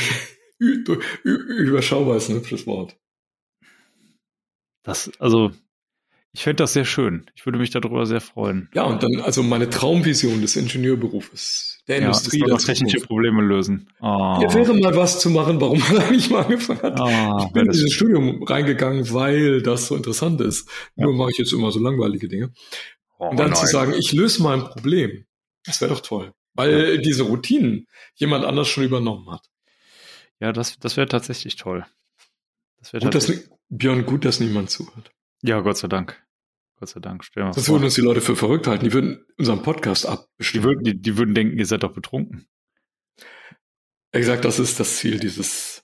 überschaubar 0.58 2.16
ist 2.16 2.28
ein 2.28 2.36
hübsches 2.36 2.66
Wort. 2.66 2.96
Das, 4.82 5.10
also, 5.18 5.52
ich 6.34 6.42
fände 6.42 6.56
das 6.56 6.72
sehr 6.72 6.84
schön. 6.84 7.30
Ich 7.36 7.46
würde 7.46 7.58
mich 7.58 7.70
darüber 7.70 8.06
sehr 8.06 8.20
freuen. 8.20 8.68
Ja, 8.74 8.82
und 8.84 9.04
dann 9.04 9.20
also 9.20 9.44
meine 9.44 9.70
Traumvision 9.70 10.42
des 10.42 10.56
Ingenieurberufes, 10.56 11.82
der 11.86 12.00
ja, 12.00 12.06
Industrie. 12.06 12.40
Der 12.40 12.58
technische 12.58 12.98
Probleme 12.98 13.40
lösen. 13.40 13.88
Oh. 14.00 14.40
Ja, 14.42 14.52
wäre 14.52 14.74
mal 14.74 14.96
was 14.96 15.20
zu 15.20 15.30
machen, 15.30 15.60
warum 15.60 15.78
man 15.88 15.98
eigentlich 15.98 16.30
mal 16.30 16.42
angefangen 16.42 16.82
hat. 16.82 17.00
Oh, 17.00 17.44
ich 17.46 17.52
bin 17.52 17.66
in 17.66 17.72
dieses 17.72 17.92
Studium 17.92 18.42
reingegangen, 18.42 19.12
weil 19.12 19.62
das 19.62 19.86
so 19.86 19.94
interessant 19.94 20.40
ist. 20.40 20.68
Ja. 20.96 21.04
Nur 21.04 21.14
mache 21.14 21.30
ich 21.30 21.38
jetzt 21.38 21.52
immer 21.52 21.70
so 21.70 21.78
langweilige 21.78 22.26
Dinge. 22.26 22.52
Oh, 23.18 23.28
und 23.28 23.38
dann 23.38 23.50
nein. 23.50 23.56
zu 23.56 23.66
sagen, 23.66 23.94
ich 23.96 24.12
löse 24.12 24.42
mal 24.42 24.58
ein 24.58 24.64
Problem. 24.64 25.24
Das 25.64 25.80
wäre 25.80 25.92
doch 25.92 26.00
toll. 26.00 26.32
Weil 26.54 26.94
ja. 26.94 27.00
diese 27.00 27.24
Routinen 27.24 27.86
jemand 28.14 28.44
anders 28.44 28.68
schon 28.68 28.84
übernommen 28.84 29.30
hat. 29.30 29.50
Ja, 30.40 30.52
das, 30.52 30.78
das 30.78 30.96
wäre 30.96 31.08
tatsächlich 31.08 31.56
toll. 31.56 31.86
Das 32.78 32.92
wäre 32.92 33.08
tatsächlich. 33.10 33.48
Dass, 33.48 33.58
Björn, 33.68 34.04
gut, 34.04 34.24
dass 34.24 34.40
niemand 34.40 34.70
zuhört. 34.70 35.10
Ja, 35.42 35.60
Gott 35.60 35.78
sei 35.78 35.88
Dank. 35.88 36.22
Gott 36.78 36.88
sei 36.88 37.00
Dank. 37.00 37.24
Stell 37.24 37.44
das 37.54 37.68
würden 37.68 37.84
uns 37.84 37.94
die 37.94 38.00
Leute 38.00 38.20
für 38.20 38.36
verrückt 38.36 38.66
halten. 38.66 38.84
Die 38.84 38.92
würden 38.92 39.24
unseren 39.38 39.62
Podcast 39.62 40.06
abbestimmen. 40.06 40.62
Die 40.62 40.68
würden, 40.68 40.84
die, 40.84 41.00
die 41.00 41.16
würden 41.16 41.34
denken, 41.34 41.58
ihr 41.58 41.66
seid 41.66 41.82
doch 41.82 41.92
betrunken. 41.92 42.46
Exakt, 44.12 44.44
das 44.44 44.58
ist 44.58 44.78
das 44.78 44.96
Ziel 44.96 45.18
dieses, 45.18 45.83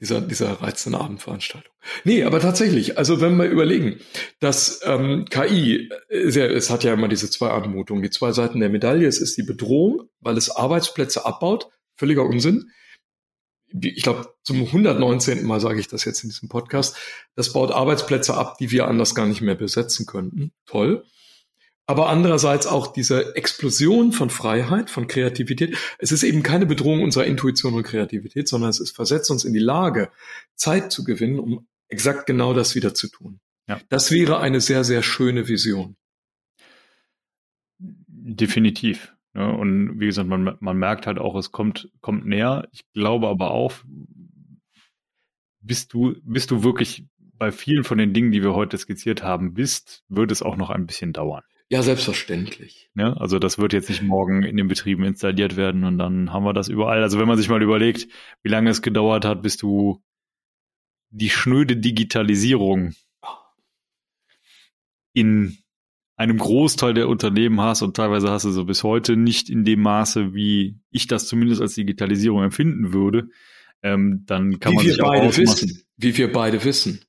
dieser, 0.00 0.20
dieser 0.20 0.62
reizenden 0.62 1.00
Abendveranstaltung. 1.00 1.72
Nee, 2.04 2.24
aber 2.24 2.40
tatsächlich, 2.40 2.98
also 2.98 3.20
wenn 3.20 3.36
wir 3.36 3.46
überlegen, 3.46 4.00
dass 4.40 4.80
ähm, 4.84 5.26
KI, 5.28 5.90
sehr, 6.08 6.50
es 6.50 6.70
hat 6.70 6.84
ja 6.84 6.94
immer 6.94 7.08
diese 7.08 7.30
zwei 7.30 7.50
Anmutungen, 7.50 8.02
die 8.02 8.10
zwei 8.10 8.32
Seiten 8.32 8.60
der 8.60 8.70
Medaille. 8.70 9.06
Es 9.06 9.20
ist 9.20 9.36
die 9.36 9.42
Bedrohung, 9.42 10.08
weil 10.20 10.36
es 10.36 10.50
Arbeitsplätze 10.50 11.26
abbaut, 11.26 11.68
völliger 11.96 12.24
Unsinn 12.24 12.70
ich 13.72 14.02
glaube, 14.02 14.34
zum 14.42 14.62
119. 14.62 15.44
Mal 15.44 15.60
sage 15.60 15.80
ich 15.80 15.88
das 15.88 16.04
jetzt 16.04 16.24
in 16.24 16.30
diesem 16.30 16.48
Podcast, 16.48 16.96
das 17.34 17.52
baut 17.52 17.70
Arbeitsplätze 17.70 18.34
ab, 18.34 18.58
die 18.58 18.70
wir 18.70 18.88
anders 18.88 19.14
gar 19.14 19.26
nicht 19.26 19.40
mehr 19.40 19.54
besetzen 19.54 20.06
könnten. 20.06 20.52
Toll. 20.66 21.04
Aber 21.90 22.08
andererseits 22.08 22.68
auch 22.68 22.92
diese 22.92 23.34
Explosion 23.34 24.12
von 24.12 24.30
Freiheit, 24.30 24.90
von 24.90 25.08
Kreativität. 25.08 25.76
Es 25.98 26.12
ist 26.12 26.22
eben 26.22 26.44
keine 26.44 26.64
Bedrohung 26.64 27.02
unserer 27.02 27.24
Intuition 27.24 27.74
und 27.74 27.82
Kreativität, 27.82 28.46
sondern 28.46 28.70
es 28.70 28.78
ist, 28.78 28.94
versetzt 28.94 29.28
uns 29.28 29.44
in 29.44 29.52
die 29.52 29.58
Lage, 29.58 30.12
Zeit 30.54 30.92
zu 30.92 31.02
gewinnen, 31.02 31.40
um 31.40 31.66
exakt 31.88 32.26
genau 32.26 32.54
das 32.54 32.76
wieder 32.76 32.94
zu 32.94 33.08
tun. 33.08 33.40
Ja. 33.66 33.80
Das 33.88 34.12
wäre 34.12 34.38
eine 34.38 34.60
sehr, 34.60 34.84
sehr 34.84 35.02
schöne 35.02 35.48
Vision. 35.48 35.96
Definitiv. 37.80 39.12
Ne? 39.32 39.52
und 39.52 39.98
wie 39.98 40.06
gesagt, 40.06 40.28
man, 40.28 40.58
man 40.60 40.76
merkt 40.76 41.08
halt 41.08 41.18
auch, 41.18 41.34
es 41.34 41.50
kommt, 41.50 41.90
kommt 42.00 42.24
näher. 42.24 42.68
Ich 42.70 42.84
glaube 42.92 43.26
aber 43.26 43.50
auch, 43.50 43.72
bist 45.60 45.92
du, 45.92 46.14
bist 46.22 46.52
du 46.52 46.62
wirklich 46.62 47.04
bei 47.18 47.50
vielen 47.50 47.82
von 47.82 47.98
den 47.98 48.14
Dingen, 48.14 48.30
die 48.30 48.44
wir 48.44 48.54
heute 48.54 48.78
skizziert 48.78 49.24
haben, 49.24 49.54
bist, 49.54 50.04
wird 50.08 50.30
es 50.30 50.40
auch 50.40 50.56
noch 50.56 50.70
ein 50.70 50.86
bisschen 50.86 51.12
dauern. 51.12 51.42
Ja, 51.70 51.82
selbstverständlich. 51.82 52.90
Ja, 52.96 53.12
also 53.12 53.38
das 53.38 53.58
wird 53.58 53.72
jetzt 53.72 53.88
nicht 53.88 54.02
morgen 54.02 54.42
in 54.42 54.56
den 54.56 54.66
Betrieben 54.66 55.04
installiert 55.04 55.56
werden 55.56 55.84
und 55.84 55.98
dann 55.98 56.32
haben 56.32 56.44
wir 56.44 56.52
das 56.52 56.68
überall. 56.68 57.02
Also 57.02 57.20
wenn 57.20 57.28
man 57.28 57.38
sich 57.38 57.48
mal 57.48 57.62
überlegt, 57.62 58.08
wie 58.42 58.48
lange 58.48 58.70
es 58.70 58.82
gedauert 58.82 59.24
hat, 59.24 59.42
bis 59.42 59.56
du 59.56 60.02
die 61.10 61.30
schnöde 61.30 61.76
Digitalisierung 61.76 62.94
in 65.12 65.58
einem 66.16 66.38
Großteil 66.38 66.92
der 66.92 67.08
Unternehmen 67.08 67.60
hast 67.60 67.82
und 67.82 67.96
teilweise 67.96 68.30
hast 68.30 68.44
du 68.44 68.50
so 68.50 68.64
bis 68.64 68.82
heute 68.82 69.16
nicht 69.16 69.48
in 69.48 69.64
dem 69.64 69.80
Maße, 69.80 70.34
wie 70.34 70.80
ich 70.90 71.06
das 71.06 71.28
zumindest 71.28 71.62
als 71.62 71.74
Digitalisierung 71.76 72.42
empfinden 72.42 72.92
würde, 72.92 73.28
ähm, 73.82 74.24
dann 74.26 74.58
kann 74.58 74.72
wie 74.72 74.76
man 74.76 74.86
sich 74.86 74.98
beide 74.98 75.28
auch 75.28 75.36
wissen, 75.36 75.84
Wie 75.96 76.16
wir 76.16 76.32
beide 76.32 76.62
wissen, 76.64 77.00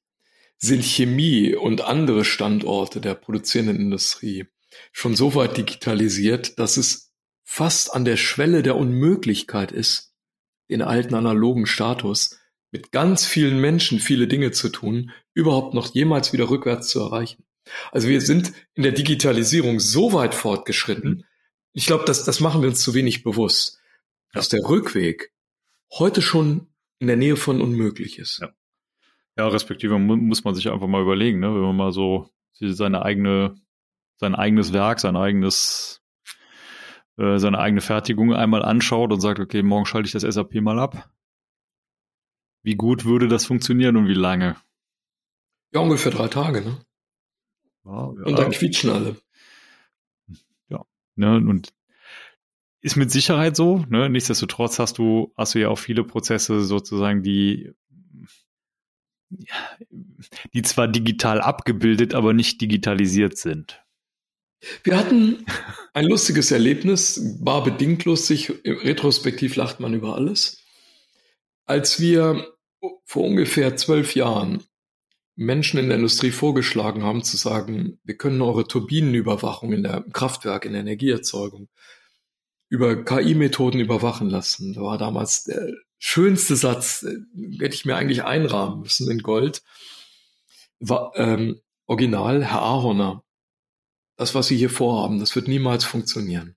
sind 0.61 0.83
Chemie 0.83 1.55
und 1.55 1.81
andere 1.81 2.23
Standorte 2.23 3.01
der 3.01 3.15
produzierenden 3.15 3.77
Industrie 3.77 4.45
schon 4.91 5.15
so 5.15 5.35
weit 5.35 5.57
digitalisiert, 5.57 6.59
dass 6.59 6.77
es 6.77 7.11
fast 7.43 7.93
an 7.93 8.05
der 8.05 8.15
Schwelle 8.15 8.63
der 8.63 8.77
Unmöglichkeit 8.77 9.71
ist, 9.71 10.13
den 10.69 10.83
alten 10.83 11.15
analogen 11.15 11.65
Status 11.65 12.37
mit 12.71 12.91
ganz 12.91 13.25
vielen 13.25 13.59
Menschen 13.59 13.99
viele 13.99 14.27
Dinge 14.27 14.51
zu 14.51 14.69
tun, 14.69 15.11
überhaupt 15.33 15.73
noch 15.73 15.93
jemals 15.93 16.31
wieder 16.31 16.49
rückwärts 16.49 16.87
zu 16.89 17.01
erreichen. 17.01 17.43
Also 17.91 18.07
wir 18.07 18.21
sind 18.21 18.53
in 18.75 18.83
der 18.83 18.93
Digitalisierung 18.93 19.79
so 19.79 20.13
weit 20.13 20.33
fortgeschritten. 20.33 21.25
Ich 21.73 21.87
glaube, 21.87 22.05
das, 22.05 22.23
das 22.23 22.39
machen 22.39 22.61
wir 22.61 22.69
uns 22.69 22.81
zu 22.81 22.93
wenig 22.93 23.23
bewusst, 23.23 23.79
dass 24.31 24.47
der 24.47 24.61
Rückweg 24.61 25.33
heute 25.91 26.21
schon 26.21 26.67
in 26.99 27.07
der 27.07 27.17
Nähe 27.17 27.35
von 27.35 27.61
unmöglich 27.61 28.19
ist. 28.19 28.39
Ja, 28.39 28.53
ja 29.37 29.47
respektive 29.47 29.97
muss 29.97 30.43
man 30.43 30.55
sich 30.55 30.69
einfach 30.69 30.87
mal 30.87 31.01
überlegen, 31.01 31.39
ne? 31.39 31.53
wenn 31.53 31.61
man 31.61 31.75
mal 31.75 31.91
so 31.91 32.29
seine 32.53 33.03
eigene, 33.03 33.55
sein 34.17 34.35
eigenes 34.35 34.73
Werk, 34.73 34.99
sein 34.99 35.15
eigenes, 35.15 36.01
äh, 37.17 37.37
seine 37.39 37.59
eigene 37.59 37.81
Fertigung 37.81 38.33
einmal 38.33 38.63
anschaut 38.63 39.11
und 39.11 39.21
sagt, 39.21 39.39
okay, 39.39 39.63
morgen 39.63 39.85
schalte 39.85 40.05
ich 40.07 40.11
das 40.11 40.21
SAP 40.23 40.55
mal 40.55 40.79
ab. 40.79 41.09
Wie 42.63 42.75
gut 42.75 43.05
würde 43.05 43.27
das 43.27 43.45
funktionieren 43.45 43.97
und 43.97 44.07
wie 44.07 44.13
lange? 44.13 44.55
Ja, 45.73 45.79
ungefähr 45.79 46.11
drei 46.11 46.27
Tage, 46.27 46.61
ne? 46.61 46.77
Ja, 47.85 47.91
und 47.91 48.37
dann 48.37 48.51
quietschen 48.51 48.91
alle. 48.91 49.15
Ja, 50.69 50.85
ne, 51.15 51.37
und 51.37 51.73
ist 52.81 52.95
mit 52.95 53.11
Sicherheit 53.11 53.55
so, 53.55 53.85
ne? 53.89 54.09
Nichtsdestotrotz 54.09 54.79
hast 54.79 54.97
du, 54.97 55.33
hast 55.35 55.55
du 55.55 55.59
ja 55.59 55.69
auch 55.69 55.79
viele 55.79 56.03
Prozesse 56.03 56.61
sozusagen, 56.61 57.23
die, 57.23 57.71
die 60.53 60.61
zwar 60.61 60.87
digital 60.87 61.41
abgebildet, 61.41 62.13
aber 62.13 62.33
nicht 62.33 62.61
digitalisiert 62.61 63.37
sind. 63.37 63.81
Wir 64.83 64.97
hatten 64.97 65.45
ein 65.93 66.05
lustiges 66.05 66.51
Erlebnis, 66.51 67.37
war 67.39 67.63
bedingt 67.63 68.05
lustig, 68.05 68.51
retrospektiv 68.63 69.55
lacht 69.55 69.79
man 69.79 69.93
über 69.93 70.15
alles. 70.15 70.63
Als 71.65 71.99
wir 71.99 72.47
vor 73.05 73.23
ungefähr 73.23 73.75
zwölf 73.75 74.15
Jahren 74.15 74.63
Menschen 75.35 75.79
in 75.79 75.87
der 75.87 75.97
Industrie 75.97 76.31
vorgeschlagen 76.31 77.03
haben, 77.03 77.23
zu 77.23 77.37
sagen, 77.37 77.99
wir 78.03 78.17
können 78.17 78.41
eure 78.41 78.67
Turbinenüberwachung 78.67 79.73
in 79.73 79.83
der 79.83 80.05
Kraftwerk, 80.13 80.65
in 80.65 80.73
der 80.73 80.81
Energieerzeugung 80.81 81.69
über 82.69 83.03
KI-Methoden 83.03 83.79
überwachen 83.79 84.29
lassen. 84.29 84.73
Da 84.73 84.81
war 84.81 84.97
damals 84.97 85.43
der 85.43 85.73
schönste 86.01 86.55
Satz, 86.55 87.03
äh, 87.03 87.15
hätte 87.59 87.75
ich 87.75 87.85
mir 87.85 87.95
eigentlich 87.95 88.23
einrahmen 88.23 88.81
müssen 88.81 89.09
in 89.09 89.19
Gold. 89.19 89.63
War, 90.79 91.13
ähm, 91.15 91.61
Original, 91.85 92.43
Herr 92.43 92.63
Ahorner, 92.63 93.23
das, 94.17 94.35
was 94.35 94.47
Sie 94.47 94.57
hier 94.57 94.69
vorhaben, 94.69 95.19
das 95.19 95.35
wird 95.35 95.47
niemals 95.47 95.85
funktionieren. 95.85 96.55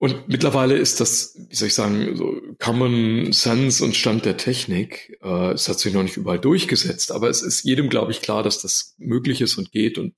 Und 0.00 0.28
mittlerweile 0.28 0.76
ist 0.76 1.00
das, 1.00 1.34
wie 1.48 1.56
soll 1.56 1.68
ich 1.68 1.74
sagen, 1.74 2.16
so 2.16 2.40
Common 2.60 3.32
Sense 3.32 3.84
und 3.84 3.96
Stand 3.96 4.24
der 4.24 4.36
Technik. 4.36 5.18
Äh, 5.22 5.52
es 5.52 5.68
hat 5.68 5.80
sich 5.80 5.92
noch 5.92 6.04
nicht 6.04 6.16
überall 6.16 6.38
durchgesetzt, 6.38 7.10
aber 7.10 7.28
es 7.28 7.42
ist 7.42 7.64
jedem, 7.64 7.88
glaube 7.88 8.12
ich, 8.12 8.22
klar, 8.22 8.42
dass 8.42 8.62
das 8.62 8.94
möglich 8.98 9.40
ist 9.40 9.58
und 9.58 9.72
geht 9.72 9.98
und 9.98 10.14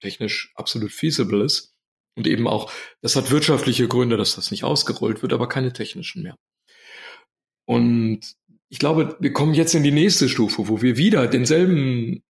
technisch 0.00 0.52
absolut 0.54 0.92
feasible 0.92 1.42
ist. 1.44 1.74
Und 2.14 2.26
eben 2.26 2.46
auch, 2.46 2.70
das 3.00 3.16
hat 3.16 3.30
wirtschaftliche 3.30 3.88
Gründe, 3.88 4.18
dass 4.18 4.36
das 4.36 4.50
nicht 4.50 4.64
ausgerollt 4.64 5.22
wird, 5.22 5.32
aber 5.32 5.48
keine 5.48 5.72
technischen 5.72 6.22
mehr. 6.22 6.36
Und 7.72 8.36
ich 8.68 8.78
glaube, 8.78 9.16
wir 9.18 9.32
kommen 9.32 9.54
jetzt 9.54 9.74
in 9.74 9.82
die 9.82 9.92
nächste 9.92 10.28
Stufe, 10.28 10.68
wo 10.68 10.82
wir 10.82 10.98
wieder 10.98 11.26
denselben 11.26 12.22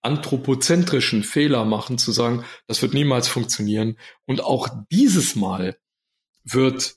anthropozentrischen 0.00 1.24
Fehler 1.24 1.66
machen, 1.66 1.98
zu 1.98 2.10
sagen, 2.10 2.42
das 2.66 2.80
wird 2.80 2.94
niemals 2.94 3.28
funktionieren. 3.28 3.98
Und 4.24 4.42
auch 4.42 4.68
dieses 4.90 5.36
Mal 5.36 5.76
wird 6.42 6.96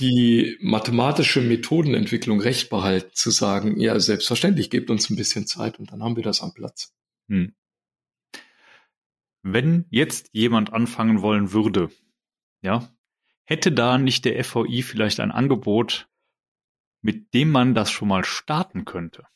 die 0.00 0.56
mathematische 0.62 1.42
Methodenentwicklung 1.42 2.40
recht 2.40 2.70
behalten, 2.70 3.10
zu 3.12 3.30
sagen, 3.30 3.78
ja, 3.78 4.00
selbstverständlich, 4.00 4.70
gebt 4.70 4.88
uns 4.88 5.10
ein 5.10 5.16
bisschen 5.16 5.46
Zeit 5.46 5.78
und 5.78 5.92
dann 5.92 6.02
haben 6.02 6.16
wir 6.16 6.22
das 6.22 6.40
am 6.40 6.54
Platz. 6.54 6.94
Hm. 7.28 7.54
Wenn 9.42 9.84
jetzt 9.90 10.30
jemand 10.32 10.72
anfangen 10.72 11.20
wollen 11.20 11.52
würde, 11.52 11.90
ja, 12.62 12.88
hätte 13.44 13.72
da 13.72 13.98
nicht 13.98 14.24
der 14.24 14.42
FVI 14.42 14.82
vielleicht 14.82 15.20
ein 15.20 15.32
Angebot, 15.32 16.08
mit 17.02 17.34
dem 17.34 17.50
man 17.50 17.74
das 17.74 17.90
schon 17.90 18.08
mal 18.08 18.24
starten 18.24 18.84
könnte? 18.84 19.26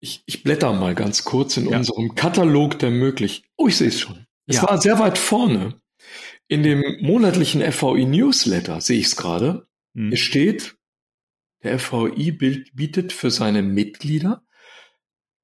Ich, 0.00 0.22
ich 0.26 0.42
blätter 0.42 0.72
mal 0.72 0.94
ganz 0.94 1.24
kurz 1.24 1.56
in 1.56 1.68
ja. 1.68 1.78
unserem 1.78 2.14
Katalog 2.14 2.78
der 2.78 2.90
möglich. 2.90 3.44
Oh, 3.56 3.68
ich 3.68 3.76
sehe 3.76 3.88
es 3.88 4.00
schon. 4.00 4.26
Es 4.46 4.56
ja. 4.56 4.62
war 4.62 4.80
sehr 4.80 4.98
weit 4.98 5.18
vorne. 5.18 5.80
In 6.48 6.62
dem 6.62 6.82
monatlichen 7.00 7.60
FVI 7.60 8.04
Newsletter 8.04 8.80
sehe 8.80 8.98
ich 8.98 9.06
es 9.06 9.16
gerade. 9.16 9.66
Hm. 9.94 10.12
Es 10.12 10.20
steht, 10.20 10.76
der 11.62 11.78
FVI 11.78 12.32
bietet 12.32 13.12
für 13.12 13.30
seine 13.30 13.62
Mitglieder. 13.62 14.44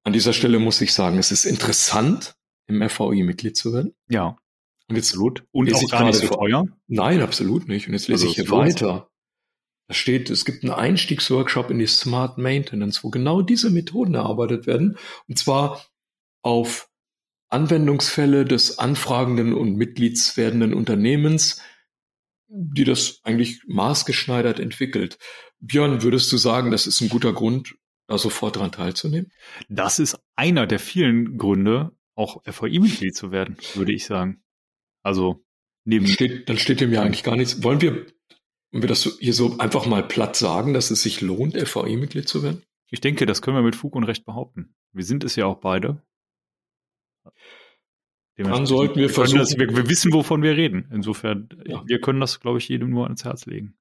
An 0.03 0.13
dieser 0.13 0.33
Stelle 0.33 0.59
muss 0.59 0.81
ich 0.81 0.93
sagen, 0.93 1.19
es 1.19 1.33
ist 1.33 1.47
interessant, 1.47 2.37
im 2.67 2.87
FVI 2.89 3.23
Mitglied 3.23 3.57
zu 3.57 3.73
werden. 3.73 3.95
Ja. 4.09 4.37
Und 4.89 4.97
jetzt 4.97 5.11
absolut. 5.11 5.45
Und 5.53 5.73
auch 5.73 5.89
gar 5.89 6.05
nicht 6.05 6.17
so 6.17 6.29
teuer? 6.29 6.67
Nein, 6.87 7.23
absolut 7.23 7.69
nicht. 7.69 7.87
Und 7.87 7.95
jetzt 7.95 8.09
lese 8.09 8.25
also 8.25 8.27
ich 8.27 8.35
hier 8.35 8.51
weiter. 8.51 9.10
Da 9.91 9.95
steht, 9.95 10.31
es 10.31 10.45
gibt 10.45 10.63
einen 10.63 10.73
Einstiegsworkshop 10.73 11.69
in 11.69 11.81
die 11.81 11.89
Smart 11.89 12.39
Maintenance, 12.39 13.03
wo 13.03 13.11
genau 13.11 13.43
diese 13.43 13.71
Methoden 13.71 14.15
erarbeitet 14.15 14.69
werden. 14.69 14.97
Und 15.27 15.37
zwar 15.37 15.85
auf 16.43 16.89
Anwendungsfälle 17.49 18.45
des 18.45 18.79
anfragenden 18.79 19.53
und 19.53 19.75
mitgliedswerdenden 19.75 20.75
Unternehmens, 20.75 21.61
die 22.47 22.85
das 22.85 23.19
eigentlich 23.25 23.65
maßgeschneidert 23.67 24.61
entwickelt. 24.61 25.19
Björn, 25.59 26.05
würdest 26.05 26.31
du 26.31 26.37
sagen, 26.37 26.71
das 26.71 26.87
ist 26.87 27.01
ein 27.01 27.09
guter 27.09 27.33
Grund, 27.33 27.75
da 28.07 28.17
sofort 28.17 28.55
dran 28.55 28.71
teilzunehmen? 28.71 29.33
Das 29.69 29.99
ist 29.99 30.21
einer 30.37 30.69
der 30.69 30.79
vielen 30.79 31.37
Gründe, 31.37 31.91
auch 32.15 32.45
FVI-Mitglied 32.45 33.17
zu 33.17 33.33
werden, 33.33 33.57
würde 33.75 33.93
ich 33.93 34.05
sagen. 34.05 34.45
Also 35.03 35.45
neben. 35.83 36.07
Steht, 36.07 36.49
dann 36.49 36.59
steht 36.59 36.81
dem 36.81 36.93
ja 36.93 37.03
eigentlich 37.03 37.25
gar 37.25 37.35
nichts. 37.35 37.65
Wollen 37.65 37.81
wir, 37.81 38.07
wollen 38.71 38.83
wir 38.83 38.89
das 38.89 39.05
hier 39.19 39.35
so 39.35 39.59
einfach 39.59 39.87
mal 39.87 40.07
platt 40.07 40.37
sagen, 40.37 40.75
dass 40.75 40.91
es 40.91 41.03
sich 41.03 41.21
lohnt, 41.21 41.57
FVI-Mitglied 41.57 42.29
zu 42.29 42.43
werden? 42.43 42.63
Ich 42.91 43.01
denke, 43.01 43.27
das 43.27 43.43
können 43.43 43.57
wir 43.57 43.63
mit 43.63 43.77
Fug 43.77 43.95
und 43.95 44.05
Recht 44.05 44.25
behaupten. 44.25 44.75
Wir 44.93 45.05
sind 45.05 45.25
es 45.25 45.37
ja 45.37 45.47
auch 45.47 45.59
beide. 45.59 46.03
Dann 48.37 48.67
sollten 48.67 48.97
wir, 48.97 49.03
wir 49.03 49.11
versuchen. 49.11 49.39
Das, 49.39 49.59
wir, 49.59 49.69
wir, 49.69 49.89
wissen, 49.89 50.13
wovon 50.13 50.43
wir 50.43 50.57
reden. 50.57 50.89
Insofern, 50.93 51.49
ja. 51.67 51.83
wir 51.87 52.01
können 52.01 52.21
das, 52.21 52.41
glaube 52.41 52.59
ich, 52.59 52.69
jedem 52.69 52.91
nur 52.91 53.05
ans 53.05 53.25
Herz 53.25 53.47
legen. 53.47 53.77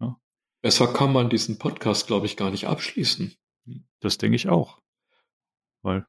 Ja. 0.00 0.20
Besser 0.62 0.92
kann 0.92 1.12
man 1.12 1.28
diesen 1.28 1.58
Podcast, 1.58 2.06
glaube 2.06 2.26
ich, 2.26 2.36
gar 2.36 2.50
nicht 2.50 2.66
abschließen. 2.68 3.34
Das 4.00 4.18
denke 4.18 4.36
ich 4.36 4.48
auch. 4.48 4.80
Weil 5.82 6.06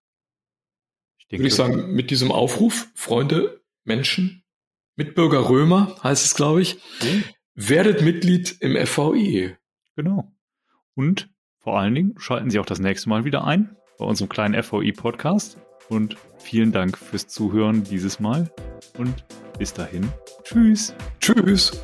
würde 1.29 1.47
ich 1.47 1.55
sagen, 1.55 1.93
mit 1.93 2.11
diesem 2.11 2.32
Aufruf, 2.32 2.91
Freunde, 2.93 3.63
Menschen, 3.84 4.40
Mitbürger 5.02 5.49
Römer 5.49 5.95
heißt 6.04 6.26
es, 6.26 6.36
glaube 6.36 6.62
ich, 6.62 6.78
okay. 6.99 7.24
werdet 7.56 8.04
Mitglied 8.04 8.56
im 8.60 8.76
FVI. 8.86 9.56
Genau. 9.95 10.32
Und 10.93 11.32
vor 11.58 11.80
allen 11.80 11.95
Dingen 11.95 12.14
schalten 12.18 12.52
Sie 12.52 12.60
auch 12.60 12.68
das 12.68 12.78
nächste 12.78 13.10
Mal 13.10 13.26
wieder 13.26 13.43
ein 13.43 13.76
bei 13.97 14.06
unserem 14.06 14.30
kleinen 14.30 14.62
FVI-Podcast. 14.62 15.58
Und 15.89 16.18
vielen 16.38 16.72
Dank 16.72 16.99
fürs 16.99 17.28
Zuhören 17.28 17.84
dieses 17.84 18.20
Mal. 18.20 18.52
Und 18.99 19.26
bis 19.58 19.74
dahin. 19.74 20.08
Tschüss. 20.43 20.93
Tschüss. 21.20 21.82